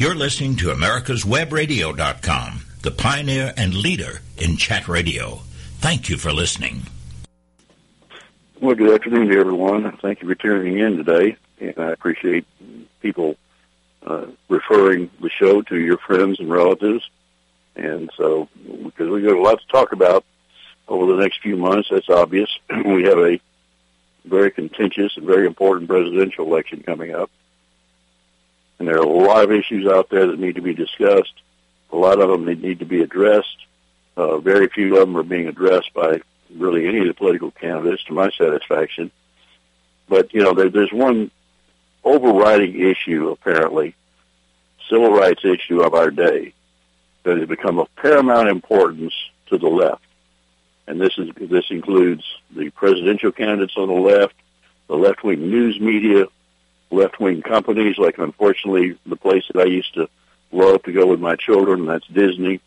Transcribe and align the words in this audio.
You're 0.00 0.14
listening 0.14 0.56
to 0.56 0.68
America'sWebRadio.com, 0.68 2.62
the 2.80 2.90
pioneer 2.90 3.52
and 3.56 3.74
leader 3.74 4.20
in 4.38 4.56
chat 4.56 4.88
radio. 4.88 5.42
Thank 5.78 6.08
you 6.08 6.16
for 6.16 6.32
listening. 6.32 6.82
Well, 8.60 8.74
good 8.74 8.92
afternoon 8.94 9.28
to 9.28 9.38
everyone. 9.38 9.96
Thank 9.98 10.22
you 10.22 10.28
for 10.28 10.34
tuning 10.34 10.78
in 10.78 10.96
today, 10.96 11.36
and 11.60 11.78
I 11.78 11.90
appreciate 11.90 12.46
people 13.00 13.36
uh, 14.04 14.26
referring 14.48 15.10
the 15.20 15.30
show 15.30 15.62
to 15.62 15.78
your 15.78 15.98
friends 15.98 16.40
and 16.40 16.50
relatives. 16.50 17.08
And 17.76 18.10
so, 18.16 18.48
because 18.84 19.08
we've 19.08 19.24
got 19.24 19.36
a 19.36 19.42
lot 19.42 19.60
to 19.60 19.66
talk 19.68 19.92
about 19.92 20.24
over 20.88 21.14
the 21.14 21.20
next 21.22 21.42
few 21.42 21.56
months, 21.56 21.90
that's 21.90 22.08
obvious. 22.08 22.48
we 22.84 23.04
have 23.04 23.18
a 23.18 23.38
very 24.24 24.50
contentious 24.50 25.16
and 25.16 25.26
very 25.26 25.46
important 25.46 25.88
presidential 25.88 26.46
election 26.46 26.82
coming 26.82 27.14
up. 27.14 27.30
And 28.78 28.88
there 28.88 28.96
are 28.96 29.04
a 29.04 29.08
lot 29.08 29.44
of 29.44 29.52
issues 29.52 29.86
out 29.86 30.08
there 30.10 30.26
that 30.26 30.38
need 30.38 30.56
to 30.56 30.62
be 30.62 30.74
discussed. 30.74 31.34
A 31.92 31.96
lot 31.96 32.20
of 32.20 32.28
them 32.30 32.44
need 32.44 32.78
to 32.80 32.84
be 32.84 33.02
addressed. 33.02 33.66
Uh, 34.16 34.38
very 34.38 34.68
few 34.68 34.94
of 34.94 35.06
them 35.06 35.16
are 35.16 35.22
being 35.22 35.46
addressed 35.46 35.92
by 35.94 36.20
really 36.56 36.86
any 36.86 36.98
of 37.00 37.06
the 37.06 37.14
political 37.14 37.50
candidates, 37.50 38.04
to 38.04 38.12
my 38.12 38.30
satisfaction. 38.30 39.10
But 40.08 40.34
you 40.34 40.42
know, 40.42 40.52
there, 40.52 40.68
there's 40.68 40.92
one 40.92 41.30
overriding 42.04 42.78
issue, 42.80 43.30
apparently, 43.30 43.94
civil 44.90 45.12
rights 45.12 45.44
issue 45.44 45.82
of 45.82 45.94
our 45.94 46.10
day, 46.10 46.52
that 47.22 47.38
has 47.38 47.48
become 47.48 47.78
of 47.78 47.94
paramount 47.96 48.48
importance 48.48 49.14
to 49.46 49.58
the 49.58 49.68
left. 49.68 50.02
And 50.86 51.00
this 51.00 51.16
is 51.16 51.30
this 51.36 51.70
includes 51.70 52.24
the 52.54 52.70
presidential 52.70 53.32
candidates 53.32 53.76
on 53.76 53.88
the 53.88 53.94
left, 53.94 54.34
the 54.88 54.96
left 54.96 55.22
wing 55.22 55.48
news 55.48 55.78
media, 55.80 56.26
left 56.92 57.18
wing 57.18 57.42
companies 57.42 57.98
like 57.98 58.18
unfortunately 58.18 58.98
the 59.06 59.16
place 59.16 59.44
that 59.52 59.62
I 59.62 59.66
used 59.66 59.94
to 59.94 60.08
love 60.52 60.82
to 60.82 60.92
go 60.92 61.06
with 61.06 61.20
my 61.20 61.36
children, 61.36 61.86
that's 61.86 62.06
Disney 62.06 62.60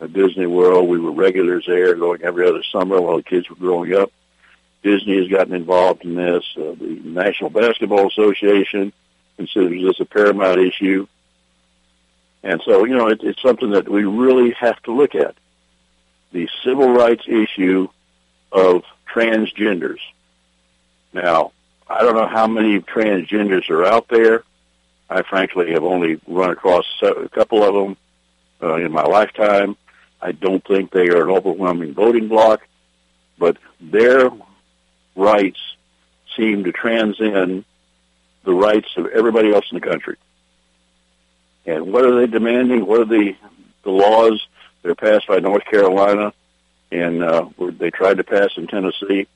at 0.00 0.12
Disney 0.12 0.46
World. 0.46 0.88
We 0.88 0.98
were 0.98 1.12
regulars 1.12 1.64
there, 1.66 1.94
going 1.94 2.22
every 2.22 2.46
other 2.46 2.62
summer 2.64 3.00
while 3.00 3.18
the 3.18 3.22
kids 3.22 3.48
were 3.48 3.56
growing 3.56 3.94
up. 3.94 4.10
Disney 4.82 5.18
has 5.18 5.28
gotten 5.28 5.54
involved 5.54 6.04
in 6.04 6.14
this. 6.14 6.44
Uh, 6.56 6.74
the 6.78 7.00
National 7.04 7.50
Basketball 7.50 8.08
Association 8.08 8.92
considers 9.36 9.82
this 9.82 10.00
a 10.00 10.04
paramount 10.04 10.58
issue. 10.58 11.06
And 12.42 12.62
so, 12.64 12.84
you 12.86 12.96
know, 12.96 13.08
it, 13.08 13.22
it's 13.22 13.42
something 13.42 13.70
that 13.70 13.88
we 13.88 14.04
really 14.04 14.52
have 14.52 14.82
to 14.84 14.92
look 14.92 15.14
at. 15.14 15.34
The 16.32 16.48
civil 16.64 16.90
rights 16.90 17.24
issue 17.26 17.88
of 18.50 18.84
transgenders. 19.12 19.98
Now, 21.12 21.52
I 21.90 22.02
don't 22.02 22.14
know 22.14 22.28
how 22.28 22.46
many 22.46 22.78
transgenders 22.78 23.68
are 23.68 23.84
out 23.84 24.06
there. 24.08 24.44
I 25.10 25.22
frankly 25.22 25.72
have 25.72 25.82
only 25.82 26.20
run 26.28 26.50
across 26.50 26.86
a 27.02 27.28
couple 27.28 27.64
of 27.64 27.74
them 27.74 27.96
uh, 28.62 28.76
in 28.76 28.92
my 28.92 29.02
lifetime. 29.02 29.76
I 30.22 30.30
don't 30.30 30.64
think 30.64 30.92
they 30.92 31.08
are 31.08 31.24
an 31.24 31.30
overwhelming 31.30 31.94
voting 31.94 32.28
bloc, 32.28 32.60
but 33.38 33.56
their 33.80 34.30
rights 35.16 35.58
seem 36.36 36.62
to 36.62 36.70
transcend 36.70 37.64
the 38.44 38.54
rights 38.54 38.88
of 38.96 39.06
everybody 39.08 39.52
else 39.52 39.64
in 39.72 39.80
the 39.80 39.86
country. 39.86 40.16
And 41.66 41.92
what 41.92 42.06
are 42.06 42.14
they 42.20 42.28
demanding? 42.28 42.86
What 42.86 43.00
are 43.00 43.04
the 43.04 43.34
the 43.82 43.90
laws 43.90 44.46
that 44.82 44.90
are 44.90 44.94
passed 44.94 45.26
by 45.26 45.40
North 45.40 45.64
Carolina 45.64 46.32
and 46.92 47.22
uh, 47.22 47.48
they 47.58 47.90
tried 47.90 48.18
to 48.18 48.24
pass 48.24 48.50
in 48.56 48.68
Tennessee? 48.68 49.26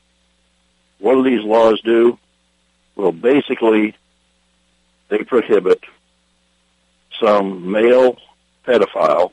What 0.98 1.16
do 1.16 1.24
these 1.24 1.44
laws 1.44 1.80
do? 1.80 2.18
Well, 2.96 3.12
basically, 3.12 3.94
they 5.08 5.18
prohibit 5.18 5.80
some 7.20 7.70
male 7.70 8.16
pedophile 8.66 9.32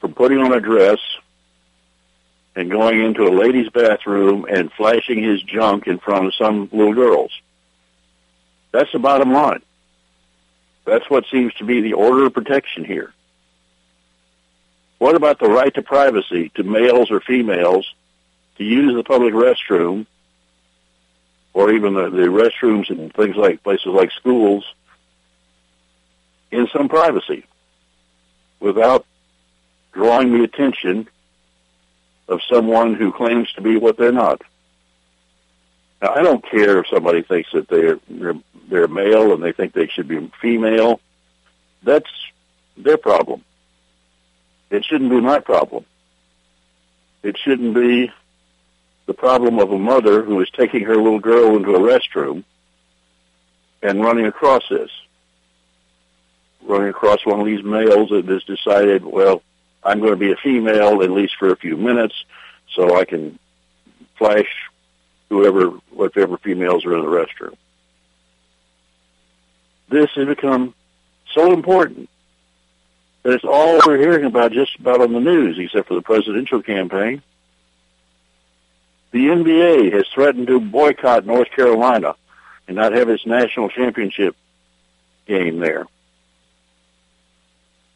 from 0.00 0.14
putting 0.14 0.38
on 0.38 0.52
a 0.52 0.60
dress 0.60 0.98
and 2.54 2.70
going 2.70 3.00
into 3.00 3.24
a 3.24 3.30
lady's 3.30 3.68
bathroom 3.70 4.46
and 4.48 4.72
flashing 4.72 5.22
his 5.22 5.42
junk 5.42 5.86
in 5.86 5.98
front 5.98 6.26
of 6.26 6.34
some 6.34 6.68
little 6.72 6.94
girls. 6.94 7.32
That's 8.72 8.92
the 8.92 8.98
bottom 8.98 9.32
line. 9.32 9.62
That's 10.84 11.08
what 11.08 11.24
seems 11.30 11.54
to 11.54 11.64
be 11.64 11.80
the 11.80 11.92
order 11.92 12.26
of 12.26 12.34
protection 12.34 12.84
here. 12.84 13.12
What 14.98 15.14
about 15.14 15.38
the 15.38 15.48
right 15.48 15.72
to 15.74 15.82
privacy 15.82 16.50
to 16.54 16.62
males 16.62 17.10
or 17.10 17.20
females 17.20 17.86
to 18.58 18.64
use 18.64 18.94
the 18.94 19.04
public 19.04 19.34
restroom 19.34 20.06
or 21.54 21.72
even 21.72 21.94
the, 21.94 22.10
the 22.10 22.26
restrooms 22.28 22.90
and 22.90 23.12
things 23.14 23.36
like 23.36 23.62
places 23.62 23.86
like 23.86 24.10
schools 24.12 24.64
in 26.50 26.68
some 26.72 26.88
privacy 26.88 27.44
without 28.60 29.04
drawing 29.92 30.32
the 30.32 30.44
attention 30.44 31.08
of 32.28 32.40
someone 32.50 32.94
who 32.94 33.12
claims 33.12 33.50
to 33.52 33.60
be 33.60 33.76
what 33.76 33.96
they're 33.96 34.12
not. 34.12 34.40
Now, 36.00 36.14
I 36.14 36.22
don't 36.22 36.44
care 36.44 36.78
if 36.78 36.86
somebody 36.88 37.22
thinks 37.22 37.50
that 37.52 37.68
they're, 37.68 37.98
they're 38.08 38.34
they're 38.68 38.88
male 38.88 39.34
and 39.34 39.42
they 39.42 39.52
think 39.52 39.72
they 39.72 39.86
should 39.86 40.08
be 40.08 40.30
female. 40.40 41.00
That's 41.82 42.10
their 42.76 42.96
problem. 42.96 43.44
It 44.70 44.84
shouldn't 44.84 45.10
be 45.10 45.20
my 45.20 45.40
problem. 45.40 45.84
It 47.22 47.36
shouldn't 47.38 47.74
be 47.74 48.10
the 49.06 49.14
problem 49.14 49.58
of 49.58 49.70
a 49.72 49.78
mother 49.78 50.22
who 50.22 50.40
is 50.40 50.50
taking 50.50 50.84
her 50.84 50.96
little 50.96 51.18
girl 51.18 51.56
into 51.56 51.74
a 51.74 51.78
restroom 51.78 52.44
and 53.82 54.02
running 54.02 54.26
across 54.26 54.62
this. 54.70 54.90
Running 56.62 56.88
across 56.88 57.26
one 57.26 57.40
of 57.40 57.46
these 57.46 57.64
males 57.64 58.10
that 58.10 58.26
has 58.26 58.44
decided, 58.44 59.04
well, 59.04 59.42
I'm 59.82 59.98
going 59.98 60.12
to 60.12 60.16
be 60.16 60.30
a 60.30 60.36
female 60.36 61.02
at 61.02 61.10
least 61.10 61.34
for 61.38 61.50
a 61.50 61.56
few 61.56 61.76
minutes 61.76 62.14
so 62.74 62.96
I 62.96 63.04
can 63.04 63.38
flash 64.16 64.46
whoever, 65.28 65.70
whatever 65.90 66.38
females 66.38 66.84
are 66.84 66.96
in 66.96 67.04
the 67.04 67.10
restroom. 67.10 67.56
This 69.88 70.10
has 70.14 70.26
become 70.26 70.74
so 71.34 71.52
important 71.52 72.08
that 73.22 73.34
it's 73.34 73.44
all 73.44 73.80
we're 73.86 73.98
hearing 73.98 74.24
about 74.24 74.52
just 74.52 74.78
about 74.78 75.00
on 75.00 75.12
the 75.12 75.20
news, 75.20 75.58
except 75.58 75.88
for 75.88 75.94
the 75.94 76.02
presidential 76.02 76.62
campaign. 76.62 77.22
The 79.12 79.26
NBA 79.26 79.92
has 79.92 80.06
threatened 80.08 80.46
to 80.48 80.58
boycott 80.58 81.26
North 81.26 81.50
Carolina 81.50 82.16
and 82.66 82.76
not 82.76 82.92
have 82.92 83.08
its 83.08 83.26
national 83.26 83.68
championship 83.68 84.34
game 85.26 85.58
there. 85.58 85.86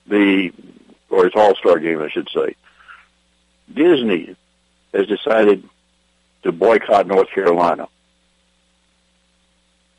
The 0.07 0.53
or 1.09 1.27
its 1.27 1.37
All-Star 1.37 1.79
game, 1.79 2.01
I 2.03 2.11
should 2.11 2.29
say. 2.29 2.55
Disney 3.73 4.37
has 4.93 5.07
decided 5.07 5.69
to 6.43 6.53
boycott 6.53 7.07
North 7.07 7.31
Carolina. 7.31 7.89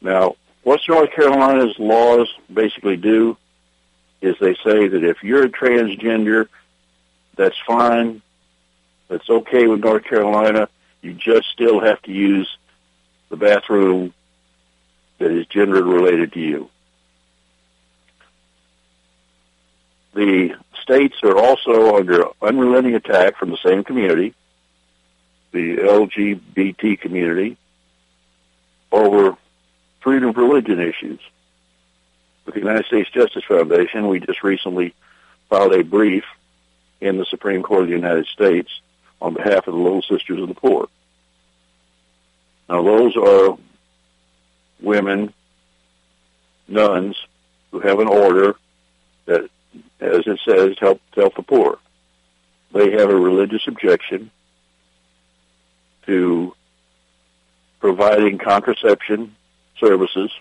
Now, 0.01 0.35
what 0.63 0.81
North 0.87 1.11
Carolina's 1.11 1.77
laws 1.79 2.31
basically 2.53 2.97
do 2.97 3.37
is 4.21 4.35
they 4.39 4.55
say 4.55 4.87
that 4.87 5.03
if 5.03 5.23
you're 5.23 5.45
a 5.45 5.49
transgender, 5.49 6.47
that's 7.35 7.57
fine. 7.65 8.21
That's 9.07 9.29
okay 9.29 9.67
with 9.67 9.79
North 9.79 10.03
Carolina. 10.03 10.69
You 11.07 11.13
just 11.13 11.47
still 11.53 11.79
have 11.79 12.01
to 12.01 12.11
use 12.11 12.57
the 13.29 13.37
bathroom 13.37 14.13
that 15.19 15.31
is 15.31 15.45
gender 15.45 15.81
related 15.81 16.33
to 16.33 16.39
you. 16.41 16.69
The 20.13 20.57
states 20.81 21.15
are 21.23 21.37
also 21.37 21.95
under 21.95 22.25
unrelenting 22.41 22.95
attack 22.95 23.37
from 23.37 23.51
the 23.51 23.57
same 23.65 23.85
community, 23.85 24.33
the 25.53 25.77
LGBT 25.77 26.99
community, 26.99 27.55
over 28.91 29.37
freedom 30.01 30.27
of 30.27 30.35
religion 30.35 30.81
issues. 30.81 31.21
With 32.45 32.55
the 32.55 32.59
United 32.59 32.85
States 32.85 33.09
Justice 33.11 33.45
Foundation, 33.47 34.09
we 34.09 34.19
just 34.19 34.43
recently 34.43 34.93
filed 35.49 35.73
a 35.73 35.85
brief 35.85 36.25
in 36.99 37.15
the 37.15 37.25
Supreme 37.25 37.63
Court 37.63 37.83
of 37.83 37.87
the 37.87 37.95
United 37.95 38.25
States 38.25 38.81
on 39.21 39.33
behalf 39.33 39.69
of 39.69 39.73
the 39.73 39.79
Little 39.79 40.01
Sisters 40.01 40.41
of 40.41 40.49
the 40.49 40.53
Poor. 40.53 40.89
Now, 42.69 42.83
those 42.83 43.15
are 43.15 43.57
women, 44.81 45.33
nuns, 46.67 47.15
who 47.71 47.79
have 47.79 47.99
an 47.99 48.07
order 48.07 48.55
that 49.25 49.49
as 49.99 50.23
it 50.25 50.39
says, 50.45 50.75
help 50.79 51.01
help 51.15 51.35
the 51.35 51.41
poor. 51.41 51.79
They 52.73 52.91
have 52.91 53.09
a 53.09 53.15
religious 53.15 53.67
objection 53.67 54.31
to 56.05 56.53
providing 57.79 58.37
contraception 58.37 59.35
services 59.79 60.31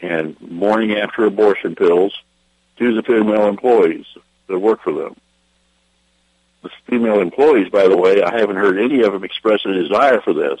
and 0.00 0.40
morning 0.40 0.96
after 0.96 1.24
abortion 1.24 1.74
pills 1.74 2.16
to 2.78 2.94
the 2.94 3.02
female 3.02 3.46
employees 3.48 4.06
that 4.46 4.58
work 4.58 4.82
for 4.82 4.92
them. 4.92 5.16
The 6.62 6.70
female 6.86 7.20
employees, 7.20 7.70
by 7.70 7.88
the 7.88 7.96
way, 7.96 8.22
I 8.22 8.38
haven't 8.38 8.56
heard 8.56 8.78
any 8.78 9.02
of 9.02 9.12
them 9.12 9.24
express 9.24 9.64
a 9.64 9.72
desire 9.72 10.20
for 10.20 10.32
this. 10.32 10.60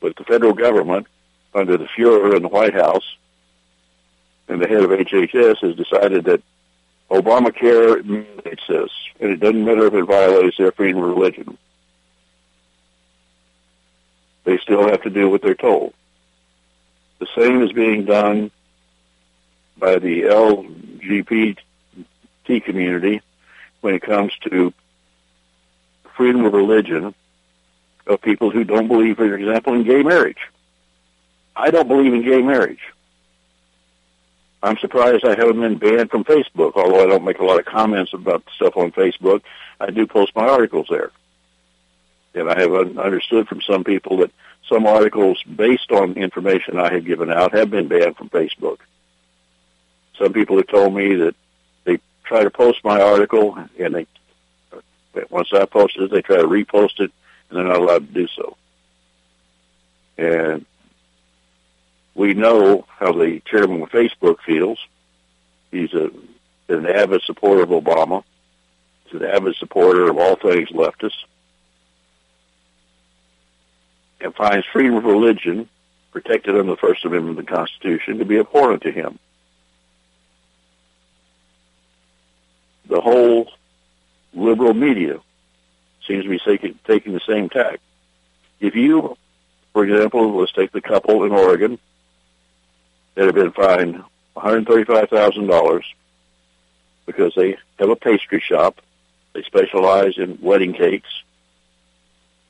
But 0.00 0.16
the 0.16 0.24
federal 0.24 0.54
government, 0.54 1.06
under 1.54 1.76
the 1.76 1.88
Fuhrer 1.96 2.36
in 2.36 2.42
the 2.42 2.48
White 2.48 2.74
House, 2.74 3.16
and 4.48 4.58
and 4.58 4.62
the 4.62 4.68
head 4.68 4.82
of 4.82 4.90
HHS 4.90 5.58
has 5.58 5.76
decided 5.76 6.24
that 6.24 6.42
Obamacare 7.10 8.04
mandates 8.04 8.62
this, 8.68 8.90
and 9.20 9.30
it 9.30 9.40
doesn't 9.40 9.64
matter 9.64 9.86
if 9.86 9.94
it 9.94 10.04
violates 10.04 10.56
their 10.56 10.72
freedom 10.72 11.02
of 11.02 11.08
religion. 11.08 11.56
They 14.44 14.58
still 14.58 14.88
have 14.88 15.02
to 15.02 15.10
do 15.10 15.28
what 15.28 15.42
they're 15.42 15.54
told. 15.54 15.94
The 17.18 17.28
same 17.36 17.62
is 17.62 17.72
being 17.72 18.04
done 18.04 18.50
by 19.76 19.98
the 19.98 20.22
LGBT 20.22 21.56
community 22.64 23.20
when 23.80 23.94
it 23.94 24.02
comes 24.02 24.32
to 24.50 24.72
freedom 26.16 26.44
of 26.44 26.52
religion 26.52 27.14
of 28.08 28.20
people 28.22 28.50
who 28.50 28.64
don't 28.64 28.88
believe, 28.88 29.16
for 29.16 29.34
example, 29.34 29.74
in 29.74 29.84
gay 29.84 30.02
marriage. 30.02 30.38
I 31.54 31.70
don't 31.70 31.88
believe 31.88 32.14
in 32.14 32.22
gay 32.22 32.42
marriage. 32.42 32.80
I'm 34.62 34.78
surprised 34.78 35.24
I 35.24 35.36
haven't 35.36 35.60
been 35.60 35.78
banned 35.78 36.10
from 36.10 36.24
Facebook, 36.24 36.72
although 36.74 37.02
I 37.02 37.06
don't 37.06 37.24
make 37.24 37.38
a 37.38 37.44
lot 37.44 37.60
of 37.60 37.64
comments 37.64 38.12
about 38.12 38.42
stuff 38.56 38.76
on 38.76 38.90
Facebook. 38.90 39.42
I 39.78 39.90
do 39.90 40.06
post 40.06 40.34
my 40.34 40.48
articles 40.48 40.86
there. 40.90 41.12
And 42.34 42.50
I 42.50 42.58
have 42.58 42.72
understood 42.72 43.46
from 43.46 43.60
some 43.62 43.84
people 43.84 44.18
that 44.18 44.32
some 44.68 44.86
articles 44.86 45.42
based 45.44 45.90
on 45.92 46.14
information 46.14 46.78
I 46.78 46.92
have 46.92 47.04
given 47.04 47.30
out 47.30 47.54
have 47.54 47.70
been 47.70 47.88
banned 47.88 48.16
from 48.16 48.30
Facebook. 48.30 48.78
Some 50.18 50.32
people 50.32 50.56
have 50.56 50.66
told 50.66 50.94
me 50.94 51.14
that 51.14 51.34
they 51.84 52.00
try 52.24 52.42
to 52.42 52.50
post 52.50 52.84
my 52.84 53.00
article 53.00 53.56
and 53.78 53.94
they, 53.94 54.06
once 55.30 55.52
I 55.52 55.64
post 55.64 55.96
it, 55.96 56.10
they 56.10 56.22
try 56.22 56.36
to 56.36 56.46
repost 56.46 57.00
it 57.00 57.12
and 57.48 57.58
they're 57.58 57.64
not 57.64 57.80
allowed 57.80 58.06
to 58.08 58.14
do 58.14 58.28
so. 58.28 58.56
And 60.16 60.66
we 62.14 62.34
know 62.34 62.84
how 62.88 63.12
the 63.12 63.40
chairman 63.46 63.82
of 63.82 63.90
Facebook 63.90 64.40
feels. 64.44 64.78
He's 65.70 65.92
a, 65.94 66.10
an 66.68 66.86
avid 66.86 67.22
supporter 67.22 67.62
of 67.62 67.70
Obama. 67.70 68.24
He's 69.04 69.20
an 69.20 69.26
avid 69.26 69.54
supporter 69.56 70.10
of 70.10 70.18
all 70.18 70.36
things 70.36 70.68
leftist. 70.70 71.24
And 74.20 74.34
finds 74.34 74.66
freedom 74.72 74.96
of 74.96 75.04
religion, 75.04 75.68
protected 76.10 76.56
under 76.56 76.72
the 76.72 76.76
First 76.76 77.04
Amendment 77.04 77.38
of 77.38 77.46
the 77.46 77.52
Constitution, 77.52 78.18
to 78.18 78.24
be 78.24 78.38
abhorrent 78.38 78.82
to 78.82 78.90
him. 78.90 79.18
The 82.88 83.00
whole 83.00 83.52
liberal 84.34 84.74
media 84.74 85.20
seems 86.08 86.24
to 86.24 86.30
be 86.30 86.40
taking, 86.40 86.78
taking 86.86 87.12
the 87.12 87.20
same 87.20 87.48
tack. 87.48 87.80
If 88.58 88.74
you, 88.74 89.16
for 89.72 89.84
example, 89.84 90.34
let's 90.36 90.52
take 90.52 90.72
the 90.72 90.80
couple 90.80 91.22
in 91.24 91.32
Oregon 91.32 91.78
that 93.14 93.26
have 93.26 93.34
been 93.34 93.52
fined 93.52 94.02
$135,000 94.36 95.82
because 97.06 97.32
they 97.36 97.56
have 97.78 97.90
a 97.90 97.96
pastry 97.96 98.40
shop. 98.40 98.80
They 99.34 99.42
specialize 99.42 100.16
in 100.16 100.38
wedding 100.40 100.72
cakes, 100.72 101.10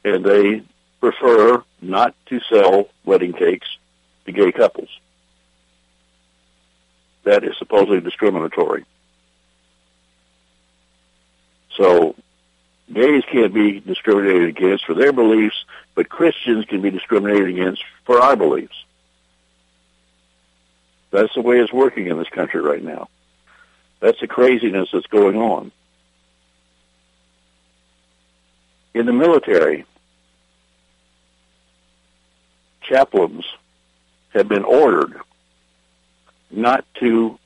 and 0.05 0.25
they 0.25 0.63
prefer 1.01 1.63
not 1.83 2.15
to 2.27 2.41
sell 2.49 2.89
wedding 3.05 3.33
cakes 3.33 3.69
to 4.27 4.33
gay 4.33 4.53
couples. 4.53 4.89
That 7.25 7.45
is 7.45 7.57
supposedly 7.59 8.01
discriminatory. 8.01 8.85
So 11.77 12.15
gays 12.93 13.23
can't 13.31 13.53
be 13.53 13.81
discriminated 13.81 14.49
against 14.49 14.85
for 14.85 14.95
their 14.95 15.13
beliefs, 15.13 15.65
but 15.95 16.09
Christians 16.09 16.65
can 16.65 16.81
be 16.81 16.91
discriminated 16.91 17.49
against 17.49 17.83
for 18.05 18.21
our 18.21 18.37
beliefs. 18.37 18.75
That's 21.11 21.33
the 21.35 21.41
way 21.41 21.59
it's 21.61 21.73
working 21.73 22.07
in 22.07 22.19
this 22.19 22.29
country 22.29 22.61
right 22.61 22.83
now. 22.83 23.09
That's 24.01 24.21
the 24.21 24.27
craziness 24.27 24.91
that's 24.93 25.07
going 25.07 25.37
on. 25.37 25.73
In 28.95 29.07
the 29.07 29.13
military, 29.13 29.85
chaplains 32.83 33.45
have 34.35 34.49
been 34.49 34.65
ordered 34.65 35.21
not 36.51 36.85
to 37.01 37.39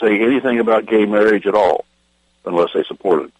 say 0.00 0.20
anything 0.20 0.58
about 0.58 0.86
gay 0.86 1.04
marriage 1.04 1.46
at 1.46 1.54
all 1.54 1.84
unless 2.44 2.70
they 2.74 2.84
support 2.84 3.24
it. 3.24 3.32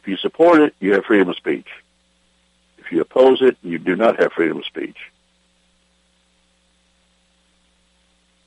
If 0.00 0.08
you 0.08 0.16
support 0.16 0.62
it, 0.62 0.74
you 0.80 0.94
have 0.94 1.04
freedom 1.04 1.28
of 1.28 1.36
speech. 1.36 1.68
If 2.78 2.90
you 2.90 3.02
oppose 3.02 3.42
it, 3.42 3.58
you 3.62 3.78
do 3.78 3.96
not 3.96 4.18
have 4.18 4.32
freedom 4.32 4.56
of 4.56 4.64
speech. 4.64 4.96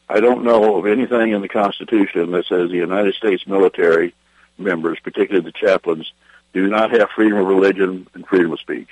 I 0.09 0.19
don't 0.19 0.44
know 0.44 0.77
of 0.77 0.88
anything 0.88 1.31
in 1.31 1.41
the 1.41 1.47
Constitution 1.47 2.31
that 2.31 2.47
says 2.47 2.71
the 2.71 2.77
United 2.77 3.13
States 3.13 3.45
military 3.45 4.15
members, 4.57 4.97
particularly 5.03 5.45
the 5.45 5.51
chaplains, 5.51 6.11
do 6.53 6.67
not 6.67 6.89
have 6.89 7.11
freedom 7.11 7.38
of 7.38 7.45
religion 7.45 8.07
and 8.15 8.25
freedom 8.25 8.51
of 8.51 8.59
speech. 8.59 8.89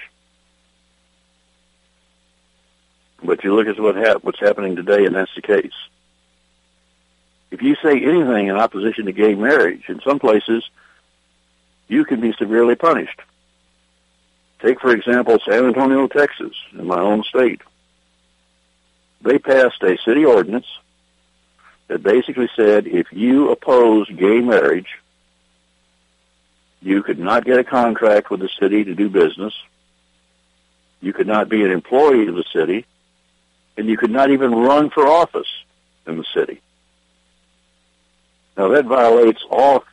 But 3.23 3.43
you 3.43 3.55
look 3.55 3.67
at 3.67 3.79
what 3.79 3.95
ha- 3.95 4.19
what's 4.21 4.39
happening 4.39 4.75
today, 4.75 5.05
and 5.05 5.15
that's 5.15 5.33
the 5.33 5.41
case. 5.41 5.73
If 7.49 7.63
you 7.63 7.75
say 7.81 7.99
anything 7.99 8.47
in 8.47 8.55
opposition 8.55 9.05
to 9.05 9.11
gay 9.11 9.33
marriage, 9.33 9.85
in 9.89 9.99
some 10.01 10.19
places, 10.19 10.63
you 11.91 12.05
can 12.05 12.21
be 12.21 12.33
severely 12.39 12.75
punished. 12.75 13.19
Take, 14.61 14.79
for 14.79 14.91
example, 14.95 15.39
San 15.45 15.65
Antonio, 15.65 16.07
Texas, 16.07 16.53
in 16.71 16.87
my 16.87 16.99
own 16.99 17.23
state. 17.23 17.61
They 19.21 19.37
passed 19.37 19.83
a 19.83 19.97
city 20.05 20.23
ordinance 20.23 20.67
that 21.89 22.01
basically 22.01 22.49
said 22.55 22.87
if 22.87 23.07
you 23.11 23.51
oppose 23.51 24.07
gay 24.09 24.39
marriage, 24.39 24.87
you 26.81 27.03
could 27.03 27.19
not 27.19 27.43
get 27.43 27.59
a 27.59 27.63
contract 27.63 28.31
with 28.31 28.39
the 28.39 28.49
city 28.59 28.85
to 28.85 28.95
do 28.95 29.09
business. 29.09 29.53
You 31.01 31.11
could 31.11 31.27
not 31.27 31.49
be 31.49 31.63
an 31.65 31.71
employee 31.71 32.27
of 32.27 32.35
the 32.35 32.45
city, 32.53 32.85
and 33.75 33.89
you 33.89 33.97
could 33.97 34.11
not 34.11 34.31
even 34.31 34.55
run 34.55 34.89
for 34.91 35.05
office 35.05 35.51
in 36.07 36.17
the 36.17 36.25
city. 36.33 36.61
Now 38.55 38.69
that 38.69 38.85
violates 38.85 39.43
all 39.49 39.83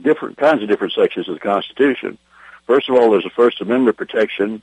different 0.00 0.36
kinds 0.36 0.62
of 0.62 0.68
different 0.68 0.92
sections 0.92 1.28
of 1.28 1.34
the 1.34 1.40
Constitution. 1.40 2.18
First 2.66 2.88
of 2.88 2.96
all, 2.96 3.10
there's 3.10 3.26
a 3.26 3.30
First 3.30 3.60
Amendment 3.60 3.96
protection 3.96 4.62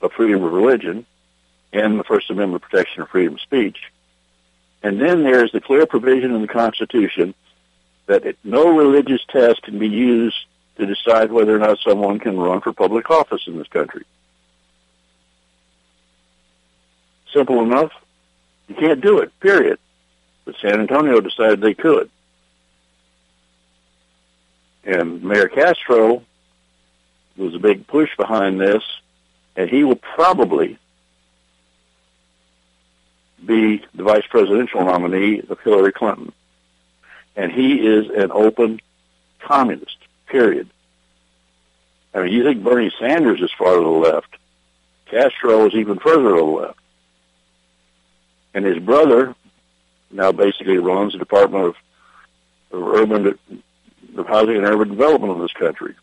of 0.00 0.12
freedom 0.12 0.42
of 0.42 0.52
religion 0.52 1.06
and 1.72 1.98
the 1.98 2.04
First 2.04 2.30
Amendment 2.30 2.62
protection 2.62 3.02
of 3.02 3.08
freedom 3.08 3.34
of 3.34 3.40
speech. 3.40 3.78
And 4.82 5.00
then 5.00 5.22
there's 5.22 5.52
the 5.52 5.60
clear 5.60 5.86
provision 5.86 6.34
in 6.34 6.42
the 6.42 6.48
Constitution 6.48 7.34
that 8.06 8.24
it, 8.24 8.38
no 8.44 8.76
religious 8.76 9.20
test 9.28 9.62
can 9.62 9.78
be 9.78 9.88
used 9.88 10.36
to 10.78 10.86
decide 10.86 11.32
whether 11.32 11.54
or 11.54 11.58
not 11.58 11.78
someone 11.78 12.18
can 12.18 12.38
run 12.38 12.60
for 12.60 12.72
public 12.72 13.10
office 13.10 13.42
in 13.46 13.58
this 13.58 13.68
country. 13.68 14.04
Simple 17.32 17.62
enough. 17.62 17.92
You 18.68 18.74
can't 18.74 19.00
do 19.00 19.18
it, 19.18 19.38
period. 19.40 19.78
But 20.44 20.56
San 20.60 20.80
Antonio 20.80 21.20
decided 21.20 21.60
they 21.60 21.74
could. 21.74 22.10
And 24.86 25.22
Mayor 25.24 25.48
Castro 25.48 26.22
was 27.36 27.54
a 27.54 27.58
big 27.58 27.88
push 27.88 28.16
behind 28.16 28.60
this, 28.60 28.84
and 29.56 29.68
he 29.68 29.82
will 29.82 29.96
probably 29.96 30.78
be 33.44 33.84
the 33.94 34.04
vice 34.04 34.26
presidential 34.30 34.84
nominee 34.84 35.42
of 35.50 35.58
Hillary 35.60 35.92
Clinton. 35.92 36.32
And 37.34 37.50
he 37.50 37.86
is 37.86 38.08
an 38.08 38.30
open 38.30 38.80
communist, 39.40 39.98
period. 40.26 40.70
I 42.14 42.22
mean, 42.22 42.32
you 42.32 42.44
think 42.44 42.62
Bernie 42.62 42.92
Sanders 42.98 43.42
is 43.42 43.50
far 43.58 43.74
to 43.74 43.80
the 43.80 43.88
left. 43.88 44.36
Castro 45.06 45.66
is 45.66 45.74
even 45.74 45.98
further 45.98 46.30
to 46.30 46.36
the 46.36 46.42
left. 46.42 46.78
And 48.54 48.64
his 48.64 48.78
brother 48.78 49.34
now 50.10 50.32
basically 50.32 50.78
runs 50.78 51.12
the 51.12 51.18
Department 51.18 51.64
of, 51.66 51.76
Urban 52.72 53.38
of 54.18 54.26
Housing 54.26 54.56
and 54.56 54.66
Urban 54.66 54.90
Development 54.90 55.32
of 55.32 55.38
this 55.40 55.52
country 55.52 55.94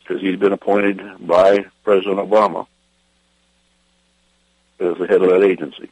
because 0.00 0.20
he's 0.20 0.38
been 0.38 0.52
appointed 0.52 1.00
by 1.26 1.64
President 1.82 2.18
Obama 2.18 2.66
as 4.78 4.98
the 4.98 5.06
head 5.06 5.22
of 5.22 5.30
that 5.30 5.42
agency. 5.42 5.90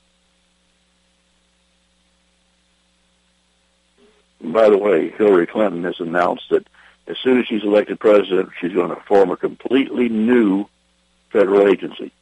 By 4.43 4.69
the 4.69 4.77
way, 4.77 5.11
Hillary 5.11 5.47
Clinton 5.47 5.85
has 5.85 5.99
announced 6.01 6.45
that 6.51 6.67
as 7.07 7.17
soon 7.19 7.39
as 7.39 7.47
she's 7.47 7.63
elected 7.63 7.99
president, 8.01 8.51
she's 8.61 8.73
going 8.73 8.91
to 8.91 9.01
form 9.03 9.31
a 9.31 9.37
completely 9.37 10.09
new 10.09 10.67
federal 11.31 11.67
agency, 11.67 12.13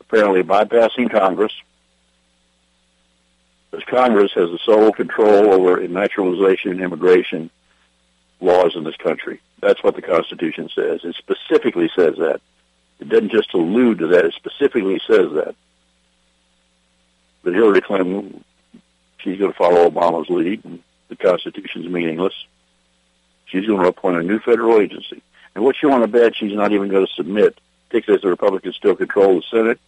apparently 0.00 0.42
bypassing 0.42 1.10
Congress, 1.10 1.52
because 3.74 3.88
Congress 3.90 4.32
has 4.34 4.50
the 4.50 4.58
sole 4.64 4.92
control 4.92 5.52
over 5.52 5.86
naturalization 5.88 6.70
and 6.70 6.80
immigration 6.80 7.50
laws 8.40 8.76
in 8.76 8.84
this 8.84 8.96
country. 8.96 9.40
That's 9.60 9.82
what 9.82 9.96
the 9.96 10.02
Constitution 10.02 10.68
says. 10.74 11.00
It 11.04 11.16
specifically 11.16 11.90
says 11.96 12.16
that. 12.18 12.40
It 13.00 13.08
doesn't 13.08 13.32
just 13.32 13.52
allude 13.54 13.98
to 13.98 14.06
that. 14.08 14.26
It 14.26 14.34
specifically 14.34 15.00
says 15.06 15.32
that. 15.32 15.56
But 17.42 17.54
Hillary 17.54 17.80
Clinton, 17.80 18.44
she's 19.18 19.38
going 19.38 19.50
to 19.50 19.58
follow 19.58 19.90
Obama's 19.90 20.30
lead. 20.30 20.64
And 20.64 20.82
the 21.08 21.16
Constitution's 21.16 21.88
meaningless. 21.88 22.34
She's 23.46 23.66
going 23.66 23.82
to 23.82 23.88
appoint 23.88 24.18
a 24.18 24.22
new 24.22 24.38
federal 24.38 24.80
agency. 24.80 25.20
And 25.54 25.64
what 25.64 25.76
you 25.82 25.88
want 25.88 26.02
to 26.02 26.08
bet 26.08 26.36
she's 26.36 26.54
not 26.54 26.72
even 26.72 26.88
going 26.88 27.06
to 27.06 27.12
submit, 27.12 27.58
particularly 27.88 28.18
as 28.18 28.22
the 28.22 28.28
Republicans 28.28 28.76
still 28.76 28.94
control 28.94 29.36
the 29.36 29.42
Senate. 29.50 29.80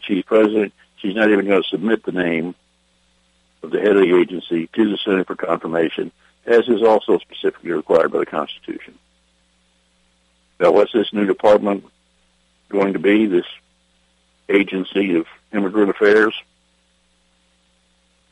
She's 0.00 0.24
president. 0.24 0.72
She's 0.96 1.14
not 1.14 1.30
even 1.30 1.46
going 1.46 1.62
to 1.62 1.68
submit 1.68 2.04
the 2.04 2.12
name 2.12 2.54
of 3.62 3.70
the 3.70 3.80
head 3.80 3.96
of 3.96 4.02
the 4.02 4.16
agency 4.16 4.68
to 4.68 4.90
the 4.90 4.96
Senate 4.98 5.26
for 5.26 5.36
confirmation, 5.36 6.10
as 6.46 6.68
is 6.68 6.82
also 6.82 7.18
specifically 7.18 7.72
required 7.72 8.12
by 8.12 8.18
the 8.18 8.26
Constitution. 8.26 8.98
Now, 10.58 10.72
what's 10.72 10.92
this 10.92 11.12
new 11.12 11.26
department 11.26 11.84
going 12.68 12.92
to 12.92 12.98
be? 12.98 13.26
This 13.26 13.46
agency 14.48 15.16
of 15.16 15.26
immigrant 15.52 15.90
affairs? 15.90 16.34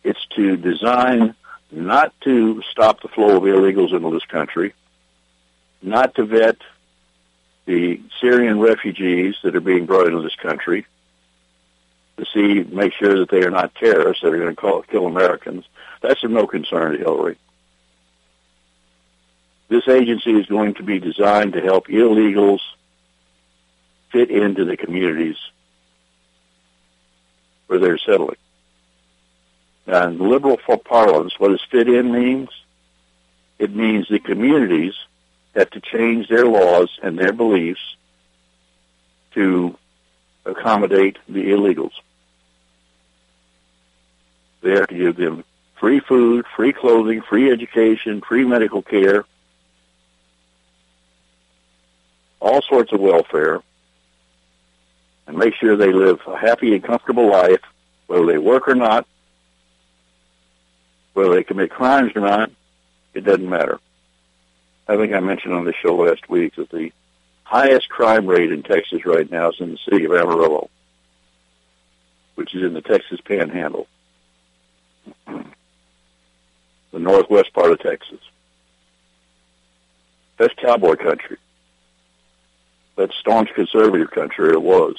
It's 0.05 0.25
to 0.37 0.57
design 0.57 1.35
not 1.71 2.19
to 2.23 2.63
stop 2.71 3.03
the 3.03 3.09
flow 3.09 3.37
of 3.37 3.43
illegals 3.43 3.95
into 3.95 4.11
this 4.11 4.25
country, 4.25 4.75
not 5.83 6.15
to 6.15 6.25
vet 6.25 6.57
the 7.67 8.01
Syrian 8.21 8.59
refugees 8.59 9.37
that 9.43 9.55
are 9.55 9.61
being 9.61 9.85
brought 9.85 10.07
into 10.07 10.23
this 10.23 10.37
country, 10.37 10.87
to 12.19 12.27
see, 12.27 12.63
make 12.75 12.93
sure 12.93 13.19
that 13.19 13.31
they 13.31 13.43
are 13.45 13.51
not 13.51 13.75
terrorists 13.75 14.23
that 14.23 14.33
are 14.33 14.39
going 14.39 14.55
to 14.55 14.61
call, 14.61 14.83
kill 14.83 15.07
Americans. 15.07 15.65
That's 16.03 16.23
of 16.23 16.31
no 16.31 16.47
concern 16.47 16.93
to 16.93 16.99
Hillary. 16.99 17.39
This 19.69 19.89
agency 19.89 20.33
is 20.33 20.47
going 20.47 20.75
to 20.75 20.83
be 20.83 20.99
designed 20.99 21.53
to 21.55 21.61
help 21.61 21.89
illegals 21.89 22.61
fit 24.11 24.31
into 24.31 24.65
the 24.65 24.77
communities 24.77 25.37
where 27.67 27.79
they're 27.79 27.99
settling. 27.99 28.37
And 29.87 30.21
liberal 30.21 30.59
for 30.65 30.79
parlance, 30.79 31.35
what 31.39 31.49
does 31.49 31.63
fit 31.71 31.89
in 31.89 32.13
means? 32.13 32.49
It 33.59 33.75
means 33.75 34.09
the 34.09 34.19
communities 34.19 34.95
have 35.55 35.71
to 35.71 35.81
change 35.81 36.29
their 36.29 36.47
laws 36.47 36.99
and 37.03 37.19
their 37.19 37.33
beliefs 37.33 37.97
to 39.35 39.77
accommodate 40.49 41.19
the 41.29 41.51
illegals. 41.51 41.93
They 44.63 44.73
have 44.73 44.89
to 44.89 44.95
give 44.95 45.17
them 45.17 45.45
free 45.79 46.01
food, 46.01 46.47
free 46.57 46.73
clothing, 46.73 47.23
free 47.23 47.51
education, 47.51 48.21
free 48.21 48.45
medical 48.45 48.83
care, 48.83 49.25
all 52.41 52.63
sorts 52.63 52.93
of 52.93 53.01
welfare, 53.01 53.61
and 55.27 55.37
make 55.37 55.55
sure 55.55 55.77
they 55.77 55.93
live 55.93 56.21
a 56.27 56.37
happy 56.37 56.75
and 56.75 56.83
comfortable 56.83 57.31
life, 57.31 57.61
whether 58.07 58.27
they 58.27 58.39
work 58.39 58.67
or 58.67 58.75
not, 58.75 59.07
whether 61.13 61.35
they 61.35 61.45
commit 61.45 61.71
crimes 61.71 62.13
or 62.15 62.21
not, 62.21 62.51
it 63.15 63.25
doesn't 63.25 63.49
matter. 63.49 63.79
I 64.89 64.97
think 64.97 65.13
I 65.13 65.21
mentioned 65.21 65.55
on 65.55 65.65
the 65.65 65.75
show 65.75 65.97
last 65.97 66.29
week 66.29 66.55
that 66.57 66.71
the 66.71 66.93
highest 67.49 67.89
crime 67.89 68.27
rate 68.27 68.53
in 68.53 68.63
Texas 68.63 69.07
right 69.07 69.31
now 69.31 69.49
is 69.49 69.57
in 69.59 69.71
the 69.71 69.79
city 69.91 70.05
of 70.05 70.13
Amarillo, 70.13 70.69
which 72.35 72.55
is 72.55 72.63
in 72.63 72.75
the 72.75 72.83
Texas 72.83 73.21
Panhandle 73.23 73.87
the 75.27 75.45
northwest 76.93 77.55
part 77.55 77.73
of 77.73 77.81
Texas. 77.81 78.21
That's 80.37 80.53
cowboy 80.55 80.97
country. 80.97 81.39
That's 82.97 83.17
staunch 83.17 83.49
conservative 83.55 84.11
country, 84.11 84.51
it 84.51 84.61
was. 84.61 84.97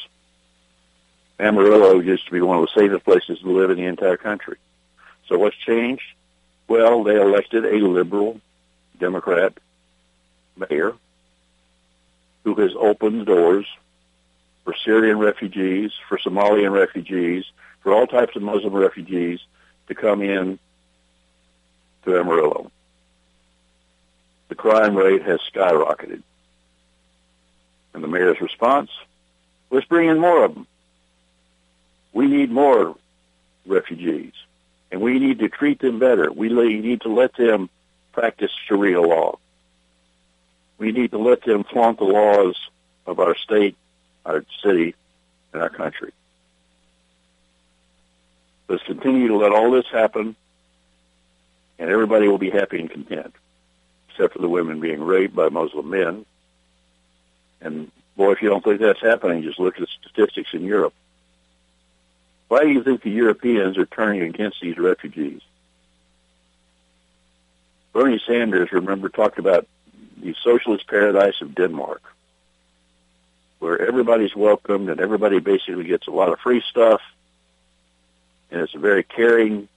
Amarillo 1.39 1.99
used 1.99 2.25
to 2.25 2.31
be 2.31 2.41
one 2.41 2.57
of 2.57 2.67
the 2.67 2.81
safest 2.81 3.05
places 3.05 3.39
to 3.39 3.51
live 3.51 3.69
in 3.69 3.77
the 3.77 3.85
entire 3.85 4.17
country. 4.17 4.57
So 5.27 5.37
what's 5.37 5.55
changed? 5.55 6.03
Well, 6.67 7.03
they 7.03 7.21
elected 7.21 7.63
a 7.63 7.77
liberal 7.77 8.41
Democrat 8.99 9.53
mayor 10.57 10.95
who 12.49 12.61
has 12.63 12.71
opened 12.75 13.27
doors 13.27 13.67
for 14.63 14.73
Syrian 14.83 15.19
refugees, 15.19 15.91
for 16.07 16.17
Somalian 16.17 16.71
refugees, 16.71 17.45
for 17.81 17.93
all 17.93 18.07
types 18.07 18.35
of 18.35 18.41
Muslim 18.41 18.73
refugees 18.73 19.39
to 19.87 19.93
come 19.93 20.23
in 20.23 20.57
to 22.05 22.19
Amarillo. 22.19 22.71
The 24.47 24.55
crime 24.55 24.95
rate 24.95 25.21
has 25.21 25.39
skyrocketed. 25.53 26.23
And 27.93 28.03
the 28.03 28.07
mayor's 28.07 28.41
response 28.41 28.89
was 29.69 29.85
bring 29.85 30.09
in 30.09 30.17
more 30.17 30.43
of 30.43 30.55
them. 30.55 30.65
We 32.13 32.25
need 32.25 32.49
more 32.49 32.95
refugees, 33.67 34.33
and 34.91 35.01
we 35.01 35.19
need 35.19 35.37
to 35.39 35.49
treat 35.49 35.79
them 35.79 35.99
better. 35.99 36.31
We 36.31 36.49
need 36.49 37.01
to 37.01 37.13
let 37.13 37.35
them 37.35 37.69
practice 38.11 38.51
Sharia 38.65 39.01
law. 39.01 39.37
We 40.79 40.91
need 40.91 41.11
to 41.11 41.19
let 41.19 41.43
them 41.43 41.63
flaunt 41.63 41.99
the 41.99 42.05
laws 42.05 42.55
of 43.05 43.19
our 43.19 43.35
state, 43.35 43.75
our 44.25 44.43
city, 44.63 44.95
and 45.53 45.61
our 45.61 45.69
country. 45.69 46.11
Let's 48.67 48.83
continue 48.83 49.27
to 49.27 49.37
let 49.37 49.51
all 49.51 49.71
this 49.71 49.87
happen 49.91 50.35
and 51.79 51.89
everybody 51.89 52.27
will 52.27 52.37
be 52.37 52.49
happy 52.49 52.79
and 52.79 52.89
content, 52.89 53.33
except 54.09 54.33
for 54.33 54.39
the 54.39 54.49
women 54.49 54.81
being 54.81 55.01
raped 55.01 55.35
by 55.35 55.47
Muslim 55.49 55.89
men. 55.89 56.25
And 57.61 57.91
boy, 58.17 58.33
if 58.33 58.41
you 58.41 58.49
don't 58.49 58.63
think 58.63 58.81
that's 58.81 59.01
happening, 59.01 59.43
just 59.43 59.59
look 59.59 59.75
at 59.75 59.81
the 59.81 59.87
statistics 60.01 60.53
in 60.53 60.65
Europe. 60.65 60.93
Why 62.49 62.63
do 62.63 62.69
you 62.69 62.83
think 62.83 63.01
the 63.01 63.11
Europeans 63.11 63.77
are 63.77 63.85
turning 63.85 64.23
against 64.23 64.59
these 64.61 64.77
refugees? 64.77 65.41
Bernie 67.93 68.21
Sanders, 68.25 68.71
remember, 68.71 69.09
talked 69.09 69.39
about 69.39 69.67
the 70.19 70.35
socialist 70.43 70.87
paradise 70.87 71.41
of 71.41 71.55
Denmark, 71.55 72.01
where 73.59 73.81
everybody's 73.81 74.35
welcomed 74.35 74.89
and 74.89 74.99
everybody 74.99 75.39
basically 75.39 75.85
gets 75.85 76.07
a 76.07 76.11
lot 76.11 76.31
of 76.31 76.39
free 76.39 76.63
stuff, 76.69 77.01
and 78.51 78.61
it's 78.61 78.75
a 78.75 78.79
very 78.79 79.03
caring 79.03 79.67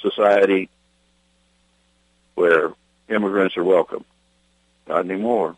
society 0.00 0.68
where 2.34 2.72
immigrants 3.08 3.56
are 3.56 3.64
welcome. 3.64 4.04
Not 4.86 5.04
anymore. 5.04 5.56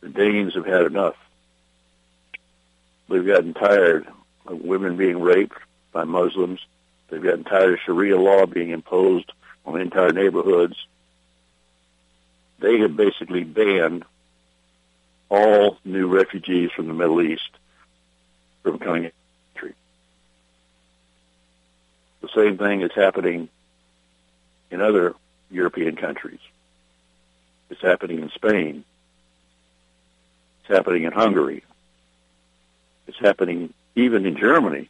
The 0.00 0.08
Danes 0.08 0.54
have 0.54 0.66
had 0.66 0.82
enough. 0.82 1.16
They've 3.08 3.24
gotten 3.24 3.54
tired 3.54 4.06
of 4.46 4.60
women 4.60 4.96
being 4.96 5.20
raped 5.20 5.56
by 5.92 6.04
Muslims. 6.04 6.60
They've 7.08 7.22
gotten 7.22 7.44
tired 7.44 7.74
of 7.74 7.80
Sharia 7.84 8.18
law 8.18 8.46
being 8.46 8.70
imposed 8.70 9.32
on 9.64 9.80
entire 9.80 10.12
neighborhoods. 10.12 10.76
They 12.62 12.78
have 12.78 12.96
basically 12.96 13.42
banned 13.42 14.04
all 15.28 15.78
new 15.84 16.06
refugees 16.06 16.70
from 16.70 16.86
the 16.86 16.94
Middle 16.94 17.20
East 17.20 17.50
from 18.62 18.78
coming 18.78 19.04
into 19.04 19.16
the 19.16 19.60
country. 19.60 19.74
The 22.20 22.28
same 22.28 22.58
thing 22.58 22.82
is 22.82 22.92
happening 22.94 23.48
in 24.70 24.80
other 24.80 25.16
European 25.50 25.96
countries. 25.96 26.38
It's 27.68 27.82
happening 27.82 28.20
in 28.20 28.30
Spain. 28.30 28.84
It's 30.60 30.72
happening 30.72 31.02
in 31.02 31.10
Hungary. 31.10 31.64
It's 33.08 33.18
happening 33.18 33.74
even 33.96 34.24
in 34.24 34.36
Germany, 34.36 34.88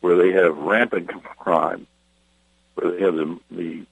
where 0.00 0.16
they 0.16 0.32
have 0.32 0.58
rampant 0.58 1.12
crime, 1.38 1.86
where 2.74 2.90
they 2.90 3.02
have 3.02 3.14
the, 3.14 3.38
the 3.52 3.86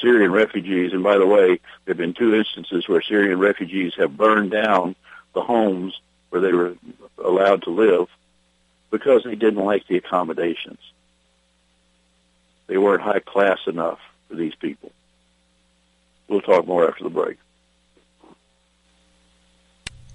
Syrian 0.00 0.32
refugees. 0.32 0.92
And 0.92 1.02
by 1.02 1.18
the 1.18 1.26
way, 1.26 1.60
there 1.84 1.94
have 1.94 1.96
been 1.96 2.14
two 2.14 2.34
instances 2.34 2.88
where 2.88 3.02
Syrian 3.02 3.38
refugees 3.38 3.94
have 3.96 4.16
burned 4.16 4.50
down 4.50 4.94
the 5.34 5.42
homes 5.42 6.00
where 6.30 6.40
they 6.40 6.52
were 6.52 6.74
allowed 7.22 7.62
to 7.62 7.70
live 7.70 8.08
because 8.90 9.22
they 9.24 9.34
didn't 9.34 9.64
like 9.64 9.86
the 9.86 9.96
accommodations. 9.96 10.80
They 12.66 12.78
weren't 12.78 13.02
high 13.02 13.20
class 13.20 13.58
enough 13.66 13.98
for 14.28 14.36
these 14.36 14.54
people. 14.54 14.92
We'll 16.28 16.42
talk 16.42 16.66
more 16.66 16.88
after 16.88 17.04
the 17.04 17.10
break. 17.10 17.38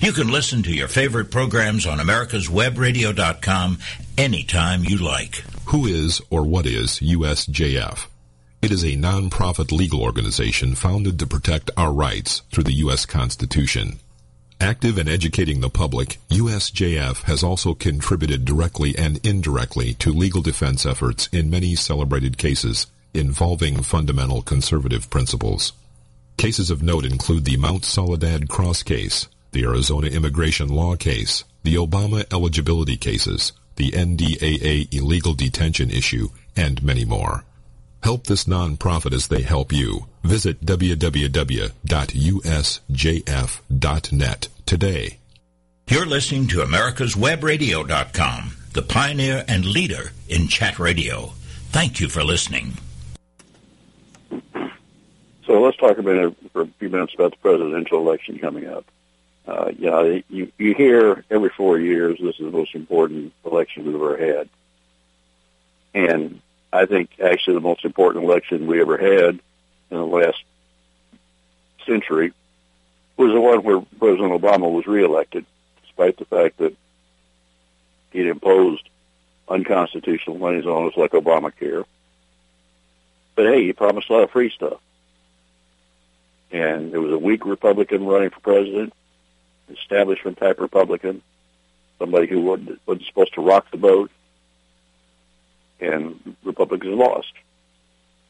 You 0.00 0.12
can 0.12 0.28
listen 0.28 0.62
to 0.62 0.72
your 0.72 0.88
favorite 0.88 1.30
programs 1.30 1.86
on 1.86 1.98
americaswebradio.com 1.98 3.78
anytime 4.16 4.82
you 4.82 4.96
like. 4.96 5.44
Who 5.66 5.84
is 5.84 6.22
or 6.30 6.42
what 6.44 6.64
is 6.64 7.00
USJF? 7.00 8.06
It 8.62 8.72
is 8.72 8.82
a 8.82 8.96
non-profit 8.96 9.70
legal 9.70 10.02
organization 10.02 10.74
founded 10.74 11.18
to 11.18 11.26
protect 11.26 11.70
our 11.76 11.92
rights 11.92 12.40
through 12.50 12.64
the 12.64 12.78
U.S. 12.84 13.04
Constitution. 13.04 14.00
Active 14.58 14.96
in 14.96 15.06
educating 15.06 15.60
the 15.60 15.68
public, 15.68 16.16
USJF 16.30 17.24
has 17.24 17.42
also 17.42 17.74
contributed 17.74 18.46
directly 18.46 18.96
and 18.96 19.24
indirectly 19.24 19.92
to 19.94 20.14
legal 20.14 20.40
defense 20.40 20.86
efforts 20.86 21.28
in 21.30 21.50
many 21.50 21.74
celebrated 21.74 22.38
cases 22.38 22.86
involving 23.12 23.82
fundamental 23.82 24.40
conservative 24.40 25.10
principles. 25.10 25.74
Cases 26.38 26.70
of 26.70 26.82
note 26.82 27.04
include 27.04 27.44
the 27.44 27.58
Mount 27.58 27.84
Soledad 27.84 28.48
Cross 28.48 28.84
case, 28.84 29.28
the 29.52 29.64
Arizona 29.64 30.08
immigration 30.08 30.68
law 30.68 30.96
case, 30.96 31.44
the 31.62 31.74
Obama 31.74 32.24
eligibility 32.32 32.96
cases, 32.96 33.52
the 33.76 33.90
NDAA 33.92 34.92
illegal 34.92 35.34
detention 35.34 35.90
issue, 35.90 36.28
and 36.56 36.82
many 36.82 37.04
more. 37.04 37.44
Help 38.02 38.26
this 38.26 38.44
nonprofit 38.44 39.12
as 39.12 39.28
they 39.28 39.42
help 39.42 39.72
you. 39.72 40.06
Visit 40.22 40.64
www.usjf.net 40.64 41.78
today. 44.66 45.18
You're 45.88 46.06
listening 46.06 46.46
to 46.48 46.58
americaswebradio.com, 46.58 48.56
the 48.72 48.82
pioneer 48.82 49.44
and 49.48 49.64
leader 49.64 50.12
in 50.28 50.46
chat 50.48 50.78
radio. 50.78 51.32
Thank 51.70 52.00
you 52.00 52.08
for 52.08 52.22
listening. 52.22 52.74
So 55.46 55.60
let's 55.60 55.76
talk 55.78 55.98
a 55.98 56.02
minute 56.02 56.36
for 56.52 56.62
a 56.62 56.66
few 56.78 56.88
minutes 56.90 57.14
about 57.14 57.32
the 57.32 57.38
presidential 57.38 57.98
election 57.98 58.38
coming 58.38 58.68
up. 58.68 58.84
Uh, 59.50 59.72
you 59.76 59.90
know, 59.90 60.22
you, 60.28 60.52
you 60.58 60.74
hear 60.74 61.24
every 61.28 61.48
four 61.48 61.76
years 61.76 62.18
this 62.20 62.36
is 62.38 62.44
the 62.44 62.56
most 62.56 62.72
important 62.76 63.32
election 63.44 63.84
we've 63.84 63.96
ever 63.96 64.16
had. 64.16 64.48
And 65.92 66.40
I 66.72 66.86
think 66.86 67.10
actually 67.20 67.54
the 67.54 67.60
most 67.60 67.84
important 67.84 68.24
election 68.24 68.68
we 68.68 68.80
ever 68.80 68.96
had 68.96 69.40
in 69.90 69.96
the 69.96 70.04
last 70.04 70.40
century 71.84 72.32
was 73.16 73.32
the 73.32 73.40
one 73.40 73.64
where 73.64 73.80
President 73.98 74.40
Obama 74.40 74.70
was 74.70 74.86
reelected, 74.86 75.44
despite 75.82 76.16
the 76.16 76.26
fact 76.26 76.58
that 76.58 76.76
he'd 78.12 78.28
imposed 78.28 78.88
unconstitutional 79.48 80.38
monies 80.38 80.64
on 80.64 80.86
us 80.86 80.96
like 80.96 81.10
Obamacare. 81.10 81.84
But 83.34 83.46
hey, 83.46 83.64
he 83.64 83.72
promised 83.72 84.10
a 84.10 84.12
lot 84.12 84.22
of 84.22 84.30
free 84.30 84.50
stuff. 84.50 84.78
And 86.52 86.92
there 86.92 87.00
was 87.00 87.12
a 87.12 87.18
weak 87.18 87.44
Republican 87.44 88.06
running 88.06 88.30
for 88.30 88.40
president, 88.40 88.92
establishment 89.70 90.38
type 90.38 90.60
Republican, 90.60 91.22
somebody 91.98 92.26
who 92.26 92.40
wasn't, 92.40 92.80
wasn't 92.86 93.06
supposed 93.06 93.34
to 93.34 93.40
rock 93.40 93.70
the 93.70 93.76
boat, 93.76 94.10
and 95.80 96.36
Republicans 96.44 96.94
lost. 96.94 97.32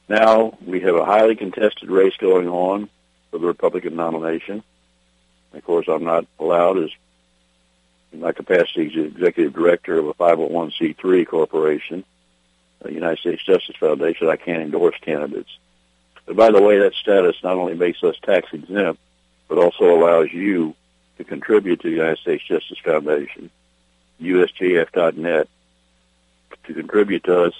Now 0.08 0.58
we 0.64 0.80
have 0.80 0.96
a 0.96 1.04
highly 1.04 1.36
contested 1.36 1.90
race 1.90 2.16
going 2.18 2.48
on 2.48 2.88
for 3.30 3.38
the 3.38 3.46
Republican 3.46 3.96
nomination. 3.96 4.62
Of 5.52 5.64
course, 5.64 5.86
I'm 5.88 6.04
not 6.04 6.26
allowed 6.38 6.78
as 6.78 6.90
in 8.12 8.20
my 8.20 8.32
capacity 8.32 8.86
as 8.86 9.12
executive 9.12 9.52
director 9.52 9.98
of 9.98 10.06
a 10.08 10.14
501c3 10.14 11.26
corporation, 11.26 12.04
the 12.80 12.92
United 12.92 13.18
States 13.18 13.44
Justice 13.44 13.76
Foundation, 13.76 14.28
I 14.28 14.36
can't 14.36 14.62
endorse 14.62 14.96
candidates. 15.00 15.50
But 16.26 16.36
by 16.36 16.50
the 16.50 16.62
way, 16.62 16.78
that 16.78 16.94
status 16.94 17.36
not 17.42 17.56
only 17.56 17.74
makes 17.74 18.02
us 18.02 18.16
tax 18.22 18.48
exempt, 18.52 19.00
but 19.48 19.58
also 19.58 19.94
allows 19.94 20.32
you 20.32 20.74
to 21.20 21.24
contribute 21.24 21.80
to 21.80 21.88
the 21.88 21.96
United 21.96 22.18
States 22.18 22.42
Justice 22.44 22.78
Foundation, 22.82 23.50
usjf.net, 24.22 25.48
to 26.64 26.74
contribute 26.74 27.24
to 27.24 27.42
us 27.42 27.54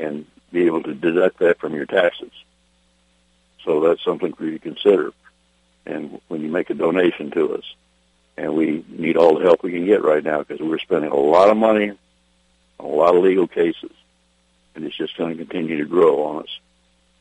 and 0.00 0.26
be 0.50 0.66
able 0.66 0.82
to 0.82 0.92
deduct 0.92 1.38
that 1.38 1.60
from 1.60 1.74
your 1.74 1.86
taxes. 1.86 2.32
So 3.64 3.80
that's 3.80 4.02
something 4.02 4.32
for 4.32 4.44
you 4.44 4.52
to 4.52 4.58
consider. 4.58 5.12
And 5.86 6.20
when 6.26 6.40
you 6.40 6.48
make 6.48 6.70
a 6.70 6.74
donation 6.74 7.30
to 7.32 7.54
us, 7.54 7.64
and 8.36 8.56
we 8.56 8.84
need 8.88 9.16
all 9.16 9.38
the 9.38 9.44
help 9.44 9.62
we 9.62 9.70
can 9.70 9.86
get 9.86 10.02
right 10.02 10.24
now 10.24 10.38
because 10.42 10.60
we're 10.60 10.78
spending 10.78 11.12
a 11.12 11.16
lot 11.16 11.50
of 11.50 11.56
money 11.56 11.90
on 12.80 12.84
a 12.84 12.88
lot 12.88 13.14
of 13.14 13.22
legal 13.22 13.46
cases, 13.46 13.92
and 14.74 14.84
it's 14.84 14.96
just 14.96 15.16
going 15.16 15.36
to 15.36 15.44
continue 15.44 15.78
to 15.78 15.88
grow 15.88 16.24
on 16.24 16.42
us. 16.42 16.58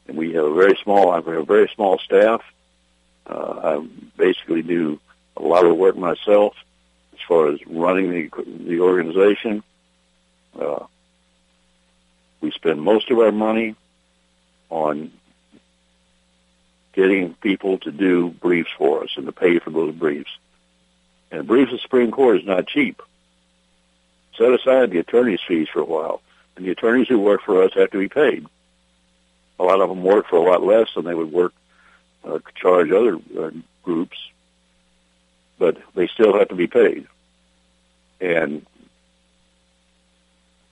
And 0.08 0.18
we 0.18 0.34
have 0.34 0.46
a 0.46 0.54
very 0.56 0.76
small, 0.82 1.12
I 1.12 1.18
have 1.18 1.28
a 1.28 1.44
very 1.44 1.70
small 1.76 2.00
staff. 2.00 2.42
Uh, 3.28 3.60
I 3.80 3.88
basically 4.18 4.64
do 4.64 5.00
a 5.40 5.44
lot 5.44 5.64
of 5.64 5.70
the 5.70 5.76
work 5.76 5.98
myself 5.98 6.54
as 7.14 7.20
far 7.28 7.48
as 7.48 7.60
running 7.66 8.12
the 8.12 8.30
the 8.68 8.80
organization 8.82 9.64
uh, 10.60 10.86
we 12.42 12.52
spend 12.52 12.82
most 12.82 13.10
of 13.12 13.20
our 13.20 13.32
money 13.32 13.76
on 14.70 15.12
getting 16.94 17.34
people 17.36 17.78
to 17.80 17.92
do 17.92 18.30
briefs 18.30 18.72
for 18.78 19.04
us 19.04 19.12
and 19.16 19.26
to 19.26 19.32
pay 19.32 19.60
for 19.60 19.70
those 19.70 19.94
briefs. 19.94 20.32
And 21.32 21.48
briefs 21.48 21.74
of 21.74 21.82
Supreme 21.82 22.12
Court 22.12 22.40
is 22.40 22.46
not 22.46 22.68
cheap. 22.68 23.02
Set 24.38 24.54
aside 24.54 24.92
the 24.92 25.00
attorney's 25.00 25.42
fees 25.48 25.68
for 25.72 25.80
a 25.80 25.86
while. 25.86 26.22
And 26.56 26.66
the 26.66 26.72
attorneys 26.72 27.08
who 27.08 27.20
work 27.20 27.42
for 27.44 27.64
us 27.64 27.72
have 27.76 27.92
to 27.92 28.00
be 28.00 28.10
paid. 28.10 28.46
A 29.60 29.64
lot 29.64 29.82
of 29.82 29.90
them 29.90 30.04
work 30.04 30.28
for 30.28 30.38
a 30.38 30.50
lot 30.50 30.64
less 30.64 30.88
than 30.96 31.06
they 31.06 31.14
would 31.14 31.32
work, 31.32 31.54
uh, 32.24 32.40
charge 32.56 32.92
other 32.92 33.18
uh, 33.38 33.52
groups, 33.84 34.18
but 35.60 35.78
they 35.94 36.08
still 36.08 36.38
have 36.40 36.48
to 36.48 36.56
be 36.56 36.68
paid. 36.68 37.06
And 38.20 38.66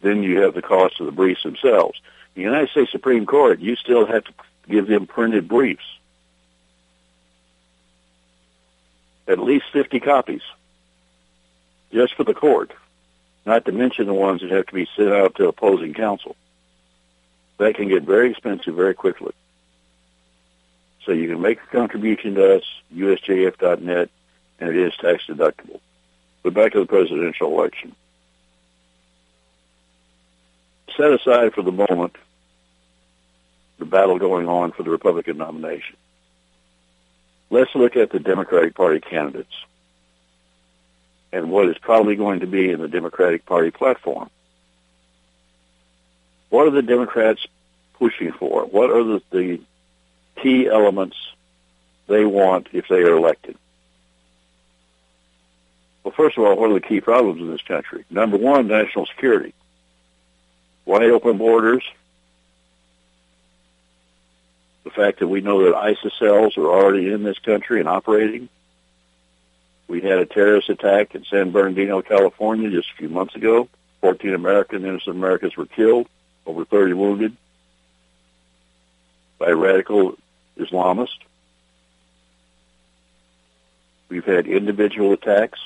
then 0.01 0.23
you 0.23 0.41
have 0.41 0.53
the 0.53 0.61
cost 0.61 0.99
of 0.99 1.05
the 1.05 1.11
briefs 1.11 1.43
themselves. 1.43 2.01
The 2.33 2.41
United 2.41 2.69
States 2.69 2.91
Supreme 2.91 3.25
Court, 3.25 3.59
you 3.59 3.75
still 3.75 4.05
have 4.05 4.23
to 4.23 4.33
give 4.69 4.87
them 4.87 5.05
printed 5.05 5.47
briefs. 5.47 5.85
At 9.27 9.39
least 9.39 9.65
50 9.73 9.99
copies. 9.99 10.41
Just 11.91 12.15
for 12.15 12.23
the 12.23 12.33
court. 12.33 12.71
Not 13.45 13.65
to 13.65 13.71
mention 13.71 14.07
the 14.07 14.13
ones 14.13 14.41
that 14.41 14.51
have 14.51 14.67
to 14.67 14.73
be 14.73 14.87
sent 14.95 15.09
out 15.09 15.35
to 15.35 15.47
opposing 15.47 15.93
counsel. 15.93 16.35
That 17.57 17.75
can 17.75 17.87
get 17.87 18.03
very 18.03 18.31
expensive 18.31 18.75
very 18.75 18.93
quickly. 18.93 19.33
So 21.05 21.11
you 21.11 21.29
can 21.29 21.41
make 21.41 21.59
a 21.61 21.67
contribution 21.67 22.35
to 22.35 22.57
us, 22.57 22.63
usjf.net, 22.93 24.09
and 24.59 24.69
it 24.69 24.75
is 24.75 24.95
tax 24.97 25.25
deductible. 25.27 25.79
But 26.43 26.53
back 26.53 26.73
to 26.73 26.79
the 26.79 26.85
presidential 26.85 27.47
election 27.47 27.95
set 30.97 31.11
aside 31.13 31.53
for 31.53 31.61
the 31.61 31.71
moment 31.71 32.15
the 33.77 33.85
battle 33.85 34.17
going 34.17 34.49
on 34.49 34.71
for 34.71 34.81
the 34.81 34.89
Republican 34.89 35.37
nomination. 35.37 35.95
Let's 37.51 37.73
look 37.75 37.95
at 37.95 38.09
the 38.09 38.19
Democratic 38.19 38.73
Party 38.73 38.99
candidates 38.99 39.53
and 41.31 41.51
what 41.51 41.69
is 41.69 41.77
probably 41.77 42.15
going 42.15 42.39
to 42.39 42.47
be 42.47 42.71
in 42.71 42.81
the 42.81 42.87
Democratic 42.87 43.45
Party 43.45 43.69
platform. 43.69 44.29
What 46.49 46.67
are 46.67 46.71
the 46.71 46.81
Democrats 46.81 47.45
pushing 47.93 48.31
for? 48.31 48.65
What 48.65 48.89
are 48.89 49.03
the, 49.03 49.21
the 49.31 49.61
key 50.41 50.67
elements 50.67 51.17
they 52.07 52.25
want 52.25 52.67
if 52.73 52.87
they 52.87 53.01
are 53.01 53.15
elected? 53.15 53.57
Well, 56.07 56.15
first 56.15 56.37
of 56.37 56.45
all, 56.45 56.55
what 56.55 56.71
are 56.71 56.73
the 56.73 56.79
key 56.79 57.01
problems 57.01 57.41
in 57.41 57.51
this 57.51 57.61
country? 57.63 58.05
Number 58.09 58.37
one, 58.37 58.69
national 58.69 59.07
security 59.07 59.53
wide 60.85 61.09
open 61.09 61.37
borders, 61.37 61.83
the 64.85 64.89
fact 64.89 65.19
that 65.19 65.27
we 65.27 65.41
know 65.41 65.65
that 65.65 65.75
ISIS 65.75 66.13
cells 66.17 66.57
are 66.57 66.69
already 66.69 67.11
in 67.11 67.23
this 67.23 67.39
country 67.39 67.81
and 67.81 67.89
operating. 67.89 68.47
We 69.89 69.99
had 69.99 70.19
a 70.19 70.25
terrorist 70.25 70.69
attack 70.69 71.13
in 71.13 71.25
San 71.25 71.51
Bernardino, 71.51 72.01
California 72.01 72.69
just 72.69 72.89
a 72.93 72.97
few 72.99 73.09
months 73.09 73.35
ago. 73.35 73.67
14 73.99 74.33
American 74.33 74.85
innocent 74.85 75.13
Americans 75.13 75.57
were 75.57 75.65
killed, 75.65 76.07
over 76.45 76.63
30 76.63 76.93
wounded 76.93 77.35
by 79.39 79.49
radical 79.49 80.15
Islamists. 80.57 81.19
We've 84.07 84.23
had 84.23 84.47
individual 84.47 85.11
attacks 85.11 85.59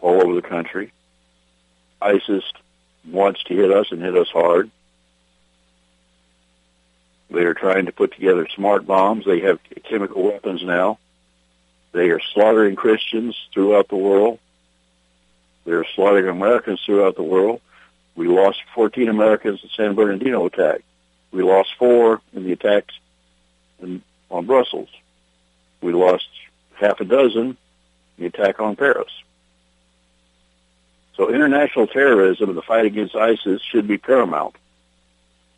all 0.00 0.22
over 0.22 0.34
the 0.34 0.42
country. 0.42 0.92
ISIS 2.00 2.44
wants 3.08 3.42
to 3.44 3.54
hit 3.54 3.70
us 3.70 3.90
and 3.90 4.02
hit 4.02 4.16
us 4.16 4.28
hard. 4.28 4.70
They 7.30 7.44
are 7.44 7.54
trying 7.54 7.86
to 7.86 7.92
put 7.92 8.12
together 8.12 8.46
smart 8.54 8.86
bombs. 8.86 9.24
They 9.24 9.40
have 9.40 9.58
chemical 9.84 10.22
weapons 10.22 10.62
now. 10.62 10.98
They 11.92 12.10
are 12.10 12.20
slaughtering 12.34 12.76
Christians 12.76 13.36
throughout 13.52 13.88
the 13.88 13.96
world. 13.96 14.38
They 15.64 15.72
are 15.72 15.84
slaughtering 15.94 16.28
Americans 16.28 16.80
throughout 16.84 17.16
the 17.16 17.22
world. 17.22 17.60
We 18.14 18.28
lost 18.28 18.58
14 18.74 19.08
Americans 19.08 19.60
in 19.62 19.68
the 19.68 19.74
San 19.74 19.94
Bernardino 19.94 20.46
attack. 20.46 20.82
We 21.32 21.42
lost 21.42 21.70
four 21.78 22.20
in 22.32 22.44
the 22.44 22.52
attacks 22.52 22.94
in, 23.80 24.02
on 24.30 24.46
Brussels. 24.46 24.88
We 25.80 25.92
lost 25.92 26.28
half 26.74 27.00
a 27.00 27.04
dozen 27.04 27.48
in 27.48 27.56
the 28.18 28.26
attack 28.26 28.60
on 28.60 28.76
Paris. 28.76 29.10
So 31.16 31.30
international 31.30 31.86
terrorism 31.86 32.50
and 32.50 32.58
the 32.58 32.62
fight 32.62 32.84
against 32.84 33.16
ISIS 33.16 33.62
should 33.62 33.88
be 33.88 33.96
paramount. 33.96 34.54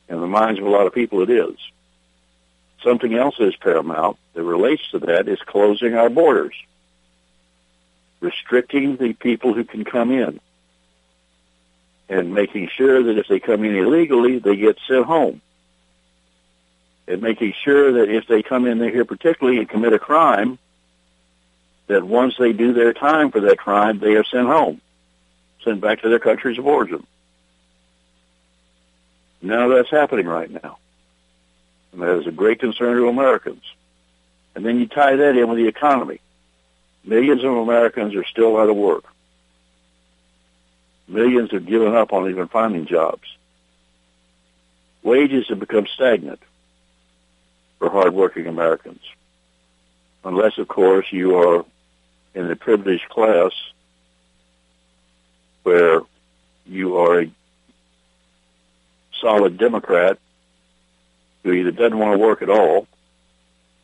In 0.09 0.21
the 0.21 0.27
minds 0.27 0.61
of 0.61 0.67
a 0.67 0.71
lot 0.71 0.87
of 0.87 0.95
people, 0.95 1.21
it 1.23 1.31
is. 1.31 1.57
Something 2.83 3.15
else 3.15 3.35
is 3.41 3.57
paramount 3.57 4.17
that 4.35 4.45
relates 4.45 4.89
to 4.93 5.01
that 5.01 5.27
is 5.29 5.41
closing 5.41 5.95
our 5.95 6.09
borders, 6.09 6.55
restricting 8.21 8.97
the 8.97 9.13
people 9.15 9.53
who 9.53 9.65
can 9.65 9.85
come 9.85 10.13
in, 10.13 10.41
and 12.09 12.33
making 12.33 12.69
sure 12.69 13.03
that 13.03 13.19
if 13.19 13.27
they 13.27 13.41
come 13.41 13.65
in 13.65 13.75
illegally, 13.75 14.39
they 14.39 14.57
get 14.57 14.79
sent 14.87 15.05
home. 15.05 15.41
And 17.09 17.21
making 17.21 17.55
sure 17.65 17.93
that 17.93 18.15
if 18.15 18.27
they 18.29 18.43
come 18.43 18.67
in 18.67 18.79
here 18.79 19.05
particularly 19.05 19.59
and 19.59 19.69
commit 19.69 19.93
a 19.93 19.99
crime, 19.99 20.59
that 21.89 22.05
once 22.05 22.37
they 22.39 22.53
do 22.53 22.73
their 22.73 22.93
time 22.93 23.31
for 23.31 23.41
that 23.41 23.59
crime, 23.59 23.99
they 23.99 24.15
are 24.15 24.25
sent 24.25 24.47
home, 24.47 24.81
sent 25.69 25.81
back 25.83 26.01
to 26.01 26.09
their 26.09 26.19
countries 26.19 26.59
of 26.59 26.67
origin. 26.67 27.07
Of 29.43 29.71
that's 29.71 29.91
happening 29.91 30.27
right 30.27 30.51
now. 30.51 30.79
And 31.93 32.03
that 32.03 32.19
is 32.21 32.27
a 32.27 32.33
great 32.33 32.61
concern 32.61 32.97
to 32.97 33.09
Americans. 33.09 33.63
And 34.55 34.65
then 34.65 34.81
you 34.81 34.87
tie 34.87 35.17
that 35.17 35.37
in 35.37 35.49
with 35.49 35.59
the 35.59 35.69
economy. 35.69 36.21
Millions 37.05 37.45
of 37.45 37.53
Americans 37.53 38.15
are 38.15 38.25
still 38.25 38.57
out 38.57 38.71
of 38.71 38.77
work. 38.77 39.05
Millions 41.07 41.51
have 41.53 41.67
given 41.67 41.95
up 41.95 42.13
on 42.13 42.31
even 42.31 42.49
finding 42.49 42.87
jobs. 42.87 43.29
Wages 45.03 45.47
have 45.49 45.61
become 45.61 45.87
stagnant 45.87 46.41
for 47.79 47.91
hardworking 47.91 48.47
Americans. 48.47 49.03
Unless, 50.25 50.59
of 50.59 50.69
course, 50.69 51.07
you 51.11 51.37
are 51.37 51.65
in 52.35 52.49
the 52.49 52.57
privileged 52.57 53.09
class 53.09 53.53
where 55.63 56.01
you 56.67 56.99
are 56.99 57.23
a 57.23 57.31
solid 59.21 59.59
Democrat 59.59 60.19
who 61.43 61.53
either 61.53 61.71
doesn't 61.71 61.99
want 61.99 62.13
to 62.13 62.19
work 62.19 62.43
at 62.43 62.51
all 62.51 62.87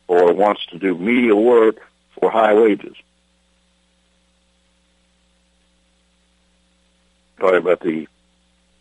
or 0.07 0.33
wants 0.33 0.65
to 0.67 0.77
do 0.77 0.97
media 0.97 1.35
work 1.35 1.77
for 2.19 2.29
high 2.29 2.53
wages. 2.53 2.95
Talking 7.39 7.59
about 7.59 7.81
the 7.81 8.07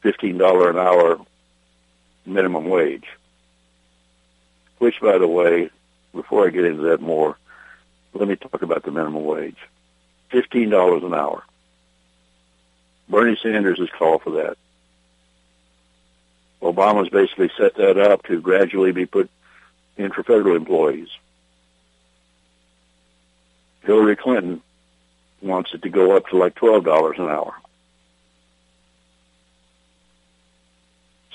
$15 0.05 0.71
an 0.71 0.77
hour 0.77 1.19
minimum 2.27 2.69
wage. 2.69 3.07
Which, 4.79 5.01
by 5.01 5.19
the 5.19 5.27
way, 5.27 5.71
before 6.15 6.47
I 6.47 6.51
get 6.51 6.65
into 6.65 6.83
that 6.85 7.01
more, 7.01 7.37
let 8.13 8.29
me 8.29 8.37
talk 8.37 8.63
about 8.63 8.85
the 8.85 8.91
minimum 8.91 9.25
wage. 9.25 9.57
$15 10.31 11.05
an 11.05 11.15
hour. 11.15 11.43
Bernie 13.09 13.39
Sanders 13.43 13.79
has 13.79 13.91
called 13.91 14.23
for 14.23 14.31
that. 14.33 14.57
Obama's 16.63 17.11
basically 17.11 17.51
set 17.59 17.75
that 17.77 17.99
up 17.99 18.23
to 18.25 18.41
gradually 18.41 18.93
be 18.93 19.07
put 19.07 19.29
in 19.97 20.11
for 20.11 20.23
federal 20.23 20.57
employees. 20.57 21.09
Hillary 23.83 24.17
Clinton 24.17 24.63
wants 25.43 25.75
it 25.75 25.83
to 25.83 25.91
go 25.91 26.17
up 26.17 26.27
to 26.29 26.39
like 26.39 26.55
$12 26.55 27.19
an 27.19 27.29
hour. 27.29 27.55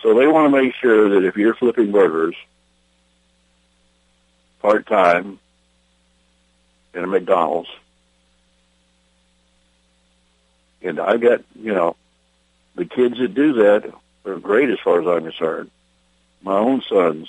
So 0.01 0.17
they 0.17 0.27
want 0.27 0.51
to 0.51 0.61
make 0.61 0.73
sure 0.75 1.09
that 1.09 1.27
if 1.27 1.37
you're 1.37 1.55
flipping 1.55 1.91
burgers 1.91 2.35
part-time 4.61 5.39
in 6.93 7.03
a 7.03 7.07
McDonald's, 7.07 7.69
and 10.81 10.99
I've 10.99 11.21
got, 11.21 11.41
you 11.55 11.73
know, 11.73 11.95
the 12.75 12.85
kids 12.85 13.17
that 13.19 13.33
do 13.33 13.53
that 13.53 13.91
are 14.25 14.39
great 14.39 14.69
as 14.69 14.79
far 14.79 15.01
as 15.01 15.07
I'm 15.07 15.23
concerned. 15.23 15.71
My 16.41 16.57
own 16.57 16.81
sons, 16.81 17.27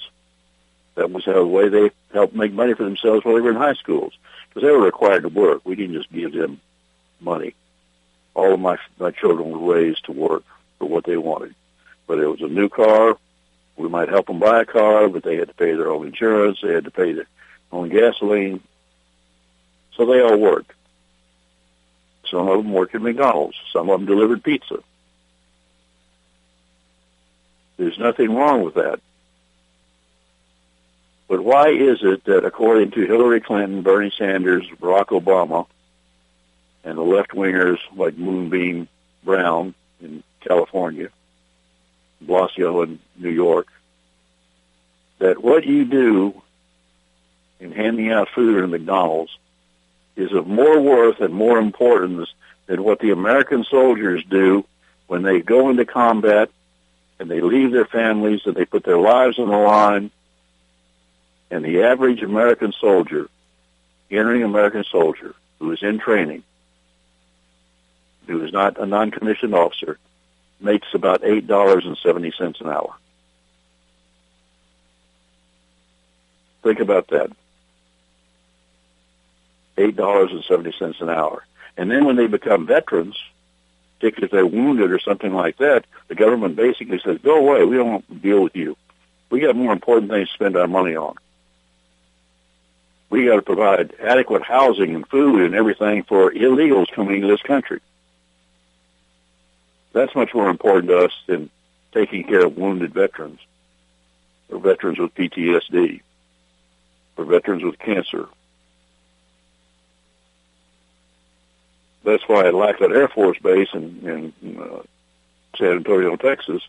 that 0.95 1.11
was 1.11 1.25
the 1.25 1.45
way 1.45 1.69
they 1.69 1.91
helped 2.13 2.35
make 2.35 2.53
money 2.53 2.75
for 2.75 2.85
themselves 2.85 3.25
while 3.25 3.35
they 3.35 3.41
were 3.41 3.51
in 3.51 3.57
high 3.57 3.75
schools 3.75 4.13
because 4.49 4.63
they 4.63 4.71
were 4.71 4.85
required 4.85 5.23
to 5.23 5.29
work. 5.29 5.63
We 5.65 5.75
didn't 5.75 5.97
just 5.97 6.13
give 6.13 6.33
them 6.33 6.61
money. 7.21 7.55
All 8.35 8.55
of 8.55 8.61
my 8.61 8.79
my 8.99 9.11
children 9.11 9.51
were 9.51 9.75
raised 9.75 10.05
to 10.05 10.13
work 10.13 10.45
for 10.79 10.87
what 10.89 11.05
they 11.05 11.17
wanted. 11.17 11.55
Whether 12.07 12.25
it 12.25 12.31
was 12.31 12.43
a 12.43 12.49
new 12.49 12.69
car, 12.69 13.17
we 13.77 13.89
might 13.89 14.09
help 14.09 14.27
them 14.27 14.39
buy 14.39 14.61
a 14.61 14.65
car, 14.65 15.09
but 15.09 15.23
they 15.23 15.37
had 15.37 15.49
to 15.49 15.55
pay 15.55 15.75
their 15.75 15.91
own 15.91 16.07
insurance. 16.07 16.61
They 16.63 16.75
had 16.75 16.85
to 16.85 16.91
pay 16.91 17.13
their 17.13 17.27
own 17.73 17.89
gasoline. 17.89 18.61
So 19.97 20.07
they 20.07 20.21
all 20.21 20.39
worked. 20.39 20.73
Some 22.31 22.49
of 22.49 22.63
them 22.63 22.73
worked 22.73 22.95
at 22.95 23.03
McDonald's. 23.03 23.57
Some 23.73 23.91
of 23.91 24.01
them 24.01 24.07
delivered 24.07 24.45
pizza. 24.45 24.79
There's 27.77 27.99
nothing 27.99 28.35
wrong 28.35 28.63
with 28.63 28.75
that. 28.75 29.01
But 31.29 31.43
why 31.43 31.69
is 31.69 32.01
it 32.03 32.25
that 32.25 32.45
according 32.45 32.91
to 32.93 33.07
Hillary 33.07 33.41
Clinton, 33.41 33.83
Bernie 33.83 34.13
Sanders, 34.17 34.67
Barack 34.81 35.07
Obama, 35.07 35.67
and 36.85 36.99
the 36.99 37.03
left-wingers 37.03 37.79
like 37.95 38.17
Moonbeam 38.17 38.89
Brown 39.25 39.75
in 40.03 40.23
California, 40.41 41.09
Blasio 42.25 42.85
in 42.85 42.99
New 43.17 43.31
York, 43.31 43.69
that 45.19 45.43
what 45.43 45.65
you 45.65 45.85
do 45.85 46.43
in 47.61 47.73
handing 47.73 48.11
out 48.11 48.29
food 48.35 48.63
at 48.63 48.69
McDonald's 48.69 49.37
is 50.17 50.33
of 50.33 50.47
more 50.47 50.81
worth 50.81 51.21
and 51.21 51.33
more 51.33 51.59
importance 51.59 52.33
than 52.67 52.85
what 52.85 53.01
the 53.01 53.11
American 53.11 53.65
soldiers 53.65 54.23
do 54.25 54.65
when 55.07 55.23
they 55.23 55.41
go 55.41 55.71
into 55.71 55.85
combat 55.85 56.51
and 57.19 57.31
they 57.31 57.41
leave 57.41 57.73
their 57.73 57.87
families 57.87 58.43
and 58.47 58.55
they 58.55 58.65
put 58.65 58.85
their 58.85 58.99
lives 58.99 59.39
on 59.39 59.49
the 59.49 59.57
line. 59.57 60.11
And 61.51 61.65
the 61.65 61.83
average 61.83 62.23
American 62.23 62.73
soldier, 62.73 63.29
entering 64.11 64.45
American 64.45 64.85
soldier, 64.85 65.35
who 65.59 65.73
is 65.73 65.83
in 65.83 65.99
training, 65.99 66.45
who 68.27 68.45
is 68.45 68.53
not 68.53 68.79
a 68.79 68.87
non-commissioned 68.87 69.55
officer, 69.55 69.99
makes 70.61 70.87
about 70.95 71.25
eight 71.25 71.47
dollars 71.47 71.87
and 71.87 71.97
seventy 71.99 72.31
cents 72.31 72.61
an 72.61 72.69
hour. 72.69 72.95
Think 76.63 76.81
about 76.81 77.09
that. 77.09 77.31
Eight 79.81 79.97
dollars 79.97 80.31
and 80.31 80.45
seventy 80.45 80.73
cents 80.79 81.01
an 81.01 81.09
hour. 81.09 81.43
And 81.79 81.91
then 81.91 82.05
when 82.05 82.17
they 82.17 82.27
become 82.27 82.67
veterans, 82.67 83.17
particularly 83.99 84.27
if 84.27 84.31
they're 84.31 84.47
wounded 84.47 84.93
or 84.93 84.99
something 84.99 85.33
like 85.33 85.57
that, 85.57 85.87
the 86.09 86.15
government 86.15 86.55
basically 86.55 87.01
says, 87.03 87.17
go 87.23 87.37
away. 87.37 87.65
We 87.65 87.77
don't 87.77 87.91
want 87.91 88.09
to 88.09 88.15
deal 88.17 88.43
with 88.43 88.55
you. 88.55 88.77
We 89.31 89.41
got 89.41 89.57
more 89.57 89.73
important 89.73 90.11
things 90.11 90.29
to 90.29 90.35
spend 90.35 90.57
our 90.59 90.67
money 90.67 90.97
on. 90.97 91.15
We 93.09 93.25
got 93.25 93.37
to 93.37 93.43
provide 93.43 93.95
adequate 93.99 94.43
housing 94.43 94.95
and 94.95 95.09
food 95.09 95.41
and 95.41 95.55
everything 95.55 96.03
for 96.03 96.31
illegals 96.31 96.93
coming 96.93 97.17
into 97.17 97.29
this 97.29 97.43
country. 97.43 97.81
That's 99.95 100.15
much 100.15 100.35
more 100.35 100.51
important 100.51 100.89
to 100.89 101.07
us 101.07 101.13
than 101.27 101.49
taking 101.93 102.25
care 102.25 102.45
of 102.45 102.59
wounded 102.59 102.93
veterans 102.93 103.41
or 104.51 104.59
veterans 104.59 104.99
with 104.99 105.15
PTSD 105.15 106.03
or 107.17 107.25
veterans 107.25 107.65
with 107.65 107.79
cancer 107.79 108.29
that's 112.05 112.27
why 112.29 112.47
at 112.47 112.55
Lackland 112.55 112.95
Air 112.95 113.09
Force 113.09 113.39
Base 113.39 113.69
in, 113.73 114.33
in 114.43 114.61
uh, 114.61 114.83
San 115.57 115.73
Antonio, 115.73 116.17
Texas, 116.17 116.63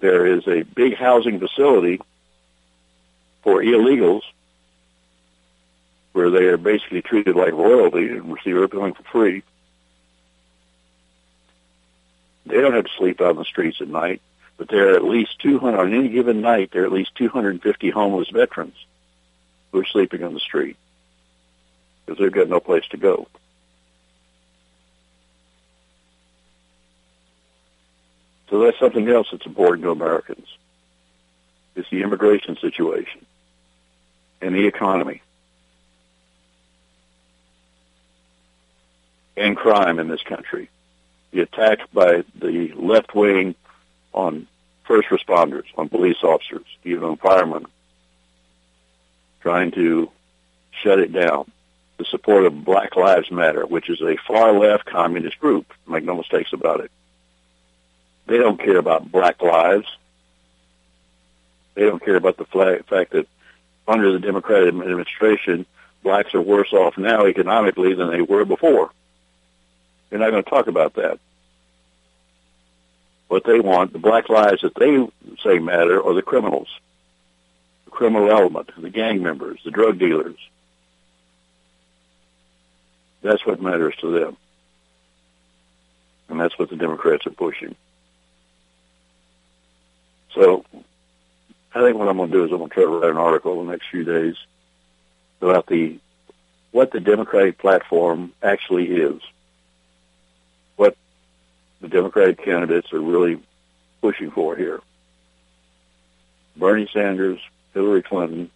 there 0.00 0.26
is 0.26 0.46
a 0.46 0.62
big 0.62 0.94
housing 0.96 1.40
facility 1.40 2.00
for 3.42 3.62
illegals 3.62 4.22
where 6.12 6.30
they 6.30 6.44
are 6.44 6.56
basically 6.56 7.02
treated 7.02 7.34
like 7.34 7.52
royalty 7.52 8.08
and 8.08 8.32
receive 8.32 8.56
everything 8.56 8.94
for 8.94 9.02
free. 9.04 9.42
They 12.46 12.60
don't 12.60 12.74
have 12.74 12.84
to 12.84 12.96
sleep 12.96 13.20
on 13.20 13.36
the 13.36 13.44
streets 13.44 13.80
at 13.80 13.88
night, 13.88 14.20
but 14.56 14.68
there 14.68 14.90
are 14.90 14.96
at 14.96 15.04
least 15.04 15.40
200, 15.40 15.78
on 15.78 15.92
any 15.92 16.08
given 16.08 16.40
night, 16.40 16.70
there 16.70 16.82
are 16.82 16.86
at 16.86 16.92
least 16.92 17.14
250 17.16 17.90
homeless 17.90 18.28
veterans 18.30 18.76
who 19.72 19.80
are 19.80 19.86
sleeping 19.86 20.22
on 20.22 20.34
the 20.34 20.40
street 20.40 20.76
because 22.06 22.20
they've 22.20 22.30
got 22.30 22.48
no 22.48 22.60
place 22.60 22.86
to 22.90 22.96
go. 22.96 23.26
So 28.54 28.60
that's 28.60 28.78
something 28.78 29.08
else 29.08 29.26
that's 29.32 29.46
important 29.46 29.82
to 29.82 29.90
Americans. 29.90 30.46
is 31.74 31.84
the 31.90 32.02
immigration 32.02 32.56
situation 32.56 33.26
and 34.40 34.54
the 34.54 34.68
economy 34.68 35.22
and 39.36 39.56
crime 39.56 39.98
in 39.98 40.06
this 40.06 40.22
country. 40.22 40.70
The 41.32 41.40
attack 41.40 41.92
by 41.92 42.22
the 42.38 42.72
left 42.76 43.12
wing 43.12 43.56
on 44.12 44.46
first 44.84 45.08
responders, 45.08 45.64
on 45.76 45.88
police 45.88 46.22
officers, 46.22 46.66
even 46.84 47.02
on 47.02 47.16
firemen, 47.16 47.66
trying 49.40 49.72
to 49.72 50.12
shut 50.70 51.00
it 51.00 51.12
down. 51.12 51.50
The 51.98 52.04
support 52.04 52.44
of 52.44 52.64
Black 52.64 52.94
Lives 52.94 53.32
Matter, 53.32 53.66
which 53.66 53.90
is 53.90 54.00
a 54.00 54.16
far 54.28 54.52
left 54.52 54.84
communist 54.84 55.40
group. 55.40 55.72
Make 55.88 56.04
no 56.04 56.14
mistakes 56.14 56.52
about 56.52 56.78
it. 56.78 56.92
They 58.26 58.38
don't 58.38 58.58
care 58.58 58.78
about 58.78 59.10
black 59.10 59.42
lives. 59.42 59.86
They 61.74 61.82
don't 61.82 62.02
care 62.02 62.16
about 62.16 62.36
the 62.36 62.44
fact 62.44 63.12
that 63.12 63.26
under 63.86 64.12
the 64.12 64.18
Democratic 64.18 64.68
administration, 64.68 65.66
blacks 66.02 66.34
are 66.34 66.40
worse 66.40 66.72
off 66.72 66.96
now 66.96 67.26
economically 67.26 67.94
than 67.94 68.10
they 68.10 68.22
were 68.22 68.44
before. 68.44 68.90
They're 70.08 70.18
not 70.18 70.30
going 70.30 70.44
to 70.44 70.50
talk 70.50 70.68
about 70.68 70.94
that. 70.94 71.18
What 73.28 73.44
they 73.44 73.58
want, 73.58 73.92
the 73.92 73.98
black 73.98 74.28
lives 74.28 74.62
that 74.62 74.74
they 74.76 75.06
say 75.42 75.58
matter, 75.58 76.02
are 76.02 76.14
the 76.14 76.22
criminals, 76.22 76.68
the 77.84 77.90
criminal 77.90 78.30
element, 78.30 78.70
the 78.78 78.90
gang 78.90 79.22
members, 79.22 79.60
the 79.64 79.70
drug 79.70 79.98
dealers. 79.98 80.38
That's 83.22 83.44
what 83.44 83.60
matters 83.60 83.94
to 84.02 84.12
them. 84.12 84.36
And 86.28 86.38
that's 86.38 86.58
what 86.58 86.70
the 86.70 86.76
Democrats 86.76 87.26
are 87.26 87.30
pushing. 87.30 87.74
So 90.34 90.64
I 91.74 91.80
think 91.80 91.96
what 91.96 92.08
I'm 92.08 92.16
going 92.16 92.30
to 92.30 92.36
do 92.36 92.44
is 92.44 92.50
I'm 92.50 92.58
going 92.58 92.70
to 92.70 92.74
try 92.74 92.84
to 92.84 92.88
write 92.88 93.10
an 93.10 93.16
article 93.16 93.60
in 93.60 93.66
the 93.66 93.72
next 93.72 93.88
few 93.90 94.04
days 94.04 94.36
about 95.40 95.66
the 95.66 95.98
what 96.72 96.90
the 96.90 97.00
Democratic 97.00 97.58
platform 97.58 98.32
actually 98.42 98.86
is, 98.86 99.20
what 100.74 100.96
the 101.80 101.88
Democratic 101.88 102.44
candidates 102.44 102.92
are 102.92 103.00
really 103.00 103.40
pushing 104.00 104.32
for 104.32 104.56
here. 104.56 104.80
Bernie 106.56 106.88
Sanders, 106.92 107.38
Hillary 107.74 108.02
Clinton, 108.02 108.50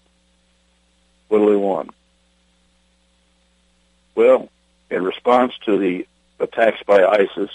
what 1.29 1.39
do 1.39 1.51
they 1.51 1.57
want? 1.57 1.91
Well, 4.17 4.49
in 4.91 5.05
response 5.05 5.53
to 5.67 5.79
the 5.79 6.07
attacks 6.41 6.83
by 6.85 7.05
ISIS, 7.05 7.51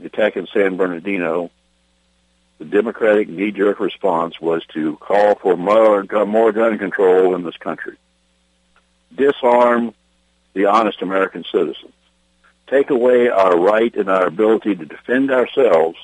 the 0.00 0.06
attack 0.06 0.36
in 0.36 0.48
San 0.52 0.76
Bernardino, 0.76 1.50
the 2.64 2.76
Democratic 2.76 3.28
knee-jerk 3.28 3.78
response 3.78 4.40
was 4.40 4.64
to 4.72 4.96
call 4.96 5.34
for 5.34 5.56
more, 5.56 6.04
more 6.26 6.52
gun 6.52 6.78
control 6.78 7.34
in 7.34 7.42
this 7.42 7.56
country. 7.56 7.96
Disarm 9.14 9.94
the 10.54 10.66
honest 10.66 11.02
American 11.02 11.44
citizens. 11.50 11.92
Take 12.68 12.90
away 12.90 13.28
our 13.28 13.58
right 13.58 13.94
and 13.94 14.08
our 14.08 14.26
ability 14.26 14.76
to 14.76 14.86
defend 14.86 15.30
ourselves 15.30 15.98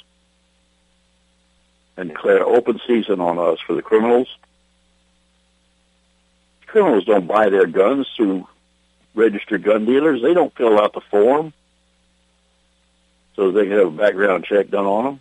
and 1.96 2.10
declare 2.10 2.44
open 2.44 2.78
season 2.86 3.20
on 3.20 3.38
us 3.38 3.58
for 3.66 3.74
the 3.74 3.82
criminals. 3.82 4.28
Criminals 6.66 7.04
don't 7.04 7.26
buy 7.26 7.48
their 7.48 7.66
guns 7.66 8.06
through 8.16 8.46
registered 9.14 9.62
gun 9.62 9.86
dealers. 9.86 10.22
They 10.22 10.34
don't 10.34 10.54
fill 10.54 10.78
out 10.78 10.92
the 10.92 11.00
form 11.00 11.52
so 13.34 13.50
they 13.50 13.62
can 13.62 13.72
have 13.72 13.86
a 13.86 13.90
background 13.90 14.44
check 14.44 14.68
done 14.68 14.86
on 14.86 15.04
them 15.04 15.20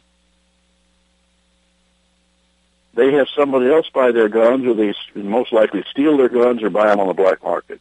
they 2.99 3.13
have 3.13 3.27
somebody 3.29 3.71
else 3.71 3.89
buy 3.89 4.11
their 4.11 4.27
guns, 4.27 4.65
or 4.67 4.73
they 4.73 4.93
most 5.15 5.53
likely 5.53 5.85
steal 5.89 6.17
their 6.17 6.27
guns 6.27 6.61
or 6.61 6.69
buy 6.69 6.87
them 6.87 6.99
on 6.99 7.07
the 7.07 7.13
black 7.13 7.41
market. 7.41 7.79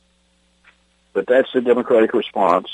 But 1.12 1.26
that's 1.26 1.52
the 1.52 1.61
Democratic 1.61 2.14
response 2.14 2.68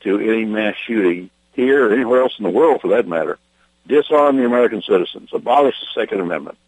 to 0.00 0.18
any 0.18 0.44
mass 0.44 0.74
shooting 0.84 1.30
here 1.52 1.88
or 1.88 1.92
anywhere 1.92 2.22
else 2.22 2.34
in 2.38 2.42
the 2.42 2.50
world, 2.50 2.80
for 2.80 2.88
that 2.88 3.06
matter. 3.06 3.38
Disarm 3.86 4.36
the 4.36 4.44
American 4.44 4.82
citizens. 4.82 5.30
Abolish 5.32 5.76
the 5.78 6.00
Second 6.00 6.20
Amendment. 6.20 6.58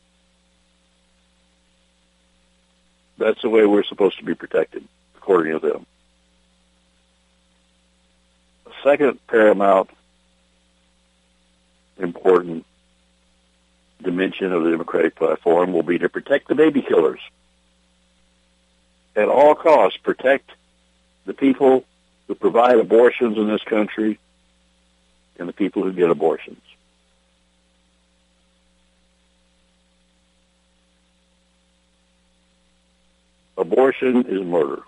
That's 3.19 3.43
the 3.43 3.49
way 3.49 3.67
we're 3.67 3.83
supposed 3.83 4.19
to 4.19 4.25
be 4.25 4.35
protected, 4.35 4.87
according 5.17 5.53
to 5.53 5.59
them. 5.59 5.87
The 8.67 8.73
second 8.85 9.27
paramount 9.27 9.91
important 11.99 12.67
dimension 14.03 14.53
of 14.53 14.65
the 14.65 14.71
Democratic 14.71 15.15
platform 15.15 15.73
will 15.73 15.83
be 15.83 15.99
to 15.99 16.09
protect 16.09 16.49
the 16.49 16.55
baby 16.55 16.83
killers. 16.83 17.21
At 19.15 19.29
all 19.29 19.55
costs, 19.55 19.99
protect 19.99 20.51
the 21.27 21.35
people 21.35 21.85
who 22.27 22.35
provide 22.35 22.79
abortions 22.79 23.37
in 23.37 23.47
this 23.47 23.63
country 23.63 24.19
and 25.39 25.49
the 25.49 25.53
people 25.53 25.83
who 25.83 25.93
get 25.93 26.11
abortions. 26.11 26.61
Abortion 33.57 34.27
is 34.27 34.43
murder. 34.43 34.83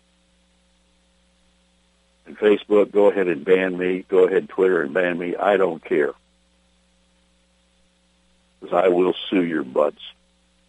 And 2.26 2.38
Facebook, 2.38 2.90
go 2.90 3.10
ahead 3.10 3.28
and 3.28 3.44
ban 3.44 3.76
me. 3.76 4.04
Go 4.08 4.26
ahead, 4.26 4.48
Twitter, 4.48 4.82
and 4.82 4.94
ban 4.94 5.18
me. 5.18 5.36
I 5.36 5.56
don't 5.56 5.84
care 5.84 6.14
because 8.64 8.84
I 8.84 8.88
will 8.88 9.14
sue 9.28 9.44
your 9.44 9.62
butts, 9.62 10.00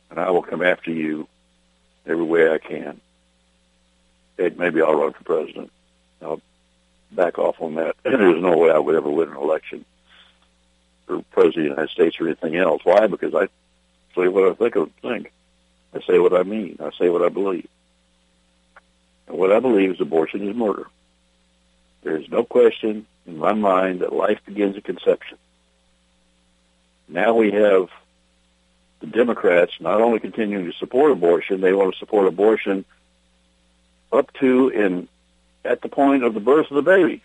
and 0.10 0.20
I 0.20 0.30
will 0.32 0.42
come 0.42 0.62
after 0.62 0.92
you 0.92 1.28
every 2.06 2.24
way 2.24 2.52
I 2.52 2.58
can. 2.58 3.00
Heck, 4.38 4.58
maybe 4.58 4.82
I'll 4.82 4.96
run 4.96 5.14
for 5.14 5.24
president. 5.24 5.72
I'll 6.22 6.42
back 7.12 7.40
off 7.40 7.62
on 7.62 7.76
that. 7.76 7.96
There's 8.04 8.42
no 8.42 8.58
way 8.58 8.72
I 8.72 8.80
would 8.80 8.96
ever 8.96 9.10
win 9.10 9.30
an 9.30 9.38
election 9.38 9.86
for 11.08 11.22
president 11.32 11.58
of 11.58 11.64
the 11.64 11.70
United 11.70 11.90
States 11.90 12.20
or 12.20 12.26
anything 12.26 12.58
else. 12.58 12.82
Why? 12.84 13.08
Because 13.08 13.34
I 13.34 13.48
say 14.16 14.28
what 14.28 14.52
I 14.52 14.56
think. 14.56 14.76
I 14.76 14.86
think. 15.02 15.32
I 15.94 16.02
say 16.02 16.20
what 16.20 16.34
I 16.34 16.44
mean. 16.44 16.78
I 16.82 16.92
say 16.98 17.10
what 17.10 17.22
I 17.22 17.30
believe. 17.30 17.70
And 19.28 19.38
what 19.38 19.54
I 19.54 19.60
believe 19.60 19.92
is 19.92 20.02
abortion 20.02 20.48
is 20.48 20.56
murder. 20.56 20.88
There 22.04 22.18
is 22.18 22.30
no 22.30 22.44
question 22.44 23.08
in 23.26 23.38
my 23.38 23.54
mind 23.54 24.02
that 24.02 24.12
life 24.12 24.40
begins 24.46 24.76
at 24.76 24.84
conception. 24.84 25.38
Now 27.08 27.34
we 27.34 27.52
have 27.52 27.90
the 29.00 29.08
Democrats 29.08 29.74
not 29.80 30.02
only 30.02 30.20
continuing 30.20 30.66
to 30.66 30.78
support 30.78 31.12
abortion, 31.12 31.62
they 31.62 31.74
want 31.74 31.94
to 31.94 32.00
support 32.00 32.28
abortion 32.28 32.86
up 34.12 34.32
to 34.34 34.72
and 34.74 35.08
at 35.64 35.82
the 35.82 35.90
point 35.90 36.24
of 36.24 36.34
the 36.34 36.40
birth 36.40 36.70
of 36.72 36.76
the 36.76 36.82
baby. 36.82 37.22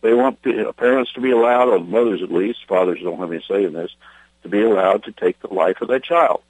They 0.00 0.14
want 0.14 0.42
parents 0.76 1.12
to 1.12 1.20
be 1.20 1.30
allowed, 1.30 1.68
or 1.68 1.78
mothers 1.78 2.22
at 2.22 2.32
least, 2.32 2.66
fathers 2.66 3.00
don't 3.02 3.18
have 3.18 3.30
any 3.30 3.42
say 3.46 3.64
in 3.64 3.72
this, 3.72 3.94
to 4.42 4.48
be 4.48 4.62
allowed 4.62 5.04
to 5.04 5.12
take 5.12 5.38
the 5.40 5.54
life 5.54 5.80
of 5.80 5.88
their 5.88 6.00
child. 6.00 6.42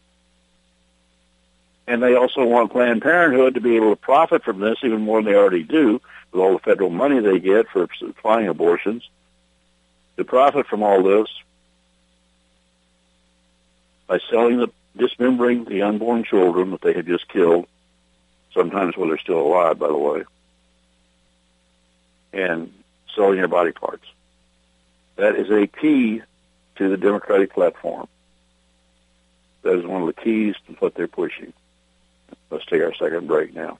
And 1.87 2.03
they 2.03 2.15
also 2.15 2.47
want 2.47 2.73
Planned 2.73 3.03
Parenthood 3.03 3.55
to 3.55 3.61
be 3.61 3.77
able 3.77 3.91
to 3.91 3.97
profit 3.97 4.45
from 4.45 4.61
this 4.61 4.79
even 4.83 5.03
more 5.03 5.21
than 5.21 5.31
they 5.31 5.39
already 5.39 5.65
do 5.65 6.01
with 6.31 6.41
all 6.41 6.55
the 6.55 6.61
federal 6.61 6.89
money 6.89 7.21
they 7.21 7.41
get 7.41 7.69
for 7.69 7.89
supplying 7.99 8.49
abortions. 8.49 9.07
To 10.17 10.25
profit 10.25 10.67
from 10.67 10.83
all 10.83 11.03
this 11.03 11.29
by 14.07 14.19
selling 14.31 14.59
the 14.59 14.69
dismembering 14.97 15.65
the 15.65 15.83
unborn 15.83 16.25
children 16.25 16.71
that 16.73 16.83
they 16.83 16.93
had 16.93 17.07
just 17.07 17.29
killed, 17.29 17.67
sometimes 18.53 18.97
when 18.97 19.09
they're 19.09 19.19
still 19.19 19.41
alive, 19.41 19.79
by 19.79 19.89
the 19.89 19.97
way, 19.97 20.25
and 22.33 22.73
selling 23.15 23.37
their 23.37 23.49
body 23.49 23.73
parts. 23.73 24.05
That 25.17 25.37
is 25.37 25.51
a 25.51 25.67
key 25.67 26.23
to 26.77 26.89
the 26.89 26.97
Democratic 26.97 27.53
platform. 27.53 28.09
That 29.63 29.79
is 29.79 29.87
one 29.87 30.03
of 30.03 30.15
the 30.15 30.21
keys 30.21 30.55
to 30.67 30.73
what 30.75 30.95
they're 30.95 31.09
pushing. 31.09 31.53
Let's 32.51 32.67
take 32.67 32.83
our 32.83 32.95
second 32.95 33.29
break 33.29 33.55
now. 33.55 33.79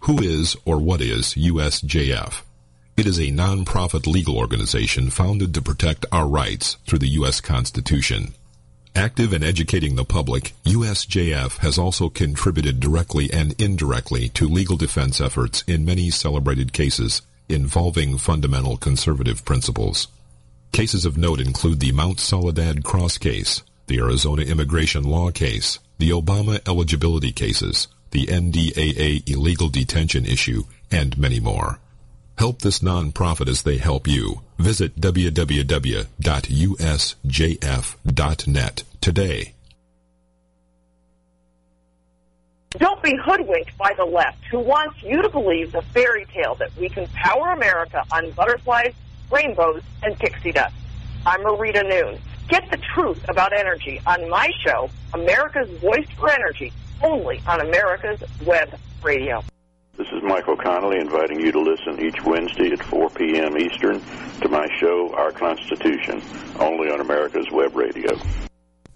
Who 0.00 0.20
is 0.20 0.56
or 0.64 0.78
what 0.78 1.00
is 1.00 1.34
USJF? 1.34 2.42
It 2.94 3.06
is 3.06 3.18
a 3.18 3.30
non-profit 3.30 4.06
legal 4.06 4.36
organization 4.36 5.08
founded 5.08 5.54
to 5.54 5.62
protect 5.62 6.04
our 6.12 6.28
rights 6.28 6.76
through 6.86 6.98
the 6.98 7.14
U.S. 7.20 7.40
Constitution. 7.40 8.34
Active 8.94 9.32
in 9.32 9.42
educating 9.42 9.96
the 9.96 10.04
public, 10.04 10.52
USJF 10.64 11.58
has 11.58 11.78
also 11.78 12.10
contributed 12.10 12.80
directly 12.80 13.32
and 13.32 13.58
indirectly 13.58 14.28
to 14.30 14.46
legal 14.46 14.76
defense 14.76 15.22
efforts 15.22 15.64
in 15.66 15.86
many 15.86 16.10
celebrated 16.10 16.74
cases 16.74 17.22
involving 17.48 18.18
fundamental 18.18 18.76
conservative 18.76 19.42
principles. 19.46 20.08
Cases 20.72 21.06
of 21.06 21.16
note 21.16 21.40
include 21.40 21.80
the 21.80 21.92
Mount 21.92 22.20
Soledad 22.20 22.84
Cross 22.84 23.16
case, 23.18 23.62
the 23.86 23.98
Arizona 24.00 24.42
immigration 24.42 25.04
law 25.04 25.30
case, 25.30 25.78
the 25.96 26.10
Obama 26.10 26.60
eligibility 26.68 27.32
cases, 27.32 27.88
the 28.10 28.26
NDAA 28.26 29.26
illegal 29.26 29.70
detention 29.70 30.26
issue, 30.26 30.64
and 30.90 31.16
many 31.16 31.40
more. 31.40 31.78
Help 32.42 32.58
this 32.60 32.80
nonprofit 32.80 33.46
as 33.48 33.62
they 33.62 33.78
help 33.78 34.08
you. 34.08 34.40
Visit 34.58 35.00
www.usjf.net 35.00 36.04
today. 39.00 39.54
Don't 42.70 43.00
be 43.00 43.16
hoodwinked 43.16 43.78
by 43.78 43.94
the 43.96 44.04
left, 44.04 44.44
who 44.50 44.58
wants 44.58 45.00
you 45.04 45.22
to 45.22 45.28
believe 45.28 45.70
the 45.70 45.82
fairy 45.94 46.26
tale 46.34 46.56
that 46.56 46.76
we 46.76 46.88
can 46.88 47.06
power 47.14 47.52
America 47.52 48.02
on 48.10 48.32
butterflies, 48.32 48.92
rainbows, 49.30 49.84
and 50.02 50.18
pixie 50.18 50.50
dust. 50.50 50.74
I'm 51.24 51.42
Marita 51.42 51.88
Noon. 51.88 52.18
Get 52.48 52.68
the 52.72 52.78
truth 52.92 53.24
about 53.28 53.52
energy 53.52 54.00
on 54.04 54.28
my 54.28 54.50
show, 54.66 54.90
America's 55.14 55.70
Voice 55.78 56.08
for 56.18 56.28
Energy, 56.28 56.72
only 57.04 57.40
on 57.46 57.60
America's 57.60 58.20
Web 58.44 58.76
Radio. 59.00 59.44
This 60.12 60.22
is 60.22 60.28
Michael 60.28 60.58
Connelly 60.58 60.98
inviting 60.98 61.40
you 61.40 61.50
to 61.52 61.60
listen 61.60 62.04
each 62.04 62.22
Wednesday 62.22 62.70
at 62.70 62.82
4 62.82 63.08
p.m. 63.10 63.56
Eastern 63.56 63.98
to 64.42 64.48
my 64.50 64.66
show, 64.78 65.10
Our 65.14 65.32
Constitution, 65.32 66.20
only 66.58 66.90
on 66.90 67.00
America's 67.00 67.50
Web 67.50 67.74
Radio. 67.74 68.20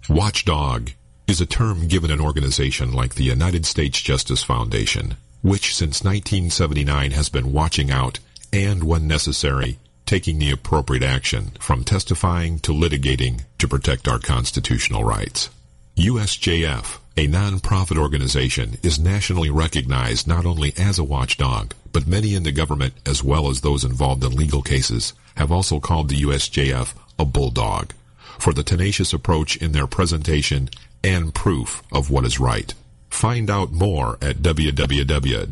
Watchdog 0.09 0.91
is 1.25 1.41
a 1.41 1.47
term 1.47 1.87
given 1.87 2.11
an 2.11 2.21
organization 2.21 2.93
like 2.93 3.15
the 3.15 3.23
United 3.23 3.65
States 3.65 3.99
Justice 3.99 4.43
Foundation, 4.43 5.15
which 5.41 5.75
since 5.75 6.03
1979 6.03 7.09
has 7.09 7.29
been 7.29 7.51
watching 7.51 7.89
out 7.89 8.19
and, 8.53 8.83
when 8.83 9.07
necessary, 9.07 9.79
taking 10.05 10.37
the 10.37 10.51
appropriate 10.51 11.03
action 11.03 11.45
from 11.59 11.83
testifying 11.83 12.59
to 12.59 12.71
litigating 12.71 13.43
to 13.57 13.67
protect 13.67 14.07
our 14.07 14.19
constitutional 14.19 15.03
rights. 15.03 15.49
USJF, 15.97 16.99
a 17.17 17.27
nonprofit 17.27 17.97
organization, 17.97 18.77
is 18.83 18.99
nationally 18.99 19.49
recognized 19.49 20.27
not 20.27 20.45
only 20.45 20.73
as 20.77 20.99
a 20.99 21.03
watchdog, 21.03 21.73
but 21.91 22.07
many 22.07 22.35
in 22.35 22.43
the 22.43 22.51
government, 22.51 22.93
as 23.05 23.23
well 23.23 23.49
as 23.49 23.61
those 23.61 23.83
involved 23.83 24.23
in 24.23 24.35
legal 24.35 24.61
cases, 24.61 25.13
have 25.35 25.51
also 25.51 25.79
called 25.79 26.09
the 26.09 26.21
USJF 26.21 26.93
a 27.19 27.25
bulldog 27.25 27.93
for 28.37 28.53
the 28.53 28.63
tenacious 28.63 29.13
approach 29.13 29.57
in 29.57 29.71
their 29.71 29.87
presentation 29.87 30.69
and 31.03 31.33
proof 31.33 31.81
of 31.91 32.09
what 32.11 32.25
is 32.25 32.39
right. 32.39 32.73
Find 33.09 33.49
out 33.49 33.71
more 33.71 34.17
at 34.21 34.37
www.usjf.net. 34.37 35.51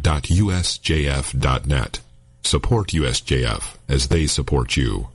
Support 2.44 2.90
USJF 2.90 3.76
as 3.90 4.08
they 4.10 4.28
support 4.28 4.78
you. 4.78 5.08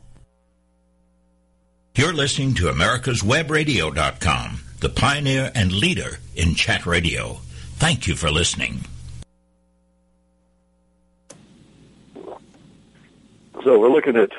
You're 1.95 2.13
listening 2.13 2.55
to 2.55 2.65
America'sWebRadio.com, 2.65 4.61
the 4.81 4.89
pioneer 4.89 5.53
and 5.55 5.73
leader 5.73 6.19
in 6.35 6.55
chat 6.55 6.87
radio. 6.87 7.39
Thank 7.75 8.07
you 8.07 8.17
for 8.17 8.31
listening. 8.31 8.81
So 13.63 13.79
we're 13.79 13.91
looking 13.91 14.17
at 14.17 14.31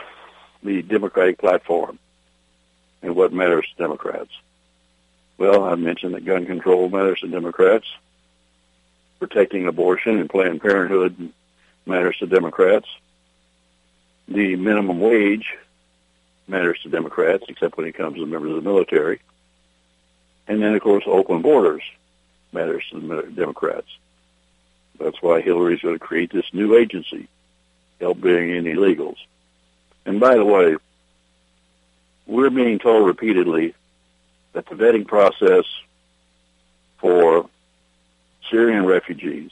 the 0.64 0.82
Democratic 0.82 1.38
platform 1.38 2.00
and 3.04 3.16
what 3.16 3.32
matters 3.32 3.68
to 3.70 3.84
Democrats. 3.84 4.32
Well, 5.38 5.64
I 5.64 5.76
mentioned 5.76 6.16
that 6.16 6.26
gun 6.26 6.46
control 6.46 6.90
matters 6.90 7.20
to 7.22 7.28
Democrats. 7.28 7.86
Protecting 9.20 9.68
abortion 9.68 10.18
and 10.18 10.30
Planned 10.30 10.62
Parenthood 10.62 11.32
matters 11.86 12.18
to 12.18 12.28
Democrats. 12.28 12.88
The 14.28 14.56
minimum 14.56 15.00
wage 15.00 15.56
matters 16.48 16.80
to 16.84 16.90
Democrats, 16.90 17.44
except 17.48 17.78
when 17.78 17.86
it 17.86 17.94
comes 17.94 18.18
to 18.18 18.26
members 18.26 18.52
of 18.52 18.64
the 18.64 18.70
military. 18.70 19.20
And 20.52 20.62
then, 20.62 20.76
of 20.76 20.82
course, 20.82 21.06
open 21.08 21.42
borders 21.42 21.82
matters 22.52 22.84
to 22.92 23.00
the 23.00 23.22
Democrats. 23.32 23.88
That's 25.00 25.22
why 25.22 25.40
Hillary's 25.40 25.80
going 25.80 25.98
to 25.98 26.06
create 26.06 26.30
this 26.30 26.44
new 26.52 26.76
agency, 26.76 27.30
help 28.02 28.18
bring 28.18 28.50
in 28.50 28.66
illegals. 28.66 29.16
And 30.06 30.20
by 30.20 30.36
the 30.36 30.44
way, 30.44 30.76
we're 32.28 32.50
being 32.50 32.80
told 32.80 33.08
repeatedly 33.08 33.76
that 34.52 34.66
the 34.66 34.76
vetting 34.76 35.08
process 35.08 35.64
for 36.98 37.50
Syrian 38.50 38.86
refugees 38.86 39.52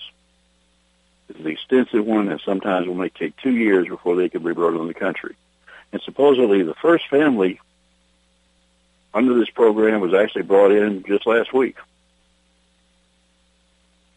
is 1.29 1.39
an 1.39 1.47
extensive 1.47 2.05
one 2.05 2.27
and 2.27 2.41
sometimes 2.41 2.87
will 2.87 2.95
may 2.95 3.07
take 3.07 3.37
two 3.37 3.55
years 3.55 3.87
before 3.87 4.17
they 4.17 4.27
can 4.27 4.43
be 4.43 4.51
brought 4.51 4.77
in 4.77 4.87
the 4.87 4.93
country. 4.93 5.37
And 5.93 6.01
supposedly 6.01 6.61
the 6.63 6.75
first 6.75 7.07
family 7.07 7.61
under 9.13 9.33
this 9.33 9.49
program 9.49 10.01
was 10.01 10.13
actually 10.13 10.43
brought 10.43 10.71
in 10.71 11.03
just 11.03 11.25
last 11.25 11.53
week. 11.53 11.77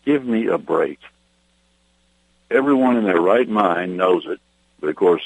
Give 0.04 0.24
me 0.24 0.46
a 0.46 0.58
break. 0.58 0.98
Everyone 2.50 2.96
in 2.96 3.04
their 3.04 3.20
right 3.20 3.48
mind 3.48 3.96
knows 3.96 4.26
it, 4.26 4.40
but 4.80 4.88
of 4.88 4.96
course, 4.96 5.22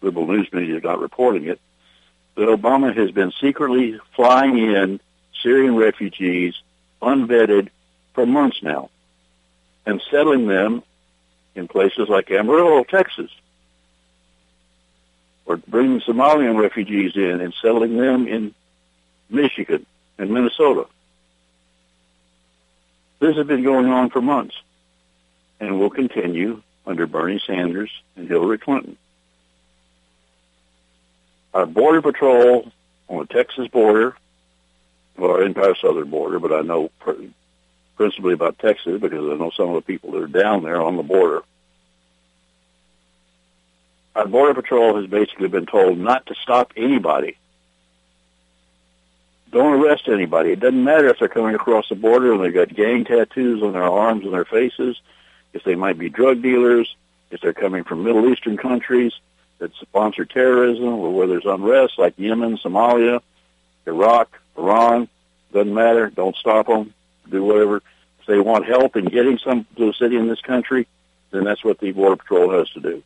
liberal 0.00 0.26
news 0.26 0.50
media 0.52 0.76
is 0.76 0.84
not 0.84 1.00
reporting 1.00 1.46
it 1.46 1.60
that 2.36 2.48
Obama 2.48 2.94
has 2.94 3.10
been 3.10 3.32
secretly 3.40 3.98
flying 4.14 4.58
in 4.58 5.00
Syrian 5.42 5.76
refugees 5.76 6.54
unvetted 7.02 7.70
for 8.14 8.26
months 8.26 8.62
now 8.62 8.90
and 9.84 10.02
settling 10.10 10.46
them 10.46 10.82
in 11.54 11.68
places 11.68 12.08
like 12.08 12.30
Amarillo, 12.30 12.84
Texas, 12.84 13.30
or 15.46 15.56
bringing 15.56 16.00
Somalian 16.00 16.60
refugees 16.60 17.16
in 17.16 17.40
and 17.40 17.54
settling 17.62 17.96
them 17.96 18.26
in 18.26 18.54
Michigan 19.30 19.86
and 20.18 20.30
Minnesota. 20.30 20.86
This 23.18 23.36
has 23.36 23.46
been 23.46 23.62
going 23.62 23.86
on 23.86 24.10
for 24.10 24.20
months 24.20 24.56
and 25.60 25.78
will 25.78 25.90
continue 25.90 26.62
under 26.86 27.06
Bernie 27.06 27.40
Sanders 27.46 27.90
and 28.16 28.28
Hillary 28.28 28.58
Clinton. 28.58 28.96
Our 31.54 31.66
Border 31.66 32.02
Patrol 32.02 32.70
on 33.08 33.18
the 33.20 33.26
Texas 33.26 33.68
border, 33.68 34.16
well, 35.16 35.30
our 35.30 35.42
entire 35.42 35.74
southern 35.76 36.10
border, 36.10 36.38
but 36.38 36.52
I 36.52 36.60
know 36.60 36.90
principally 37.96 38.34
about 38.34 38.58
Texas 38.58 39.00
because 39.00 39.32
I 39.32 39.36
know 39.36 39.50
some 39.56 39.70
of 39.70 39.74
the 39.76 39.80
people 39.80 40.12
that 40.12 40.22
are 40.22 40.26
down 40.26 40.62
there 40.62 40.82
on 40.82 40.96
the 40.96 41.02
border. 41.02 41.42
Our 44.16 44.26
Border 44.26 44.54
Patrol 44.54 44.96
has 44.96 45.06
basically 45.06 45.48
been 45.48 45.66
told 45.66 45.98
not 45.98 46.24
to 46.26 46.34
stop 46.36 46.72
anybody. 46.74 47.36
Don't 49.52 49.74
arrest 49.74 50.08
anybody. 50.08 50.52
It 50.52 50.60
doesn't 50.60 50.82
matter 50.82 51.08
if 51.08 51.18
they're 51.18 51.28
coming 51.28 51.54
across 51.54 51.90
the 51.90 51.96
border 51.96 52.32
and 52.32 52.42
they've 52.42 52.52
got 52.52 52.74
gang 52.74 53.04
tattoos 53.04 53.62
on 53.62 53.74
their 53.74 53.82
arms 53.82 54.24
and 54.24 54.32
their 54.32 54.46
faces, 54.46 54.98
if 55.52 55.64
they 55.64 55.74
might 55.74 55.98
be 55.98 56.08
drug 56.08 56.40
dealers, 56.40 56.96
if 57.30 57.42
they're 57.42 57.52
coming 57.52 57.84
from 57.84 58.04
Middle 58.04 58.32
Eastern 58.32 58.56
countries, 58.56 59.12
that 59.58 59.74
sponsor 59.74 60.24
terrorism 60.24 60.86
or 60.86 61.12
where 61.12 61.26
there's 61.26 61.44
unrest 61.44 61.98
like 61.98 62.18
Yemen, 62.18 62.56
Somalia, 62.56 63.20
Iraq, 63.86 64.40
Iran. 64.56 65.08
Doesn't 65.52 65.74
matter. 65.74 66.08
Don't 66.08 66.36
stop 66.36 66.68
them. 66.68 66.94
Do 67.28 67.44
whatever. 67.44 67.82
If 68.20 68.26
they 68.26 68.40
want 68.40 68.64
help 68.64 68.96
in 68.96 69.04
getting 69.04 69.36
some 69.36 69.66
to 69.76 69.90
a 69.90 69.92
city 69.92 70.16
in 70.16 70.26
this 70.26 70.40
country, 70.40 70.86
then 71.32 71.44
that's 71.44 71.62
what 71.62 71.80
the 71.80 71.92
Border 71.92 72.16
Patrol 72.16 72.50
has 72.52 72.70
to 72.70 72.80
do. 72.80 73.02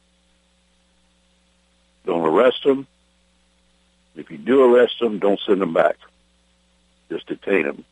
Don't 2.07 2.27
arrest 2.27 2.65
them. 2.65 2.87
If 4.17 4.31
you 4.31 4.39
do 4.39 4.63
arrest 4.65 4.99
them, 5.01 5.19
don't 5.19 5.41
send 5.47 5.61
them 5.61 5.73
back. 5.73 5.97
Just 7.09 7.27
detain 7.27 7.65
them 7.65 7.85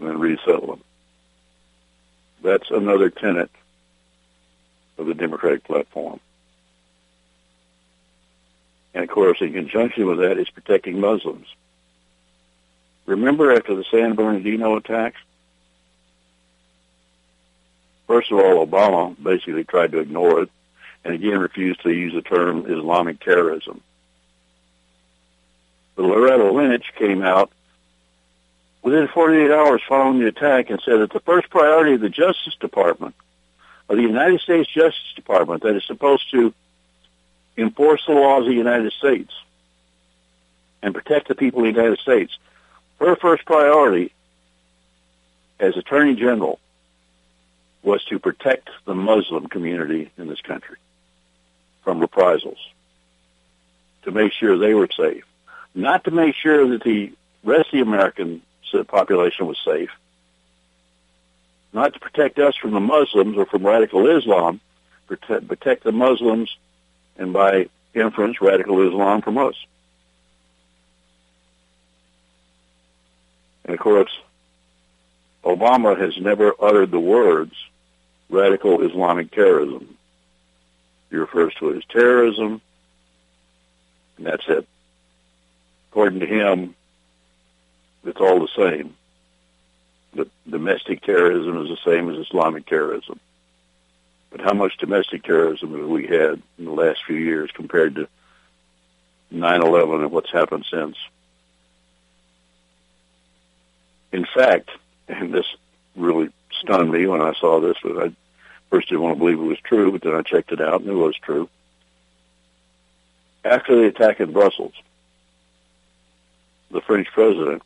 and 0.00 0.08
then 0.08 0.18
resettle 0.18 0.66
them. 0.66 0.84
That's 2.42 2.70
another 2.70 3.10
tenet 3.10 3.50
of 4.98 5.06
the 5.06 5.14
Democratic 5.14 5.64
platform. 5.64 6.20
And 8.94 9.04
of 9.04 9.10
course, 9.10 9.40
in 9.40 9.52
conjunction 9.52 10.06
with 10.06 10.18
that 10.18 10.38
is 10.38 10.50
protecting 10.50 11.00
Muslims. 11.00 11.46
Remember 13.06 13.52
after 13.52 13.74
the 13.74 13.84
San 13.90 14.14
Bernardino 14.14 14.76
attacks? 14.76 15.20
First 18.06 18.32
of 18.32 18.38
all, 18.38 18.66
Obama 18.66 19.14
basically 19.22 19.64
tried 19.64 19.92
to 19.92 19.98
ignore 19.98 20.42
it 20.42 20.50
and 21.04 21.14
again 21.14 21.38
refused 21.38 21.82
to 21.82 21.90
use 21.90 22.12
the 22.12 22.22
term 22.22 22.66
Islamic 22.66 23.20
terrorism. 23.20 23.80
But 25.96 26.04
Loretta 26.04 26.50
Lynch 26.50 26.92
came 26.96 27.22
out 27.22 27.50
within 28.82 29.08
48 29.08 29.50
hours 29.50 29.82
following 29.88 30.20
the 30.20 30.28
attack 30.28 30.70
and 30.70 30.80
said 30.84 31.00
that 31.00 31.12
the 31.12 31.20
first 31.20 31.50
priority 31.50 31.94
of 31.94 32.00
the 32.00 32.08
Justice 32.08 32.56
Department 32.60 33.14
of 33.88 33.96
the 33.96 34.02
United 34.02 34.40
States 34.40 34.70
Justice 34.70 35.12
Department 35.16 35.62
that 35.62 35.76
is 35.76 35.84
supposed 35.84 36.30
to 36.30 36.54
enforce 37.56 38.04
the 38.06 38.12
laws 38.12 38.42
of 38.42 38.48
the 38.48 38.54
United 38.54 38.92
States 38.92 39.32
and 40.82 40.94
protect 40.94 41.28
the 41.28 41.34
people 41.34 41.60
of 41.60 41.74
the 41.74 41.78
United 41.78 41.98
States, 41.98 42.38
her 42.98 43.16
first 43.16 43.44
priority 43.44 44.12
as 45.58 45.76
Attorney 45.76 46.14
General 46.14 46.58
was 47.82 48.02
to 48.04 48.18
protect 48.18 48.70
the 48.86 48.94
Muslim 48.94 49.48
community 49.48 50.10
in 50.16 50.28
this 50.28 50.40
country 50.40 50.76
from 51.82 52.00
reprisals, 52.00 52.58
to 54.02 54.10
make 54.10 54.32
sure 54.32 54.58
they 54.58 54.74
were 54.74 54.88
safe, 54.96 55.24
not 55.74 56.04
to 56.04 56.10
make 56.10 56.34
sure 56.34 56.68
that 56.68 56.82
the 56.82 57.12
rest 57.44 57.66
of 57.66 57.72
the 57.72 57.80
American 57.80 58.42
population 58.86 59.46
was 59.46 59.58
safe, 59.64 59.90
not 61.72 61.94
to 61.94 62.00
protect 62.00 62.38
us 62.38 62.56
from 62.56 62.72
the 62.72 62.80
Muslims 62.80 63.36
or 63.36 63.46
from 63.46 63.66
radical 63.66 64.06
Islam, 64.16 64.60
protect, 65.06 65.48
protect 65.48 65.84
the 65.84 65.92
Muslims 65.92 66.56
and 67.16 67.32
by 67.32 67.68
inference, 67.94 68.40
radical 68.40 68.86
Islam 68.86 69.22
from 69.22 69.38
us. 69.38 69.54
And 73.64 73.74
of 73.74 73.80
course, 73.80 74.10
Obama 75.44 75.98
has 75.98 76.16
never 76.18 76.54
uttered 76.60 76.90
the 76.90 77.00
words 77.00 77.52
radical 78.28 78.82
Islamic 78.82 79.30
terrorism. 79.32 79.96
He 81.10 81.16
refers 81.16 81.54
to 81.54 81.70
it 81.70 81.78
as 81.78 81.84
terrorism, 81.86 82.60
and 84.16 84.26
that's 84.26 84.48
it. 84.48 84.66
According 85.90 86.20
to 86.20 86.26
him, 86.26 86.74
it's 88.04 88.20
all 88.20 88.38
the 88.40 88.48
same. 88.56 88.94
The 90.14 90.28
domestic 90.48 91.02
terrorism 91.02 91.62
is 91.62 91.68
the 91.68 91.90
same 91.90 92.10
as 92.10 92.26
Islamic 92.26 92.66
terrorism. 92.66 93.18
But 94.30 94.40
how 94.40 94.54
much 94.54 94.76
domestic 94.78 95.24
terrorism 95.24 95.76
have 95.76 95.88
we 95.88 96.06
had 96.06 96.40
in 96.58 96.64
the 96.64 96.70
last 96.70 97.00
few 97.04 97.16
years 97.16 97.50
compared 97.52 97.96
to 97.96 98.08
9-11 99.32 100.02
and 100.02 100.12
what's 100.12 100.30
happened 100.30 100.66
since? 100.70 100.96
In 104.12 104.24
fact, 104.24 104.70
and 105.08 105.32
this 105.32 105.46
really 105.96 106.30
stunned 106.52 106.90
me 106.90 107.06
when 107.06 107.20
I 107.20 107.32
saw 107.34 107.60
this, 107.60 107.76
but 107.82 108.02
I 108.02 108.12
first 108.70 108.88
didn't 108.88 109.02
want 109.02 109.16
to 109.16 109.18
believe 109.18 109.38
it 109.38 109.42
was 109.42 109.58
true, 109.60 109.92
but 109.92 110.02
then 110.02 110.14
I 110.14 110.22
checked 110.22 110.52
it 110.52 110.60
out 110.60 110.80
and 110.80 110.90
it 110.90 110.94
was 110.94 111.16
true. 111.16 111.48
After 113.44 113.74
the 113.76 113.86
attack 113.86 114.20
in 114.20 114.32
Brussels, 114.32 114.74
the 116.70 116.80
French 116.80 117.08
president 117.12 117.62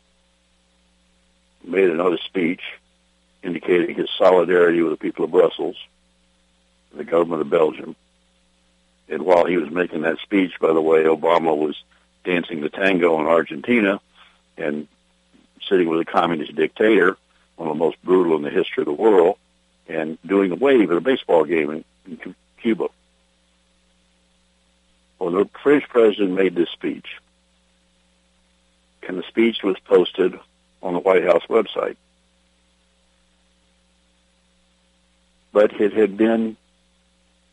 made 1.62 1.90
another 1.90 2.18
speech 2.18 2.62
indicating 3.42 3.94
his 3.94 4.09
solidarity 4.16 4.82
with 4.82 4.92
the 4.92 4.96
people 4.96 5.24
of 5.24 5.30
Brussels 5.30 5.76
the 6.96 7.05
government 7.05 7.42
of 7.42 7.50
Belgium. 7.50 7.96
And 9.09 9.22
while 9.22 9.44
he 9.44 9.57
was 9.57 9.70
making 9.70 10.02
that 10.02 10.18
speech, 10.18 10.52
by 10.61 10.72
the 10.72 10.80
way, 10.80 11.05
Obama 11.05 11.57
was 11.57 11.82
dancing 12.24 12.61
the 12.61 12.70
tango 12.70 13.20
in 13.20 13.26
Argentina 13.26 14.00
and 14.57 14.88
sitting 15.68 15.88
with 15.88 16.00
a 16.00 16.05
communist 16.05 16.55
dictator, 16.55 17.16
one 17.57 17.68
of 17.68 17.76
the 17.76 17.84
most 17.84 18.02
brutal 18.02 18.36
in 18.36 18.42
the 18.42 18.50
history 18.50 18.82
of 18.82 18.86
the 18.86 18.92
world, 18.92 19.36
and 19.89 20.18
doing 20.26 20.51
the 20.51 20.57
wave 20.57 20.91
at 20.91 20.97
a 20.97 21.01
baseball 21.01 21.45
game 21.45 21.70
in, 21.70 21.85
in 22.07 22.35
Cuba. 22.59 22.89
When 25.18 25.35
the 25.35 25.49
French 25.62 25.89
president 25.89 26.32
made 26.32 26.55
this 26.55 26.70
speech, 26.70 27.07
and 29.07 29.18
the 29.18 29.22
speech 29.24 29.62
was 29.62 29.76
posted 29.85 30.39
on 30.82 30.95
the 30.95 30.99
White 30.99 31.24
House 31.24 31.45
website. 31.49 31.97
But 35.53 35.80
it 35.80 35.93
had 35.93 36.16
been 36.16 36.57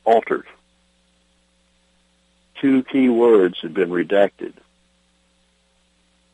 altered. 0.03 0.47
Two 2.59 2.83
key 2.83 3.09
words 3.09 3.59
had 3.61 3.73
been 3.73 3.89
redacted 3.89 4.53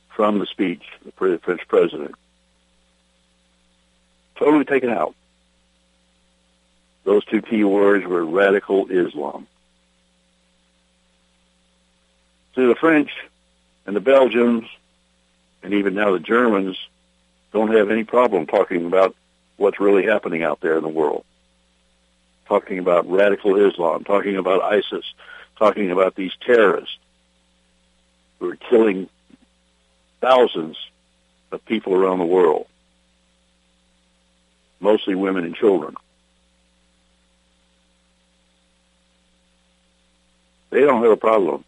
from 0.10 0.40
the 0.40 0.46
speech 0.46 0.84
of 1.00 1.14
the 1.16 1.40
French 1.40 1.68
president. 1.68 2.16
Totally 4.36 4.66
taken 4.66 4.90
out. 4.90 5.16
Those 7.08 7.24
two 7.24 7.42
key 7.42 7.64
words 7.64 8.06
were 8.06 8.26
radical 8.26 8.88
Islam. 8.90 9.48
So 12.54 12.68
the 12.68 12.76
French 12.76 13.10
and 13.86 13.96
the 13.96 14.02
Belgians 14.02 14.66
and 15.64 15.74
even 15.74 15.94
now 15.94 16.12
the 16.12 16.20
Germans 16.20 16.78
don't 17.54 17.74
have 17.74 17.92
any 17.92 18.04
problem 18.04 18.46
talking 18.46 18.86
about 18.86 19.16
what's 19.56 19.80
really 19.80 20.04
happening 20.04 20.44
out 20.44 20.60
there 20.60 20.76
in 20.76 20.84
the 20.84 20.90
world. 20.90 21.24
Talking 22.46 22.78
about 22.78 23.10
radical 23.10 23.56
Islam, 23.56 24.04
talking 24.04 24.36
about 24.36 24.62
ISIS, 24.62 25.06
talking 25.58 25.92
about 25.92 26.16
these 26.16 26.34
terrorists 26.46 26.98
who 28.40 28.50
are 28.50 28.58
killing 28.58 29.08
thousands 30.20 30.76
of 31.54 31.64
people 31.64 31.94
around 31.94 32.20
the 32.20 32.26
world, 32.26 32.68
mostly 34.82 35.16
women 35.16 35.46
and 35.46 35.56
children. 35.56 35.96
They 40.78 40.86
don't 40.86 41.02
have 41.02 41.12
a 41.12 41.18
problem 41.18 41.66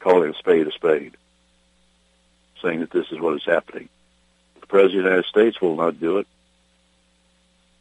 calling 0.00 0.28
a 0.28 0.34
spade 0.34 0.66
a 0.66 0.72
spade 0.72 1.16
saying 2.60 2.80
that 2.80 2.90
this 2.90 3.10
is 3.10 3.18
what 3.18 3.36
is 3.36 3.44
happening. 3.46 3.88
The 4.60 4.66
President 4.66 4.98
of 4.98 5.04
the 5.04 5.08
United 5.08 5.28
States 5.30 5.62
will 5.62 5.76
not 5.76 5.98
do 5.98 6.18
it. 6.18 6.26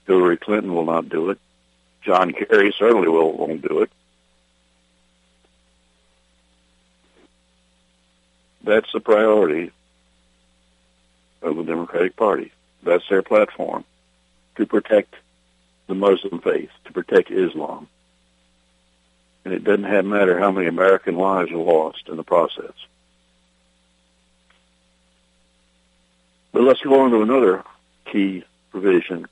Hillary 0.08 0.38
Clinton 0.38 0.74
will 0.74 0.86
not 0.86 1.10
do 1.10 1.32
it. 1.32 1.40
John 2.02 2.32
Kerry 2.32 2.74
certainly 2.78 3.10
will, 3.10 3.34
won't 3.34 3.62
do 3.62 3.82
it. 3.82 3.90
That's 8.64 8.94
the 8.94 9.02
priority 9.02 9.74
of 11.42 11.58
the 11.58 11.64
Democratic 11.64 12.16
Party. 12.16 12.54
That's 12.84 13.04
their 13.10 13.22
platform 13.22 13.84
to 14.56 14.66
protect 14.66 15.14
the 15.88 15.94
Muslim 15.94 16.40
faith, 16.40 16.70
to 16.86 16.94
protect 16.94 17.32
Islam. 17.32 17.90
And 19.46 19.54
it 19.54 19.64
doesn't 19.64 19.84
have 19.84 20.04
matter 20.06 20.40
how 20.40 20.52
many 20.52 20.68
American 20.68 21.16
lives 21.16 21.52
are 21.52 21.58
lost 21.58 22.10
in 22.10 22.18
the 22.18 22.24
process. 22.24 22.74
But 26.52 26.64
let's 26.64 26.82
go 26.82 27.02
on 27.02 27.12
to 27.12 27.22
another 27.22 27.64
key 28.12 28.44
provision 28.72 29.28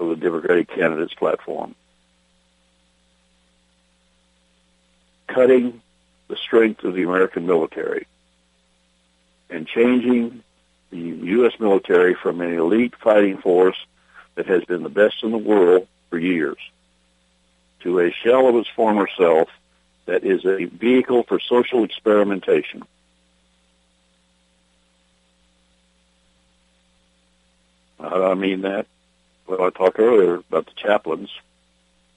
of 0.00 0.08
the 0.08 0.16
Democratic 0.16 0.68
candidate's 0.68 1.14
platform. 1.14 1.76
Cutting 5.28 5.80
the 6.28 6.36
strength 6.36 6.82
of 6.82 6.94
the 6.94 7.04
American 7.04 7.46
military 7.46 8.06
and 9.48 9.66
changing 9.66 10.42
the 10.90 10.98
U.S. 10.98 11.52
military 11.60 12.14
from 12.14 12.40
an 12.40 12.52
elite 12.52 12.94
fighting 12.96 13.38
force 13.38 13.76
that 14.34 14.46
has 14.46 14.64
been 14.64 14.82
the 14.82 14.88
best 14.88 15.22
in 15.22 15.30
the 15.30 15.38
world 15.38 15.86
for 16.10 16.18
years 16.18 16.58
to 17.82 18.00
a 18.00 18.12
shell 18.12 18.48
of 18.48 18.56
its 18.56 18.68
former 18.68 19.08
self 19.16 19.48
that 20.06 20.24
is 20.24 20.44
a 20.44 20.64
vehicle 20.64 21.22
for 21.22 21.38
social 21.40 21.84
experimentation. 21.84 22.82
How 28.00 28.08
do 28.10 28.24
I 28.24 28.34
mean 28.34 28.62
that? 28.62 28.86
Well, 29.46 29.62
I 29.62 29.70
talked 29.70 29.98
earlier 29.98 30.34
about 30.34 30.66
the 30.66 30.72
chaplains 30.76 31.30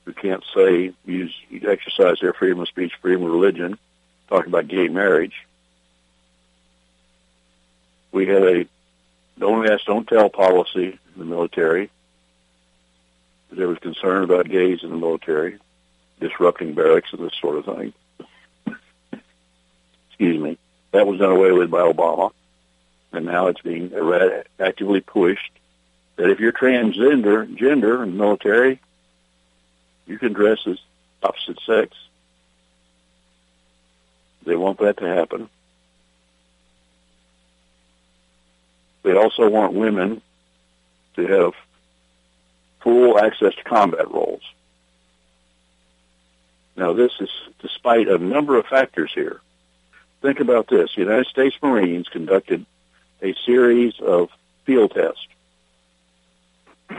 who 0.06 0.14
can't 0.14 0.44
say, 0.56 0.94
use, 1.06 1.34
exercise 1.52 2.20
their 2.22 2.34
freedom 2.34 2.60
of 2.60 2.68
speech, 2.68 2.94
freedom 3.02 3.24
of 3.24 3.32
religion, 3.32 3.78
talking 4.30 4.50
about 4.50 4.68
gay 4.68 4.88
marriage. 4.88 5.46
We 8.12 8.28
had 8.28 8.44
a 8.44 8.66
don't 9.38 9.70
ask, 9.70 9.86
don't 9.86 10.08
tell 10.08 10.30
policy 10.30 10.88
in 10.88 11.20
the 11.20 11.26
military. 11.26 11.90
There 13.52 13.68
was 13.68 13.78
concern 13.80 14.24
about 14.24 14.50
gays 14.50 14.84
in 14.84 14.90
the 14.90 14.98
military, 14.98 15.60
disrupting 16.20 16.74
barracks 16.74 17.14
and 17.14 17.24
this 17.24 17.36
sort 17.40 17.58
of 17.58 17.66
thing. 17.66 17.94
Excuse 20.10 20.42
me. 20.42 20.58
That 20.92 21.08
was 21.08 21.20
done 21.20 21.32
away 21.32 21.52
with 21.52 21.70
by 21.70 21.82
Obama, 21.82 22.32
and 23.12 23.26
now 23.26 23.48
it's 23.48 23.62
being 23.62 23.92
actively 24.60 25.02
pushed 25.02 25.52
that 26.16 26.30
if 26.30 26.40
you're 26.40 26.54
transgender 26.54 27.54
gender 27.56 28.02
in 28.02 28.12
the 28.12 28.18
military, 28.18 28.80
you 30.08 30.18
can 30.18 30.34
dress 30.34 30.60
as 30.66 30.78
opposite 31.22 31.60
sex. 31.66 31.96
They 34.46 34.56
want 34.56 34.80
that 34.80 34.98
to 34.98 35.08
happen. 35.08 35.50
They 39.04 39.14
also 39.14 39.50
want 39.50 39.74
women 39.74 40.22
to 41.16 41.28
have 41.28 41.54
full 42.86 43.18
access 43.20 43.56
to 43.56 43.64
combat 43.64 44.10
roles. 44.12 44.44
Now, 46.78 46.94
this 46.94 47.12
is 47.20 47.30
despite 47.60 48.08
a 48.08 48.20
number 48.20 48.58
of 48.58 48.68
factors 48.68 49.12
here. 49.14 49.42
Think 50.22 50.40
about 50.40 50.68
this. 50.68 50.94
The 50.94 51.02
United 51.02 51.26
States 51.26 51.58
Marines 51.64 52.08
conducted 52.08 52.64
a 53.24 53.34
series 53.44 54.00
of 54.00 54.30
field 54.66 54.92
tests 54.92 55.28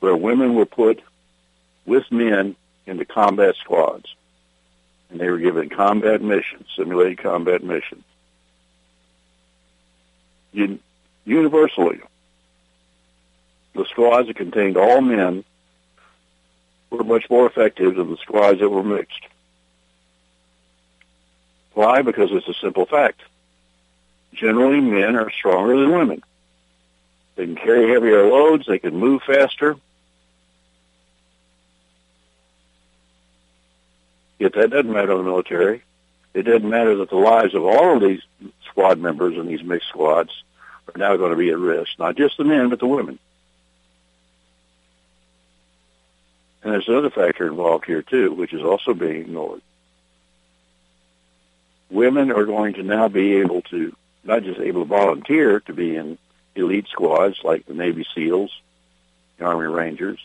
where 0.00 0.16
women 0.16 0.54
were 0.54 0.66
put 0.66 1.00
with 1.86 2.04
men 2.12 2.54
into 2.86 3.06
combat 3.06 3.54
squads. 3.56 4.14
And 5.10 5.18
they 5.18 5.30
were 5.30 5.38
given 5.38 5.70
combat 5.70 6.20
missions, 6.20 6.68
simulated 6.76 7.18
combat 7.18 7.64
missions. 7.64 8.04
universally, 11.24 12.00
the 13.74 13.84
squads 13.86 14.28
that 14.28 14.36
contained 14.36 14.76
all 14.76 15.00
men 15.00 15.44
were 16.90 17.04
much 17.04 17.28
more 17.30 17.46
effective 17.46 17.96
than 17.96 18.10
the 18.10 18.16
squads 18.18 18.60
that 18.60 18.68
were 18.68 18.82
mixed. 18.82 19.26
Why? 21.74 22.02
Because 22.02 22.30
it's 22.32 22.48
a 22.48 22.54
simple 22.54 22.84
fact. 22.84 23.20
Generally, 24.34 24.80
men 24.80 25.16
are 25.16 25.30
stronger 25.30 25.78
than 25.78 25.92
women. 25.92 26.22
They 27.36 27.46
can 27.46 27.56
carry 27.56 27.90
heavier 27.90 28.26
loads. 28.26 28.66
They 28.66 28.78
can 28.78 28.94
move 28.96 29.22
faster. 29.22 29.76
Yet 34.38 34.54
that 34.54 34.70
doesn't 34.70 34.92
matter 34.92 35.12
in 35.12 35.18
the 35.18 35.24
military. 35.24 35.82
It 36.34 36.42
doesn't 36.42 36.68
matter 36.68 36.96
that 36.96 37.10
the 37.10 37.16
lives 37.16 37.54
of 37.54 37.64
all 37.64 37.96
of 37.96 38.02
these 38.02 38.22
squad 38.66 38.98
members 38.98 39.36
in 39.36 39.46
these 39.46 39.62
mixed 39.62 39.88
squads 39.88 40.30
are 40.88 40.98
now 40.98 41.16
going 41.16 41.30
to 41.30 41.36
be 41.36 41.50
at 41.50 41.58
risk. 41.58 41.98
Not 41.98 42.16
just 42.16 42.38
the 42.38 42.44
men, 42.44 42.68
but 42.68 42.80
the 42.80 42.86
women. 42.86 43.18
And 46.62 46.72
there's 46.72 46.88
another 46.88 47.10
factor 47.10 47.46
involved 47.46 47.86
here 47.86 48.02
too, 48.02 48.32
which 48.32 48.52
is 48.52 48.62
also 48.62 48.94
being 48.94 49.16
ignored. 49.16 49.62
Women 51.90 52.30
are 52.30 52.44
going 52.44 52.74
to 52.74 52.82
now 52.82 53.08
be 53.08 53.36
able 53.36 53.62
to 53.62 53.94
not 54.24 54.44
just 54.44 54.60
able 54.60 54.82
to 54.82 54.88
volunteer 54.88 55.60
to 55.60 55.72
be 55.72 55.96
in 55.96 56.18
elite 56.54 56.86
squads 56.88 57.40
like 57.42 57.66
the 57.66 57.74
Navy 57.74 58.06
SEALs, 58.14 58.52
the 59.38 59.44
Army 59.44 59.66
Rangers, 59.66 60.24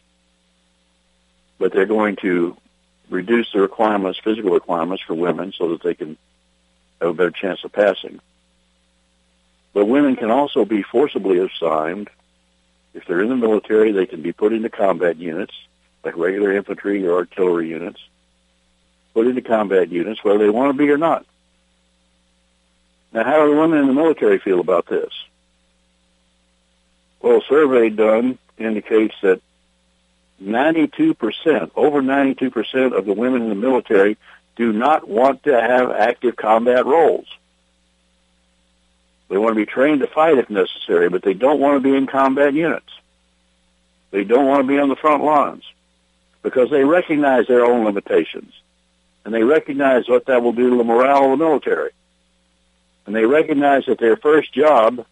but 1.58 1.74
they're 1.74 1.86
going 1.86 2.16
to 2.18 2.56
reduce 3.10 3.52
the 3.52 3.60
requirements, 3.60 4.20
physical 4.24 4.52
requirements 4.52 5.04
for 5.04 5.14
women 5.16 5.54
so 5.58 5.70
that 5.70 5.82
they 5.82 5.96
can 5.96 6.18
have 7.02 7.10
a 7.10 7.14
better 7.14 7.32
chance 7.32 7.64
of 7.64 7.72
passing. 7.72 8.20
But 9.74 9.86
women 9.86 10.16
can 10.16 10.32
also 10.32 10.66
be 10.66 10.84
forcibly 10.84 11.40
assigned. 11.40 12.10
If 12.94 13.06
they're 13.06 13.22
in 13.22 13.30
the 13.30 13.36
military, 13.36 13.92
they 13.92 14.06
can 14.06 14.22
be 14.22 14.34
put 14.34 14.54
into 14.54 14.70
combat 14.70 15.18
units, 15.18 15.54
like 16.04 16.18
regular 16.18 16.56
infantry 16.56 17.06
or 17.06 17.16
artillery 17.16 17.70
units, 17.70 18.00
put 19.14 19.28
into 19.28 19.42
combat 19.42 19.90
units, 19.90 20.24
whether 20.24 20.40
they 20.40 20.50
want 20.50 20.72
to 20.72 20.78
be 20.78 20.90
or 20.90 20.98
not. 20.98 21.26
Now, 23.12 23.24
how 23.24 23.46
do 23.46 23.54
the 23.54 23.60
women 23.60 23.80
in 23.80 23.88
the 23.88 23.94
military 23.94 24.40
feel 24.40 24.60
about 24.60 24.86
this? 24.88 25.12
Well, 27.22 27.38
a 27.38 27.42
survey 27.50 27.90
done 27.90 28.38
indicates 28.58 29.16
that 29.22 29.42
92%, 30.42 31.72
over 31.76 32.02
92% 32.02 32.98
of 32.98 33.06
the 33.06 33.14
women 33.14 33.42
in 33.42 33.50
the 33.50 33.56
military 33.56 34.18
do 34.56 34.72
not 34.72 35.08
want 35.08 35.44
to 35.44 35.60
have 35.60 35.92
active 35.92 36.36
combat 36.36 36.86
roles. 36.86 37.28
They 39.30 39.38
want 39.38 39.56
to 39.56 39.66
be 39.66 39.66
trained 39.66 40.02
to 40.02 40.08
fight 40.08 40.38
if 40.38 40.50
necessary, 40.50 41.10
but 41.10 41.24
they 41.24 41.34
don't 41.34 41.60
want 41.60 41.76
to 41.76 41.80
be 41.80 41.96
in 41.96 42.08
combat 42.08 42.54
units. 42.54 42.92
They 44.12 44.24
don't 44.24 44.46
want 44.46 44.62
to 44.64 44.68
be 44.68 44.80
on 44.80 44.90
the 44.90 44.96
front 44.96 45.24
lines 45.24 45.64
because 46.44 46.70
they 46.70 46.84
recognize 46.84 47.48
their 47.48 47.66
own 47.66 47.86
limitations 47.86 48.54
and 49.26 49.34
they 49.34 49.44
recognize 49.44 50.08
what 50.08 50.26
that 50.28 50.42
will 50.42 50.54
do 50.54 50.70
to 50.70 50.78
the 50.78 50.84
morale 50.84 51.26
of 51.26 51.38
the 51.38 51.46
military. 51.46 51.92
And 53.06 53.16
they 53.16 53.26
recognize 53.26 53.86
that 53.88 54.00
their 54.00 54.16
first 54.16 54.54
job 54.54 55.06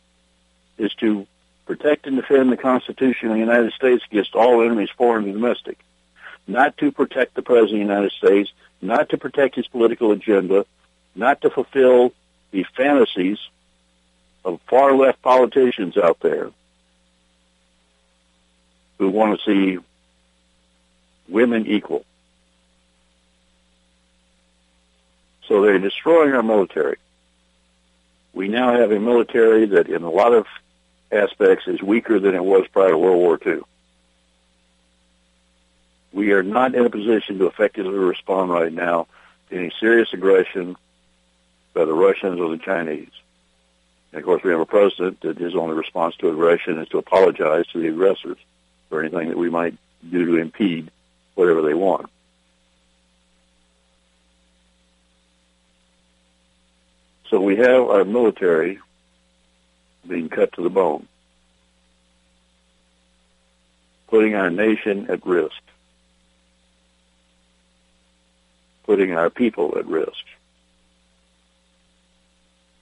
is 0.78 0.94
to 0.96 1.28
protect 1.66 2.08
and 2.08 2.16
defend 2.16 2.52
the 2.52 2.58
Constitution 2.58 3.30
of 3.30 3.34
the 3.34 3.40
United 3.40 3.74
States 3.74 4.04
against 4.10 4.36
all 4.36 4.64
enemies, 4.64 4.90
foreign 4.96 5.26
and 5.26 5.34
domestic. 5.34 5.80
Not 6.48 6.78
to 6.78 6.92
protect 6.92 7.34
the 7.34 7.42
President 7.42 7.82
of 7.82 7.88
the 7.88 7.94
United 7.94 8.12
States, 8.14 8.52
not 8.82 9.10
to 9.10 9.18
protect 9.18 9.56
his 9.56 9.68
political 9.68 10.12
agenda, 10.12 10.66
not 11.16 11.42
to 11.42 11.50
fulfill 11.50 12.14
the 12.52 12.64
fantasies 12.76 13.40
of 14.46 14.62
far 14.68 14.96
left 14.96 15.22
politicians 15.22 15.98
out 15.98 16.20
there 16.20 16.52
who 18.98 19.10
want 19.10 19.40
to 19.40 19.46
see 19.46 19.84
women 21.28 21.68
equal. 21.68 22.06
So 25.48 25.62
they're 25.62 25.80
destroying 25.80 26.34
our 26.34 26.44
military. 26.44 26.98
We 28.34 28.48
now 28.48 28.74
have 28.74 28.92
a 28.92 29.00
military 29.00 29.66
that 29.68 29.88
in 29.88 30.04
a 30.04 30.10
lot 30.10 30.34
of 30.34 30.46
aspects 31.12 31.68
is 31.68 31.82
weaker 31.82 32.20
than 32.20 32.36
it 32.36 32.44
was 32.44 32.68
prior 32.68 32.90
to 32.90 32.98
World 32.98 33.18
War 33.18 33.40
II. 33.46 33.62
We 36.12 36.32
are 36.32 36.44
not 36.44 36.76
in 36.76 36.86
a 36.86 36.90
position 36.90 37.40
to 37.40 37.48
effectively 37.48 37.98
respond 37.98 38.50
right 38.50 38.72
now 38.72 39.08
to 39.50 39.58
any 39.58 39.72
serious 39.80 40.14
aggression 40.14 40.76
by 41.74 41.86
the 41.86 41.94
Russians 41.94 42.40
or 42.40 42.50
the 42.50 42.58
Chinese. 42.58 43.12
And 44.12 44.22
of 44.22 44.26
course, 44.26 44.44
we 44.44 44.52
have 44.52 44.62
a 44.62 44.66
president 44.66 45.22
that 45.22 45.38
his 45.38 45.56
only 45.56 45.76
response 45.76 46.16
to 46.18 46.30
aggression 46.30 46.80
is 46.80 46.88
to 46.90 46.98
apologize 46.98 47.68
to 47.68 47.80
the 47.80 47.90
aggressors 47.90 48.38
for 48.90 49.02
anything 49.02 49.30
that 49.30 49.38
we 49.38 49.50
might 49.50 49.76
do 50.10 50.26
to 50.26 50.38
impede 50.38 50.90
whatever 51.36 51.62
they 51.62 51.74
want. 51.74 52.10
So 57.30 57.42
we 57.42 57.58
have 57.58 57.90
our 57.90 58.06
military 58.06 58.80
being 60.08 60.30
cut 60.30 60.54
to 60.54 60.62
the 60.62 60.70
bone, 60.70 61.08
putting 64.08 64.36
our 64.36 64.50
nation 64.50 65.08
at 65.10 65.26
risk, 65.26 65.62
putting 68.86 69.14
our 69.14 69.30
people 69.30 69.78
at 69.78 69.86
risk. 69.88 70.24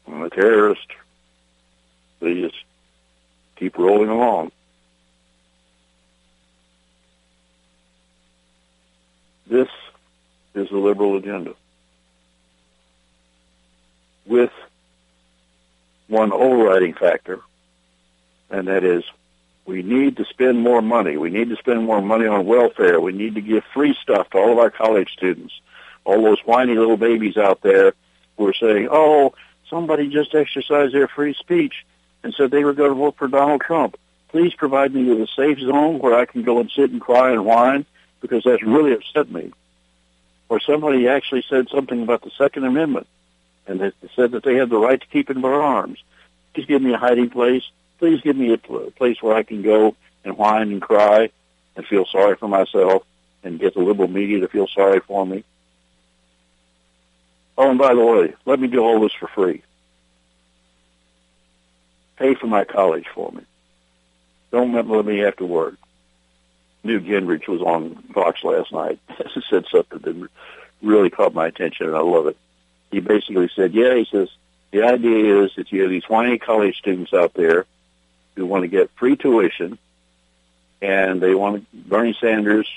And 0.05 0.23
the 0.23 0.29
terrorists, 0.29 0.85
they 2.19 2.41
just 2.41 2.63
keep 3.55 3.77
rolling 3.77 4.09
along. 4.09 4.51
This 9.53 9.69
is 10.55 10.67
the 10.69 10.79
liberal 10.79 11.15
agenda. 11.15 11.53
With 14.25 14.49
one 16.07 16.33
overriding 16.33 16.95
factor, 16.95 17.39
and 18.49 18.67
that 18.67 18.83
is 18.83 19.03
we 19.67 19.83
need 19.83 20.17
to 20.17 20.25
spend 20.25 20.59
more 20.59 20.81
money. 20.81 21.17
We 21.17 21.29
need 21.29 21.49
to 21.49 21.55
spend 21.57 21.85
more 21.85 22.01
money 22.01 22.25
on 22.25 22.47
welfare. 22.47 22.99
We 22.99 23.11
need 23.11 23.35
to 23.35 23.41
give 23.41 23.63
free 23.75 23.95
stuff 24.01 24.31
to 24.31 24.39
all 24.39 24.53
of 24.53 24.57
our 24.57 24.71
college 24.71 25.11
students. 25.11 25.53
All 26.03 26.23
those 26.23 26.39
whiny 26.45 26.73
little 26.73 26.97
babies 26.97 27.37
out 27.37 27.61
there 27.61 27.93
who 28.37 28.47
are 28.47 28.55
saying, 28.55 28.87
oh, 28.89 29.35
somebody 29.69 30.09
just 30.09 30.33
exercised 30.33 30.95
their 30.95 31.07
free 31.07 31.35
speech 31.35 31.85
and 32.23 32.33
said 32.33 32.49
they 32.49 32.63
were 32.63 32.73
going 32.73 32.89
to 32.89 32.95
vote 32.95 33.17
for 33.17 33.27
Donald 33.27 33.61
Trump. 33.61 33.97
Please 34.29 34.55
provide 34.55 34.95
me 34.95 35.03
with 35.03 35.21
a 35.21 35.27
safe 35.27 35.59
zone 35.59 35.99
where 35.99 36.15
I 36.15 36.25
can 36.25 36.41
go 36.41 36.59
and 36.59 36.71
sit 36.71 36.89
and 36.89 36.99
cry 36.99 37.29
and 37.29 37.45
whine 37.45 37.85
because 38.23 38.43
that's 38.45 38.63
really 38.63 38.93
upset 38.93 39.29
me. 39.29 39.51
Or 40.47 40.61
somebody 40.61 41.09
actually 41.09 41.43
said 41.49 41.67
something 41.69 42.01
about 42.01 42.21
the 42.21 42.31
Second 42.37 42.63
Amendment 42.63 43.05
and 43.67 43.79
they 43.79 43.91
said 44.15 44.31
that 44.31 44.43
they 44.43 44.55
had 44.55 44.69
the 44.69 44.77
right 44.77 44.99
to 44.99 45.07
keep 45.07 45.29
and 45.29 45.41
bear 45.41 45.61
arms. 45.61 46.01
Please 46.53 46.65
give 46.65 46.81
me 46.81 46.93
a 46.93 46.97
hiding 46.97 47.29
place. 47.29 47.63
Please 47.99 48.21
give 48.21 48.35
me 48.35 48.53
a 48.53 48.57
place 48.57 49.21
where 49.21 49.35
I 49.35 49.43
can 49.43 49.61
go 49.61 49.95
and 50.23 50.37
whine 50.37 50.71
and 50.71 50.81
cry 50.81 51.29
and 51.75 51.85
feel 51.85 52.05
sorry 52.05 52.37
for 52.37 52.47
myself 52.47 53.03
and 53.43 53.59
get 53.59 53.73
the 53.73 53.81
liberal 53.81 54.07
media 54.07 54.39
to 54.39 54.47
feel 54.47 54.67
sorry 54.67 55.01
for 55.01 55.25
me. 55.25 55.43
Oh, 57.57 57.69
and 57.69 57.77
by 57.79 57.93
the 57.93 58.05
way, 58.05 58.33
let 58.45 58.59
me 58.59 58.67
do 58.67 58.79
all 58.79 59.01
this 59.01 59.13
for 59.13 59.27
free. 59.27 59.63
Pay 62.17 62.35
for 62.35 62.47
my 62.47 62.63
college 62.63 63.05
for 63.13 63.31
me. 63.31 63.43
Don't 64.51 64.73
let 64.73 65.05
me 65.05 65.19
have 65.19 65.35
to 65.37 65.45
work. 65.45 65.75
Newt 66.83 67.05
Gingrich 67.05 67.47
was 67.47 67.61
on 67.61 67.95
Fox 68.13 68.43
last 68.43 68.71
night. 68.71 68.99
He 69.33 69.41
said 69.49 69.65
something 69.71 69.99
that 69.99 70.29
really 70.81 71.09
caught 71.09 71.33
my 71.33 71.47
attention, 71.47 71.87
and 71.87 71.95
I 71.95 72.01
love 72.01 72.27
it 72.27 72.37
he 72.93 72.99
basically 72.99 73.49
said, 73.55 73.73
yeah, 73.73 73.95
he 73.95 74.05
says, 74.09 74.29
the 74.71 74.83
idea 74.83 75.43
is 75.43 75.51
that 75.55 75.71
you 75.71 75.81
have 75.81 75.89
these 75.89 76.07
whiny 76.07 76.37
college 76.37 76.77
students 76.77 77.13
out 77.13 77.33
there 77.33 77.65
who 78.35 78.45
want 78.45 78.63
to 78.63 78.67
get 78.67 78.91
free 78.95 79.15
tuition 79.15 79.77
and 80.81 81.21
they 81.21 81.33
want 81.33 81.67
Bernie 81.73 82.15
Sanders 82.19 82.69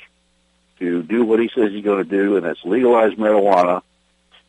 to 0.78 1.02
do 1.02 1.24
what 1.24 1.40
he 1.40 1.50
says 1.54 1.72
he's 1.72 1.84
going 1.84 2.04
to 2.04 2.08
do, 2.08 2.36
and 2.36 2.44
that's 2.44 2.64
legalize 2.64 3.14
marijuana. 3.14 3.82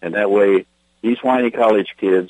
And 0.02 0.14
that 0.14 0.30
way, 0.30 0.66
these 1.02 1.18
whiny 1.24 1.52
college 1.52 1.96
kids, 1.98 2.30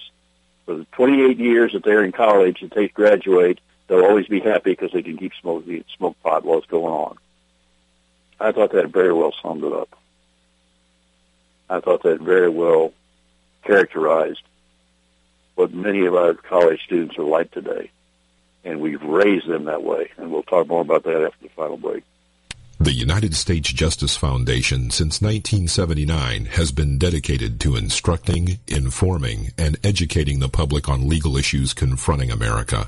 for 0.65 0.75
the 0.75 0.86
28 0.93 1.38
years 1.38 1.73
that 1.73 1.84
they're 1.84 2.03
in 2.03 2.11
college 2.11 2.61
and 2.61 2.71
they 2.71 2.88
graduate, 2.88 3.59
they'll 3.88 4.05
always 4.05 4.27
be 4.27 4.39
happy 4.39 4.71
because 4.71 4.91
they 4.91 5.03
can 5.03 5.17
keep 5.17 5.33
smoking 5.39 5.83
smoke 5.97 6.15
pot 6.23 6.43
while 6.43 6.59
it's 6.59 6.67
going 6.67 6.85
on. 6.85 7.17
I 8.39 8.51
thought 8.51 8.71
that 8.73 8.89
very 8.89 9.13
well 9.13 9.33
summed 9.41 9.63
it 9.63 9.73
up. 9.73 9.97
I 11.69 11.79
thought 11.79 12.03
that 12.03 12.21
very 12.21 12.49
well 12.49 12.93
characterized 13.63 14.43
what 15.55 15.73
many 15.73 16.05
of 16.05 16.15
our 16.15 16.33
college 16.33 16.83
students 16.83 17.17
are 17.17 17.23
like 17.23 17.51
today. 17.51 17.91
And 18.63 18.79
we've 18.79 19.01
raised 19.01 19.47
them 19.47 19.65
that 19.65 19.83
way. 19.83 20.11
And 20.17 20.31
we'll 20.31 20.43
talk 20.43 20.67
more 20.67 20.81
about 20.81 21.03
that 21.03 21.23
after 21.23 21.43
the 21.43 21.49
final 21.49 21.77
break. 21.77 22.03
The 22.79 22.93
United 22.93 23.33
States 23.33 23.73
Justice 23.73 24.15
Foundation 24.15 24.91
since 24.91 25.19
1979 25.19 26.45
has 26.45 26.71
been 26.71 26.99
dedicated 26.99 27.59
to 27.61 27.75
instructing, 27.75 28.59
informing, 28.67 29.49
and 29.57 29.77
educating 29.83 30.39
the 30.39 30.47
public 30.47 30.88
on 30.88 31.09
legal 31.09 31.38
issues 31.38 31.73
confronting 31.73 32.29
America. 32.29 32.88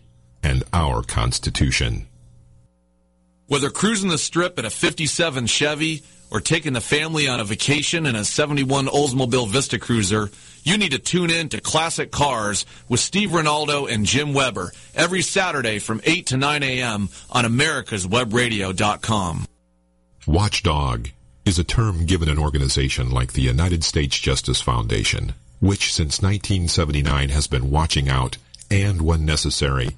and 0.43 0.63
our 0.73 1.03
Constitution. 1.03 2.07
Whether 3.47 3.69
cruising 3.69 4.09
the 4.09 4.17
strip 4.17 4.57
in 4.57 4.65
a 4.65 4.69
57 4.69 5.45
Chevy 5.47 6.03
or 6.31 6.39
taking 6.39 6.73
the 6.73 6.81
family 6.81 7.27
on 7.27 7.41
a 7.41 7.43
vacation 7.43 8.05
in 8.05 8.15
a 8.15 8.23
71 8.23 8.85
Oldsmobile 8.87 9.49
Vista 9.49 9.77
Cruiser, 9.77 10.31
you 10.63 10.77
need 10.77 10.91
to 10.91 10.99
tune 10.99 11.29
in 11.29 11.49
to 11.49 11.59
Classic 11.59 12.09
Cars 12.11 12.65
with 12.87 13.01
Steve 13.01 13.31
Ronaldo 13.31 13.91
and 13.91 14.05
Jim 14.05 14.33
Weber 14.33 14.71
every 14.95 15.21
Saturday 15.21 15.79
from 15.79 15.99
8 16.05 16.27
to 16.27 16.37
9 16.37 16.63
a.m. 16.63 17.09
on 17.29 17.43
americaswebradio.com. 17.45 19.45
Watchdog 20.27 21.09
is 21.43 21.59
a 21.59 21.63
term 21.63 22.05
given 22.05 22.29
an 22.29 22.37
organization 22.37 23.09
like 23.09 23.33
the 23.33 23.41
United 23.41 23.83
States 23.83 24.15
Justice 24.17 24.61
Foundation, 24.61 25.33
which 25.59 25.91
since 25.91 26.21
1979 26.21 27.29
has 27.29 27.47
been 27.47 27.71
watching 27.71 28.07
out 28.07 28.37
and, 28.69 29.01
when 29.01 29.25
necessary, 29.25 29.97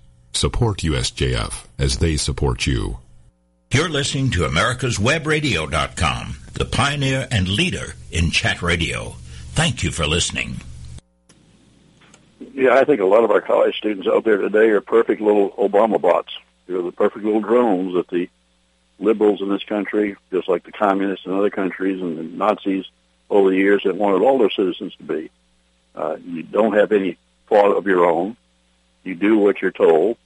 Support 0.33 0.79
USJF 0.79 1.65
as 1.77 1.97
they 1.97 2.17
support 2.17 2.65
you. 2.65 2.99
You're 3.71 3.89
listening 3.89 4.31
to 4.31 4.45
America's 4.45 4.97
AmericasWebRadio.com, 4.97 6.35
the 6.53 6.65
pioneer 6.65 7.27
and 7.31 7.47
leader 7.47 7.95
in 8.11 8.31
chat 8.31 8.61
radio. 8.61 9.15
Thank 9.53 9.83
you 9.83 9.91
for 9.91 10.05
listening. 10.05 10.61
Yeah, 12.53 12.75
I 12.75 12.83
think 12.83 13.01
a 13.01 13.05
lot 13.05 13.23
of 13.23 13.31
our 13.31 13.41
college 13.41 13.77
students 13.77 14.07
out 14.07 14.23
there 14.23 14.37
today 14.37 14.69
are 14.69 14.81
perfect 14.81 15.21
little 15.21 15.51
Obama 15.51 16.01
bots. 16.01 16.33
They're 16.67 16.81
the 16.81 16.91
perfect 16.91 17.23
little 17.23 17.41
drones 17.41 17.93
that 17.93 18.07
the 18.09 18.29
liberals 18.99 19.41
in 19.41 19.49
this 19.49 19.63
country, 19.63 20.15
just 20.31 20.47
like 20.47 20.63
the 20.63 20.71
communists 20.71 21.25
in 21.25 21.33
other 21.33 21.49
countries 21.49 22.01
and 22.01 22.17
the 22.17 22.23
Nazis 22.23 22.85
over 23.29 23.49
the 23.49 23.57
years, 23.57 23.83
have 23.83 23.95
wanted 23.95 24.21
all 24.21 24.37
their 24.37 24.49
citizens 24.49 24.95
to 24.95 25.03
be. 25.03 25.29
Uh, 25.95 26.17
you 26.25 26.43
don't 26.43 26.73
have 26.73 26.91
any 26.91 27.17
thought 27.47 27.75
of 27.75 27.85
your 27.85 28.05
own. 28.05 28.37
You 29.03 29.15
do 29.15 29.37
what 29.37 29.61
you're 29.61 29.71
told. 29.71 30.17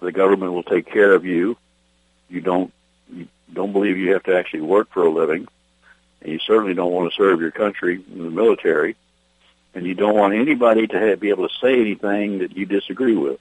The 0.00 0.12
government 0.12 0.52
will 0.52 0.62
take 0.62 0.86
care 0.86 1.12
of 1.12 1.24
you 1.24 1.56
you 2.28 2.40
don't 2.40 2.72
you 3.12 3.28
don't 3.52 3.72
believe 3.72 3.96
you 3.96 4.12
have 4.12 4.24
to 4.24 4.36
actually 4.36 4.62
work 4.62 4.90
for 4.90 5.04
a 5.04 5.10
living, 5.10 5.46
and 6.20 6.32
you 6.32 6.38
certainly 6.40 6.74
don't 6.74 6.92
want 6.92 7.10
to 7.10 7.16
serve 7.16 7.40
your 7.40 7.52
country 7.52 8.02
in 8.12 8.22
the 8.22 8.30
military, 8.30 8.96
and 9.74 9.86
you 9.86 9.94
don't 9.94 10.16
want 10.16 10.34
anybody 10.34 10.86
to 10.86 10.98
have, 10.98 11.20
be 11.20 11.30
able 11.30 11.48
to 11.48 11.54
say 11.60 11.80
anything 11.80 12.38
that 12.38 12.56
you 12.56 12.66
disagree 12.66 13.16
with. 13.16 13.40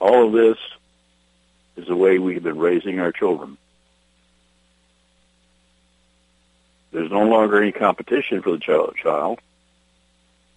All 0.00 0.26
of 0.26 0.32
this 0.32 0.58
is 1.76 1.86
the 1.86 1.96
way 1.96 2.18
we've 2.18 2.42
been 2.42 2.58
raising 2.58 3.00
our 3.00 3.12
children. 3.12 3.58
There's 6.90 7.10
no 7.10 7.24
longer 7.24 7.60
any 7.60 7.72
competition 7.72 8.40
for 8.40 8.52
the 8.52 8.92
child. 9.02 9.40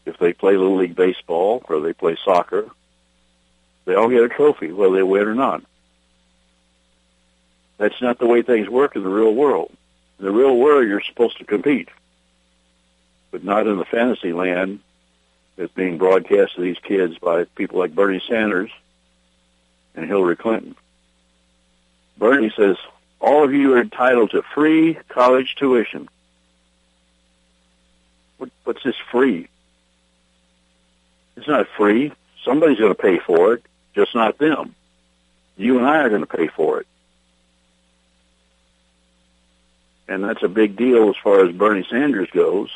If 0.06 0.18
they 0.18 0.34
play 0.34 0.58
Little 0.58 0.78
League 0.78 0.96
Baseball 0.96 1.64
or 1.68 1.80
they 1.80 1.94
play 1.94 2.18
soccer 2.24 2.70
they 3.86 3.96
all 3.96 4.10
get 4.10 4.24
a 4.24 4.30
trophy, 4.30 4.72
whether 4.72 4.96
they 4.96 5.04
win 5.04 5.28
or 5.28 5.36
not. 5.36 5.64
That's 7.78 8.02
not 8.02 8.20
the 8.20 8.28
way 8.28 8.42
things 8.42 8.70
work 8.70 8.96
in 8.96 9.04
the 9.04 9.10
real 9.10 9.34
world. 9.34 9.72
In 10.20 10.26
the 10.26 10.32
real 10.32 10.56
world, 10.56 10.88
you're 10.88 11.02
supposed 11.02 11.40
to 11.40 11.46
compete, 11.46 11.90
but 13.32 13.44
not 13.44 13.66
in 13.66 13.78
the 13.78 13.86
fantasy 13.86 14.34
land 14.34 14.80
that's 15.56 15.72
being 15.74 15.98
broadcast 15.98 16.56
to 16.56 16.62
these 16.62 16.78
kids 16.80 17.18
by 17.18 17.46
people 17.56 17.80
like 17.80 17.96
Bernie 17.96 18.22
Sanders 18.28 18.72
and 19.96 20.06
Hillary 20.06 20.36
Clinton. 20.36 20.76
Bernie 22.18 22.54
says, 22.56 22.78
all 23.20 23.44
of 23.44 23.54
you 23.54 23.74
are 23.74 23.82
entitled 23.82 24.32
to 24.32 24.44
free 24.54 24.98
college 25.10 25.56
tuition. 25.56 26.08
What, 28.38 28.52
what's 28.64 28.84
this 28.84 28.96
free? 29.12 29.48
It's 31.42 31.48
not 31.48 31.66
free. 31.76 32.14
Somebody's 32.46 32.78
going 32.78 32.94
to 32.94 33.02
pay 33.02 33.18
for 33.18 33.56
it 33.56 33.64
just 33.96 34.14
not 34.14 34.38
them. 34.38 34.76
You 35.58 35.80
and 35.80 35.88
I 35.88 35.98
are 36.04 36.10
going 36.10 36.22
to 36.22 36.28
pay 36.28 36.50
for 36.50 36.82
it. 36.82 36.88
And 40.08 40.24
that's 40.24 40.44
a 40.44 40.48
big 40.48 40.76
deal 40.76 41.10
as 41.10 41.16
far 41.24 41.44
as 41.44 41.52
Bernie 41.52 41.84
Sanders 41.90 42.30
goes 42.30 42.70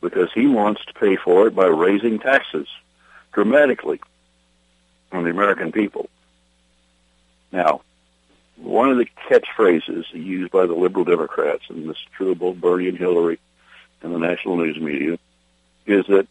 because 0.00 0.32
he 0.32 0.46
wants 0.46 0.84
to 0.84 0.94
pay 0.94 1.16
for 1.16 1.48
it 1.48 1.56
by 1.56 1.66
raising 1.66 2.20
taxes 2.20 2.68
dramatically 3.32 4.00
on 5.10 5.24
the 5.24 5.30
American 5.30 5.72
people. 5.72 6.08
Now, 7.50 7.80
one 8.58 8.92
of 8.92 8.98
the 8.98 9.08
catchphrases 9.28 10.04
used 10.12 10.52
by 10.52 10.66
the 10.66 10.74
liberal 10.74 11.04
Democrats, 11.04 11.64
and 11.68 11.90
this 11.90 11.96
is 11.96 12.06
true 12.16 12.30
of 12.30 12.38
both 12.38 12.60
Bernie 12.60 12.88
and 12.88 12.96
Hillary 12.96 13.40
and 14.02 14.14
the 14.14 14.20
national 14.20 14.58
news 14.58 14.78
media, 14.78 15.18
is 15.84 16.06
that 16.06 16.28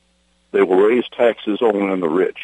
they 0.53 0.61
will 0.61 0.77
raise 0.77 1.03
taxes 1.09 1.59
only 1.61 1.89
on 1.89 1.99
the 1.99 2.07
rich. 2.07 2.37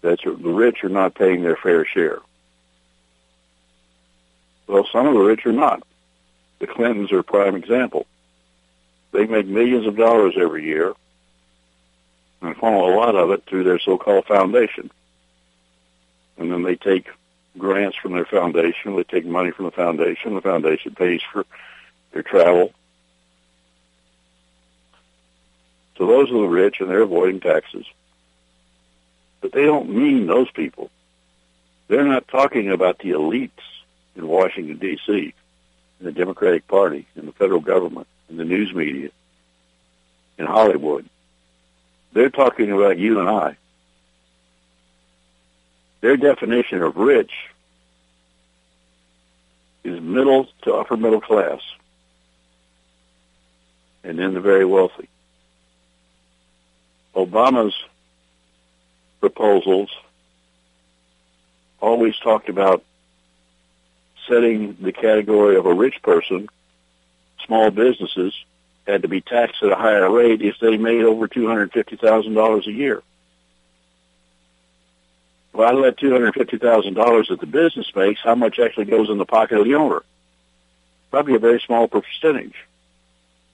That's 0.00 0.24
the 0.24 0.32
rich 0.32 0.82
are 0.82 0.88
not 0.88 1.14
paying 1.14 1.42
their 1.42 1.56
fair 1.56 1.84
share. 1.84 2.18
Well, 4.66 4.88
some 4.90 5.06
of 5.06 5.14
the 5.14 5.20
rich 5.20 5.46
are 5.46 5.52
not. 5.52 5.82
The 6.58 6.66
Clintons 6.66 7.12
are 7.12 7.18
a 7.18 7.24
prime 7.24 7.54
example. 7.54 8.06
They 9.12 9.26
make 9.26 9.46
millions 9.46 9.86
of 9.86 9.96
dollars 9.96 10.34
every 10.38 10.64
year 10.64 10.94
and 12.40 12.56
funnel 12.56 12.88
a 12.88 12.96
lot 12.96 13.14
of 13.14 13.30
it 13.30 13.44
through 13.46 13.64
their 13.64 13.78
so-called 13.78 14.24
foundation. 14.24 14.90
And 16.38 16.50
then 16.50 16.62
they 16.62 16.76
take 16.76 17.08
grants 17.58 17.96
from 17.96 18.12
their 18.12 18.24
foundation. 18.24 18.96
They 18.96 19.04
take 19.04 19.26
money 19.26 19.50
from 19.50 19.66
the 19.66 19.70
foundation. 19.70 20.34
The 20.34 20.40
foundation 20.40 20.94
pays 20.94 21.20
for 21.30 21.44
their 22.12 22.22
travel. 22.22 22.72
So 25.96 26.06
those 26.06 26.30
are 26.30 26.40
the 26.40 26.48
rich, 26.48 26.80
and 26.80 26.90
they're 26.90 27.02
avoiding 27.02 27.40
taxes. 27.40 27.86
But 29.40 29.52
they 29.52 29.64
don't 29.64 29.90
mean 29.90 30.26
those 30.26 30.50
people. 30.50 30.90
They're 31.88 32.04
not 32.04 32.28
talking 32.28 32.70
about 32.70 32.98
the 32.98 33.10
elites 33.10 33.50
in 34.16 34.26
Washington, 34.26 34.78
D.C., 34.78 35.34
in 36.00 36.06
the 36.06 36.12
Democratic 36.12 36.66
Party, 36.66 37.06
in 37.14 37.26
the 37.26 37.32
federal 37.32 37.60
government, 37.60 38.06
in 38.28 38.36
the 38.36 38.44
news 38.44 38.74
media, 38.74 39.10
in 40.38 40.46
Hollywood. 40.46 41.08
They're 42.12 42.30
talking 42.30 42.72
about 42.72 42.98
you 42.98 43.20
and 43.20 43.28
I. 43.28 43.56
Their 46.00 46.16
definition 46.16 46.82
of 46.82 46.96
rich 46.96 47.32
is 49.84 50.00
middle 50.00 50.48
to 50.62 50.74
upper 50.74 50.96
middle 50.96 51.20
class, 51.20 51.60
and 54.02 54.18
then 54.18 54.34
the 54.34 54.40
very 54.40 54.64
wealthy. 54.64 55.08
Obama's 57.14 57.74
proposals 59.20 59.90
always 61.80 62.16
talked 62.18 62.48
about 62.48 62.82
setting 64.28 64.76
the 64.80 64.92
category 64.92 65.56
of 65.56 65.66
a 65.66 65.74
rich 65.74 66.02
person, 66.02 66.48
small 67.44 67.70
businesses 67.70 68.34
had 68.86 69.02
to 69.02 69.08
be 69.08 69.20
taxed 69.20 69.62
at 69.62 69.72
a 69.72 69.76
higher 69.76 70.10
rate 70.10 70.42
if 70.42 70.58
they 70.60 70.76
made 70.76 71.02
over 71.02 71.28
$250,000 71.28 72.66
a 72.66 72.72
year. 72.72 73.02
Well, 75.52 75.78
of 75.78 75.84
that 75.84 75.98
$250,000 75.98 77.28
that 77.28 77.40
the 77.40 77.46
business 77.46 77.90
makes, 77.94 78.20
how 78.22 78.34
much 78.34 78.58
actually 78.58 78.86
goes 78.86 79.08
in 79.08 79.18
the 79.18 79.24
pocket 79.24 79.58
of 79.58 79.64
the 79.64 79.76
owner? 79.76 80.02
Probably 81.10 81.36
a 81.36 81.38
very 81.38 81.60
small 81.60 81.86
percentage. 81.86 82.56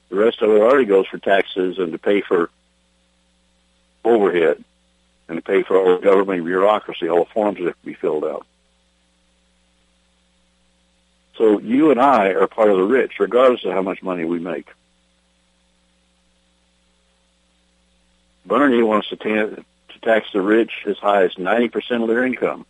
The 0.09 0.17
rest 0.17 0.41
of 0.41 0.51
it 0.51 0.63
already 0.63 0.87
goes 0.87 1.07
for 1.07 1.19
taxes 1.19 1.79
and 1.79 1.93
to 1.93 1.99
pay 1.99 2.23
for 2.23 2.51
overhead 4.05 4.64
and 5.28 5.38
to 5.38 5.42
pay 5.42 5.62
for 5.62 5.76
all 5.76 5.96
the 5.96 6.03
government 6.03 6.44
bureaucracy, 6.44 7.09
all 7.09 7.24
the 7.24 7.30
forms 7.30 7.59
that 7.59 7.66
have 7.66 7.80
to 7.80 7.86
be 7.86 7.94
filled 7.94 8.24
out. 8.24 8.46
So 11.36 11.59
you 11.61 11.90
and 11.90 12.01
I 12.01 12.28
are 12.30 12.46
part 12.46 12.70
of 12.70 12.76
the 12.76 12.84
rich, 12.84 13.12
regardless 13.18 13.64
of 13.64 13.72
how 13.72 13.82
much 13.82 14.03
money 14.03 14.24
we 14.24 14.38
make. 14.38 14.68
Bernie 18.44 18.82
wants 18.82 19.09
to, 19.11 19.16
ta- 19.16 19.55
to 19.55 20.01
tax 20.03 20.26
the 20.32 20.40
rich 20.40 20.72
as 20.86 20.98
high 20.98 21.24
as 21.24 21.34
90% 21.36 22.03
of 22.03 22.09
their 22.09 22.24
income. 22.24 22.66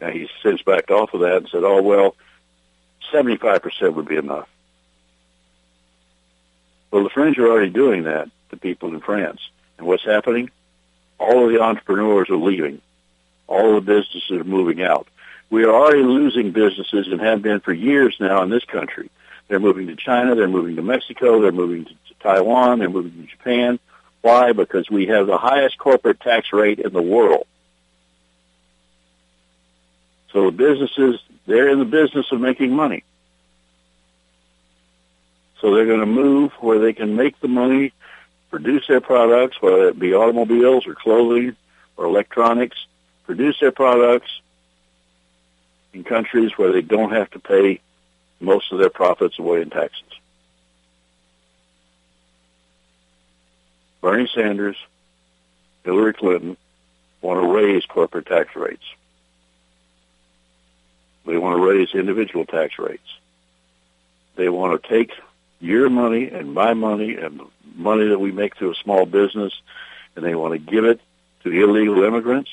Now, 0.00 0.10
he's 0.10 0.28
since 0.42 0.62
backed 0.62 0.90
off 0.90 1.14
of 1.14 1.20
that 1.20 1.36
and 1.36 1.48
said, 1.48 1.62
oh, 1.62 1.82
well, 1.82 2.16
75% 3.12 3.94
would 3.94 4.08
be 4.08 4.16
enough. 4.16 4.48
Well, 6.90 7.04
the 7.04 7.10
French 7.10 7.38
are 7.38 7.48
already 7.48 7.70
doing 7.70 8.04
that 8.04 8.28
to 8.50 8.56
people 8.56 8.88
in 8.88 9.00
France. 9.00 9.40
And 9.82 9.88
what's 9.88 10.04
happening? 10.04 10.48
All 11.18 11.44
of 11.44 11.52
the 11.52 11.60
entrepreneurs 11.60 12.30
are 12.30 12.36
leaving. 12.36 12.80
All 13.48 13.76
of 13.76 13.84
the 13.84 13.92
businesses 13.94 14.30
are 14.30 14.44
moving 14.44 14.80
out. 14.80 15.08
We 15.50 15.64
are 15.64 15.74
already 15.74 16.04
losing 16.04 16.52
businesses 16.52 17.08
and 17.08 17.20
have 17.20 17.42
been 17.42 17.58
for 17.58 17.72
years 17.72 18.14
now 18.20 18.44
in 18.44 18.48
this 18.48 18.64
country. 18.64 19.10
They're 19.48 19.58
moving 19.58 19.88
to 19.88 19.96
China. 19.96 20.36
They're 20.36 20.46
moving 20.46 20.76
to 20.76 20.82
Mexico. 20.82 21.42
They're 21.42 21.50
moving 21.50 21.86
to 21.86 21.94
Taiwan. 22.20 22.78
They're 22.78 22.90
moving 22.90 23.10
to 23.10 23.26
Japan. 23.26 23.80
Why? 24.20 24.52
Because 24.52 24.88
we 24.88 25.06
have 25.06 25.26
the 25.26 25.36
highest 25.36 25.78
corporate 25.78 26.20
tax 26.20 26.52
rate 26.52 26.78
in 26.78 26.92
the 26.92 27.02
world. 27.02 27.48
So 30.32 30.44
the 30.44 30.52
businesses, 30.52 31.20
they're 31.44 31.70
in 31.70 31.80
the 31.80 31.84
business 31.84 32.30
of 32.30 32.40
making 32.40 32.70
money. 32.70 33.02
So 35.60 35.74
they're 35.74 35.86
going 35.86 35.98
to 35.98 36.06
move 36.06 36.52
where 36.60 36.78
they 36.78 36.92
can 36.92 37.16
make 37.16 37.40
the 37.40 37.48
money, 37.48 37.92
produce 38.52 38.86
their 38.86 39.00
products, 39.00 39.60
whether 39.60 39.88
it 39.88 39.98
be 39.98 40.14
automobiles 40.14 40.86
or 40.86 40.94
clothing 40.94 41.56
or 41.96 42.04
electronics, 42.04 42.76
produce 43.24 43.58
their 43.58 43.72
products 43.72 44.30
in 45.94 46.04
countries 46.04 46.52
where 46.56 46.70
they 46.70 46.82
don't 46.82 47.12
have 47.12 47.30
to 47.30 47.40
pay 47.40 47.80
most 48.40 48.70
of 48.70 48.78
their 48.78 48.90
profits 48.90 49.38
away 49.38 49.62
in 49.62 49.70
taxes. 49.70 50.02
Bernie 54.02 54.28
Sanders, 54.34 54.76
Hillary 55.84 56.12
Clinton 56.12 56.56
want 57.22 57.40
to 57.40 57.54
raise 57.54 57.86
corporate 57.86 58.26
tax 58.26 58.54
rates. 58.54 58.84
They 61.24 61.38
want 61.38 61.56
to 61.56 61.62
raise 61.64 61.94
individual 61.94 62.44
tax 62.44 62.78
rates. 62.78 63.00
They 64.36 64.48
want 64.50 64.82
to 64.82 64.88
take 64.88 65.12
your 65.62 65.88
money 65.88 66.28
and 66.28 66.52
my 66.52 66.74
money 66.74 67.14
and 67.16 67.40
the 67.40 67.46
money 67.76 68.08
that 68.08 68.18
we 68.18 68.32
make 68.32 68.56
through 68.56 68.72
a 68.72 68.74
small 68.74 69.06
business 69.06 69.52
and 70.16 70.24
they 70.24 70.34
want 70.34 70.52
to 70.52 70.58
give 70.58 70.84
it 70.84 71.00
to 71.44 71.50
illegal 71.50 72.02
immigrants. 72.02 72.50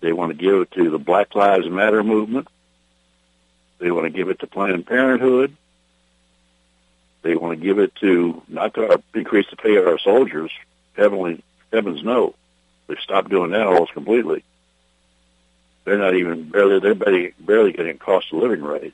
They 0.00 0.12
want 0.12 0.30
to 0.30 0.38
give 0.38 0.54
it 0.54 0.70
to 0.72 0.88
the 0.88 0.98
Black 0.98 1.34
Lives 1.34 1.68
Matter 1.68 2.02
movement. 2.02 2.48
They 3.78 3.90
want 3.90 4.04
to 4.04 4.10
give 4.10 4.30
it 4.30 4.38
to 4.40 4.46
Planned 4.46 4.86
Parenthood. 4.86 5.56
They 7.22 7.36
want 7.36 7.58
to 7.58 7.64
give 7.64 7.78
it 7.78 7.94
to 7.96 8.42
not 8.48 8.74
to 8.74 9.02
increase 9.14 9.46
the 9.50 9.56
pay 9.56 9.76
of 9.76 9.86
our 9.86 9.98
soldiers. 9.98 10.50
Heavenly, 10.96 11.42
heavens 11.72 12.02
no. 12.02 12.34
They've 12.86 12.98
stopped 12.98 13.30
doing 13.30 13.50
that 13.50 13.66
almost 13.66 13.92
completely. 13.92 14.42
They're 15.84 15.98
not 15.98 16.14
even 16.14 16.48
barely 16.48 16.78
they're 16.78 16.94
barely, 16.94 17.34
barely 17.38 17.72
getting 17.72 17.98
cost 17.98 18.32
of 18.32 18.38
living 18.38 18.62
raise. 18.62 18.92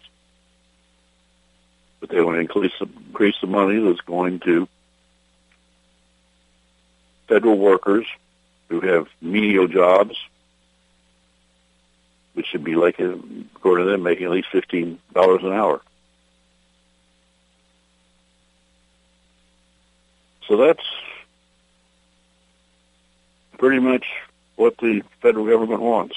But 2.06 2.14
they 2.14 2.22
want 2.22 2.36
to 2.36 2.40
increase 2.40 2.72
the, 2.78 2.88
increase 3.08 3.34
the 3.40 3.48
money 3.48 3.80
that's 3.80 4.00
going 4.02 4.38
to 4.40 4.68
federal 7.26 7.58
workers 7.58 8.06
who 8.68 8.80
have 8.80 9.08
menial 9.20 9.66
jobs, 9.66 10.16
which 12.34 12.46
should 12.46 12.62
be 12.62 12.76
like, 12.76 13.00
uh, 13.00 13.16
according 13.56 13.86
to 13.86 13.90
them, 13.90 14.02
making 14.04 14.26
at 14.26 14.30
least 14.30 14.48
fifteen 14.52 15.00
dollars 15.14 15.42
an 15.42 15.52
hour. 15.52 15.80
So 20.46 20.56
that's 20.56 20.84
pretty 23.58 23.80
much 23.80 24.06
what 24.54 24.78
the 24.78 25.02
federal 25.20 25.46
government 25.46 25.80
wants. 25.80 26.16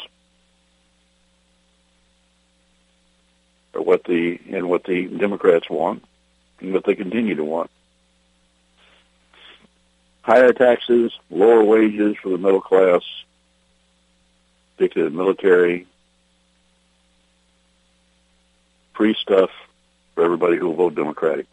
What 3.79 4.03
the 4.03 4.39
and 4.51 4.69
what 4.69 4.83
the 4.83 5.07
Democrats 5.07 5.69
want 5.69 6.03
and 6.59 6.73
what 6.73 6.85
they 6.85 6.95
continue 6.95 7.35
to 7.35 7.43
want. 7.43 7.69
Higher 10.21 10.53
taxes, 10.53 11.11
lower 11.29 11.63
wages 11.63 12.15
for 12.21 12.29
the 12.29 12.37
middle 12.37 12.61
class, 12.61 13.01
particularly 14.77 15.11
the 15.11 15.17
military, 15.17 15.87
free 18.93 19.15
stuff 19.19 19.49
for 20.13 20.23
everybody 20.23 20.57
who 20.57 20.67
will 20.67 20.75
vote 20.75 20.95
Democratic 20.95 21.47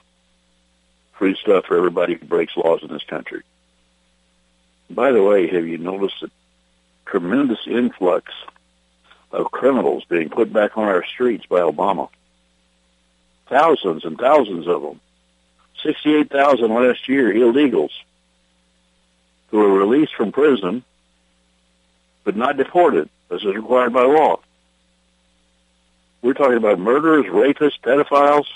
free 1.18 1.36
stuff 1.40 1.64
for 1.66 1.76
everybody 1.76 2.14
who 2.14 2.26
breaks 2.26 2.56
laws 2.56 2.82
in 2.82 2.88
this 2.88 3.04
country. 3.04 3.42
By 4.90 5.12
the 5.12 5.22
way, 5.22 5.48
have 5.48 5.66
you 5.66 5.78
noticed 5.78 6.20
the 6.20 6.30
tremendous 7.06 7.58
influx 7.66 8.32
of 9.36 9.52
criminals 9.52 10.04
being 10.06 10.28
put 10.28 10.52
back 10.52 10.76
on 10.76 10.84
our 10.84 11.04
streets 11.04 11.46
by 11.46 11.60
Obama? 11.60 12.08
Thousands 13.48 14.04
and 14.04 14.18
thousands 14.18 14.66
of 14.66 14.82
them. 14.82 15.00
68,000 15.82 16.72
last 16.72 17.08
year, 17.08 17.32
illegals, 17.32 17.92
who 19.50 19.58
were 19.58 19.78
released 19.78 20.14
from 20.14 20.32
prison 20.32 20.82
but 22.24 22.34
not 22.36 22.56
deported, 22.56 23.08
as 23.30 23.40
is 23.42 23.54
required 23.54 23.92
by 23.92 24.02
law. 24.02 24.40
We're 26.22 26.34
talking 26.34 26.56
about 26.56 26.80
murderers, 26.80 27.26
rapists, 27.26 27.80
pedophiles, 27.80 28.46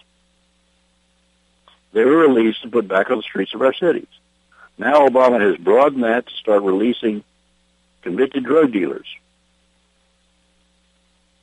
they 1.93 2.05
were 2.05 2.17
released 2.17 2.63
and 2.63 2.73
put 2.73 2.89
back 2.89 3.11
on 3.11 3.19
the 3.19 3.23
streets 3.23 3.55
of 3.55 3.63
our 3.63 3.75
cities. 3.75 4.07
Now 4.79 5.07
Obama 5.07 5.41
has 5.41 5.57
broadened 5.57 6.05
that 6.05 6.27
to 6.27 6.35
start 6.35 6.63
releasing 6.63 7.25
convicted 8.03 8.45
drug 8.45 8.73
dealers. 8.73 9.07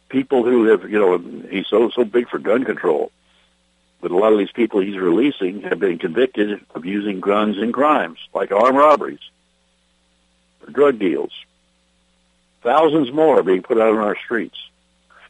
People 0.09 0.43
who 0.43 0.65
have, 0.65 0.89
you 0.89 0.99
know, 0.99 1.17
he's 1.49 1.67
so 1.67 1.89
so 1.89 2.05
big 2.05 2.29
for 2.29 2.39
gun 2.39 2.63
control, 2.63 3.11
but 4.01 4.11
a 4.11 4.17
lot 4.17 4.31
of 4.31 4.39
these 4.39 4.51
people 4.51 4.79
he's 4.79 4.97
releasing 4.97 5.61
have 5.63 5.79
been 5.79 5.97
convicted 5.97 6.61
of 6.73 6.85
using 6.85 7.19
guns 7.19 7.57
in 7.57 7.71
crimes, 7.71 8.19
like 8.33 8.51
armed 8.51 8.77
robberies 8.77 9.19
or 10.65 10.71
drug 10.71 10.99
deals. 10.99 11.31
Thousands 12.61 13.11
more 13.11 13.39
are 13.39 13.43
being 13.43 13.63
put 13.63 13.79
out 13.79 13.93
on 13.93 13.99
our 13.99 14.17
streets. 14.17 14.57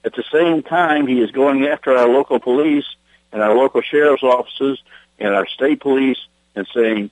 At 0.04 0.16
the 0.16 0.24
same 0.32 0.64
time, 0.64 1.08
he 1.08 1.22
is 1.22 1.32
going 1.32 1.66
after 1.66 1.96
our 1.96 2.08
local 2.08 2.40
police 2.40 2.86
and 3.32 3.42
our 3.42 3.56
local 3.56 3.82
sheriff's 3.82 4.24
offices 4.24 4.82
and 5.20 5.34
our 5.34 5.48
state 5.48 5.82
police 5.82 6.20
and 6.56 6.68
saying, 6.74 7.12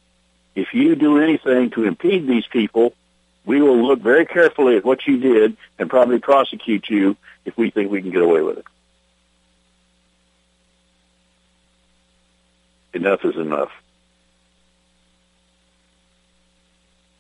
if 0.55 0.74
you 0.74 0.95
do 0.95 1.20
anything 1.20 1.72
to 1.72 1.84
impede 1.86 2.28
these 2.28 2.47
people, 2.47 2.93
we 3.45 3.61
will 3.61 3.85
look 3.85 3.99
very 4.01 4.25
carefully 4.25 4.77
at 4.77 4.85
what 4.85 5.05
you 5.07 5.19
did 5.19 5.57
and 5.77 5.89
probably 5.89 6.19
prosecute 6.19 6.89
you 6.89 7.15
if 7.45 7.57
we 7.57 7.69
think 7.69 7.91
we 7.91 8.01
can 8.01 8.11
get 8.11 8.21
away 8.21 8.41
with 8.41 8.59
it. 8.59 8.65
Enough 12.93 13.25
is 13.25 13.35
enough. 13.35 13.71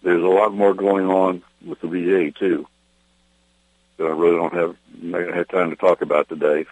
There's 0.03 0.23
a 0.23 0.27
lot 0.27 0.53
more 0.53 0.73
going 0.73 1.07
on 1.07 1.43
with 1.65 1.81
the 1.81 1.87
VA 1.87 2.31
too 2.31 2.67
that 3.97 4.05
I 4.05 4.09
really 4.09 4.35
don't 4.35 4.53
have 4.53 4.75
not 5.01 5.33
have 5.33 5.47
time 5.47 5.69
to 5.69 5.75
talk 5.75 6.01
about 6.01 6.29
today. 6.29 6.65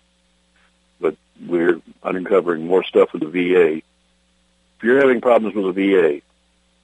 But 0.99 1.15
we're 1.45 1.81
uncovering 2.03 2.67
more 2.67 2.83
stuff 2.83 3.11
with 3.13 3.23
the 3.23 3.29
VA 3.29 3.81
if 4.83 4.87
you're 4.87 4.99
having 4.99 5.21
problems 5.21 5.55
with 5.55 5.73
the 5.73 5.93
VA, 5.93 6.21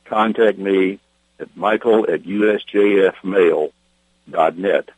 contact 0.05 0.57
me 0.57 0.99
at 1.39 1.55
michael 1.55 2.09
at 2.09 2.23
usjfmail.net. 2.23 4.89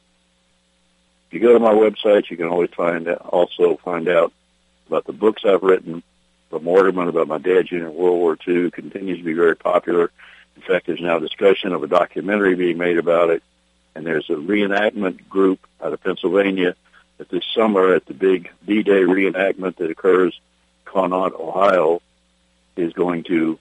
If 1.26 1.34
you 1.34 1.40
go 1.40 1.52
to 1.52 1.58
my 1.58 1.74
website, 1.74 2.30
you 2.30 2.36
can 2.36 2.48
always 2.48 2.70
find 2.70 3.08
also 3.08 3.76
find 3.84 4.08
out 4.08 4.32
about 4.86 5.04
the 5.04 5.12
books 5.12 5.42
I've 5.44 5.62
written, 5.62 6.02
the 6.50 6.58
Mortarmen 6.58 7.08
about 7.08 7.28
my 7.28 7.38
dad's 7.38 7.70
unit 7.70 7.88
in 7.88 7.94
World 7.94 8.18
War 8.18 8.38
II 8.46 8.70
continues 8.70 9.18
to 9.18 9.24
be 9.24 9.34
very 9.34 9.56
popular. 9.56 10.10
In 10.56 10.62
fact, 10.62 10.86
there's 10.86 11.00
now 11.00 11.18
discussion 11.18 11.72
of 11.72 11.82
a 11.82 11.86
documentary 11.86 12.54
being 12.54 12.78
made 12.78 12.98
about 12.98 13.30
it, 13.30 13.42
and 13.94 14.06
there's 14.06 14.28
a 14.30 14.34
reenactment 14.34 15.28
group 15.28 15.60
out 15.82 15.92
of 15.92 16.02
Pennsylvania 16.02 16.74
that 17.18 17.28
this 17.28 17.44
summer 17.54 17.94
at 17.94 18.06
the 18.06 18.14
big 18.14 18.50
D-Day 18.66 19.02
reenactment 19.02 19.76
that 19.76 19.90
occurs 19.90 20.40
Conneaut, 20.86 21.38
Ohio, 21.38 22.00
is 22.76 22.92
going 22.92 23.24
to 23.24 23.58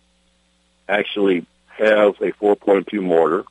actually 0.87 1.45
have 1.67 2.15
a 2.21 2.31
4.2 2.31 3.01
mortar, 3.01 3.43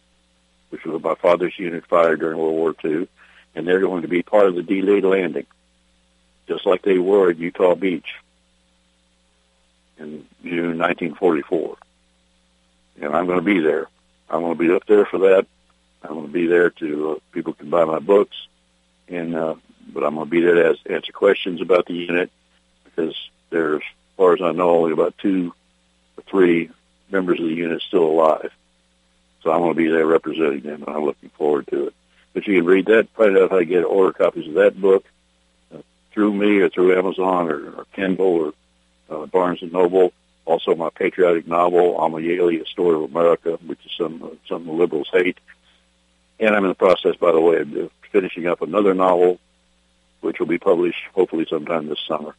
which 0.70 0.84
was 0.84 1.02
my 1.02 1.14
father's 1.14 1.58
unit 1.58 1.84
fired 1.86 2.20
during 2.20 2.38
World 2.38 2.54
War 2.54 2.74
II, 2.84 3.08
and 3.54 3.66
they're 3.66 3.80
going 3.80 4.02
to 4.02 4.08
be 4.08 4.22
part 4.22 4.46
of 4.46 4.54
the 4.54 4.62
D-Day 4.62 5.00
landing, 5.02 5.46
just 6.48 6.66
like 6.66 6.82
they 6.82 6.98
were 6.98 7.30
at 7.30 7.38
Utah 7.38 7.74
Beach 7.74 8.14
in 9.98 10.26
June 10.42 10.78
1944. 10.78 11.76
And 13.02 13.14
I'm 13.14 13.26
going 13.26 13.38
to 13.38 13.44
be 13.44 13.60
there. 13.60 13.88
I'm 14.28 14.40
going 14.40 14.56
to 14.56 14.58
be 14.58 14.74
up 14.74 14.86
there 14.86 15.04
for 15.06 15.18
that. 15.18 15.46
I'm 16.02 16.14
going 16.14 16.26
to 16.26 16.32
be 16.32 16.46
there 16.46 16.70
to 16.70 17.10
uh, 17.12 17.14
people 17.32 17.52
can 17.52 17.70
buy 17.70 17.84
my 17.84 17.98
books, 17.98 18.36
and 19.08 19.34
uh, 19.34 19.54
but 19.92 20.04
I'm 20.04 20.14
going 20.14 20.26
to 20.26 20.30
be 20.30 20.40
there 20.40 20.54
to 20.54 20.70
ask, 20.70 20.90
answer 20.90 21.12
questions 21.12 21.60
about 21.60 21.86
the 21.86 21.94
unit 21.94 22.30
because 22.84 23.14
there's, 23.50 23.82
as 23.82 24.16
far 24.16 24.34
as 24.34 24.42
I 24.42 24.52
know, 24.52 24.70
only 24.70 24.92
about 24.92 25.18
two 25.18 25.52
or 26.16 26.22
three 26.24 26.70
members 27.10 27.40
of 27.40 27.46
the 27.46 27.54
unit 27.54 27.82
still 27.82 28.04
alive. 28.04 28.52
So 29.42 29.52
I'm 29.52 29.60
going 29.60 29.74
to 29.74 29.82
be 29.82 29.88
there 29.88 30.06
representing 30.06 30.60
them, 30.60 30.82
and 30.86 30.96
I'm 30.96 31.04
looking 31.04 31.30
forward 31.30 31.66
to 31.68 31.88
it. 31.88 31.94
But 32.32 32.46
you 32.46 32.58
can 32.58 32.66
read 32.66 32.86
that, 32.86 33.08
find 33.10 33.36
out 33.38 33.50
how 33.50 33.58
to 33.58 33.64
get 33.64 33.84
order 33.84 34.12
copies 34.12 34.48
of 34.48 34.54
that 34.54 34.80
book 34.80 35.04
uh, 35.74 35.78
through 36.12 36.34
me 36.34 36.58
or 36.58 36.68
through 36.68 36.98
Amazon 36.98 37.50
or, 37.50 37.70
or 37.70 37.86
Kindle 37.94 38.26
or 38.26 38.52
uh, 39.10 39.26
Barnes 39.26 39.62
and 39.62 39.72
Noble. 39.72 40.12
Also, 40.44 40.74
my 40.76 40.90
patriotic 40.90 41.46
novel, 41.48 41.96
Amayeli, 41.98 42.62
A 42.62 42.66
Story 42.66 42.94
of 42.94 43.10
America, 43.10 43.58
which 43.66 43.84
is 43.84 43.92
some 43.98 44.22
uh, 44.22 44.28
some 44.48 44.68
liberals 44.78 45.08
hate. 45.12 45.38
And 46.38 46.54
I'm 46.54 46.64
in 46.64 46.68
the 46.68 46.74
process, 46.74 47.16
by 47.16 47.32
the 47.32 47.40
way, 47.40 47.56
of 47.56 47.90
finishing 48.12 48.46
up 48.46 48.62
another 48.62 48.94
novel, 48.94 49.40
which 50.20 50.38
will 50.38 50.46
be 50.46 50.58
published 50.58 51.02
hopefully 51.14 51.46
sometime 51.48 51.88
this 51.88 52.00
summer. 52.06 52.34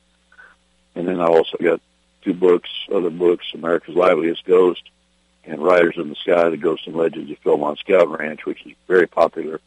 And 0.95 1.07
then 1.07 1.19
I 1.19 1.25
also 1.25 1.57
got 1.61 1.81
two 2.21 2.33
books, 2.33 2.69
other 2.93 3.09
books, 3.09 3.45
America's 3.53 3.95
Liveliest 3.95 4.45
Ghost 4.45 4.83
and 5.43 5.61
Riders 5.61 5.95
in 5.97 6.09
the 6.09 6.15
Sky, 6.15 6.49
The 6.49 6.57
Ghosts 6.57 6.87
and 6.87 6.95
Legends 6.95 7.31
of 7.31 7.41
Philmont 7.41 7.79
Scout 7.79 8.09
Ranch, 8.19 8.45
which 8.45 8.65
is 8.65 8.73
very 8.87 9.07
popular 9.07 9.61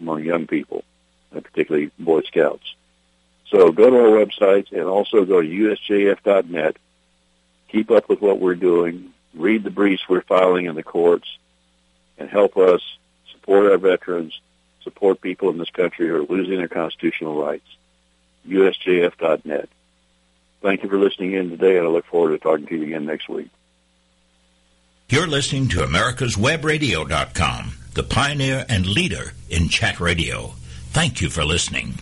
among 0.00 0.24
young 0.24 0.46
people, 0.46 0.84
and 1.30 1.44
particularly 1.44 1.90
Boy 1.98 2.22
Scouts. 2.22 2.74
So 3.52 3.70
go 3.70 3.90
to 3.90 3.96
our 3.96 4.24
websites 4.24 4.72
and 4.72 4.84
also 4.84 5.26
go 5.26 5.42
to 5.42 5.48
usjf.net. 5.48 6.76
Keep 7.68 7.90
up 7.90 8.08
with 8.08 8.22
what 8.22 8.40
we're 8.40 8.54
doing. 8.54 9.12
Read 9.34 9.62
the 9.62 9.70
briefs 9.70 10.08
we're 10.08 10.22
filing 10.22 10.66
in 10.66 10.74
the 10.74 10.82
courts 10.82 11.28
and 12.18 12.30
help 12.30 12.56
us 12.56 12.80
support 13.30 13.70
our 13.70 13.78
veterans, 13.78 14.40
support 14.82 15.20
people 15.20 15.50
in 15.50 15.58
this 15.58 15.70
country 15.70 16.08
who 16.08 16.16
are 16.16 16.22
losing 16.22 16.56
their 16.56 16.68
constitutional 16.68 17.40
rights. 17.40 17.66
usjf.net. 18.48 19.68
Thank 20.62 20.82
you 20.82 20.88
for 20.88 20.98
listening 20.98 21.32
in 21.32 21.50
today, 21.50 21.76
and 21.76 21.86
I 21.86 21.90
look 21.90 22.06
forward 22.06 22.30
to 22.30 22.38
talking 22.38 22.66
to 22.66 22.76
you 22.76 22.84
again 22.84 23.04
next 23.04 23.28
week. 23.28 23.50
You're 25.08 25.26
listening 25.26 25.68
to 25.68 25.80
America'sWebRadio.com, 25.80 27.72
the 27.92 28.02
pioneer 28.02 28.64
and 28.68 28.86
leader 28.86 29.34
in 29.50 29.68
chat 29.68 30.00
radio. 30.00 30.54
Thank 30.92 31.20
you 31.20 31.28
for 31.28 31.44
listening. 31.44 31.98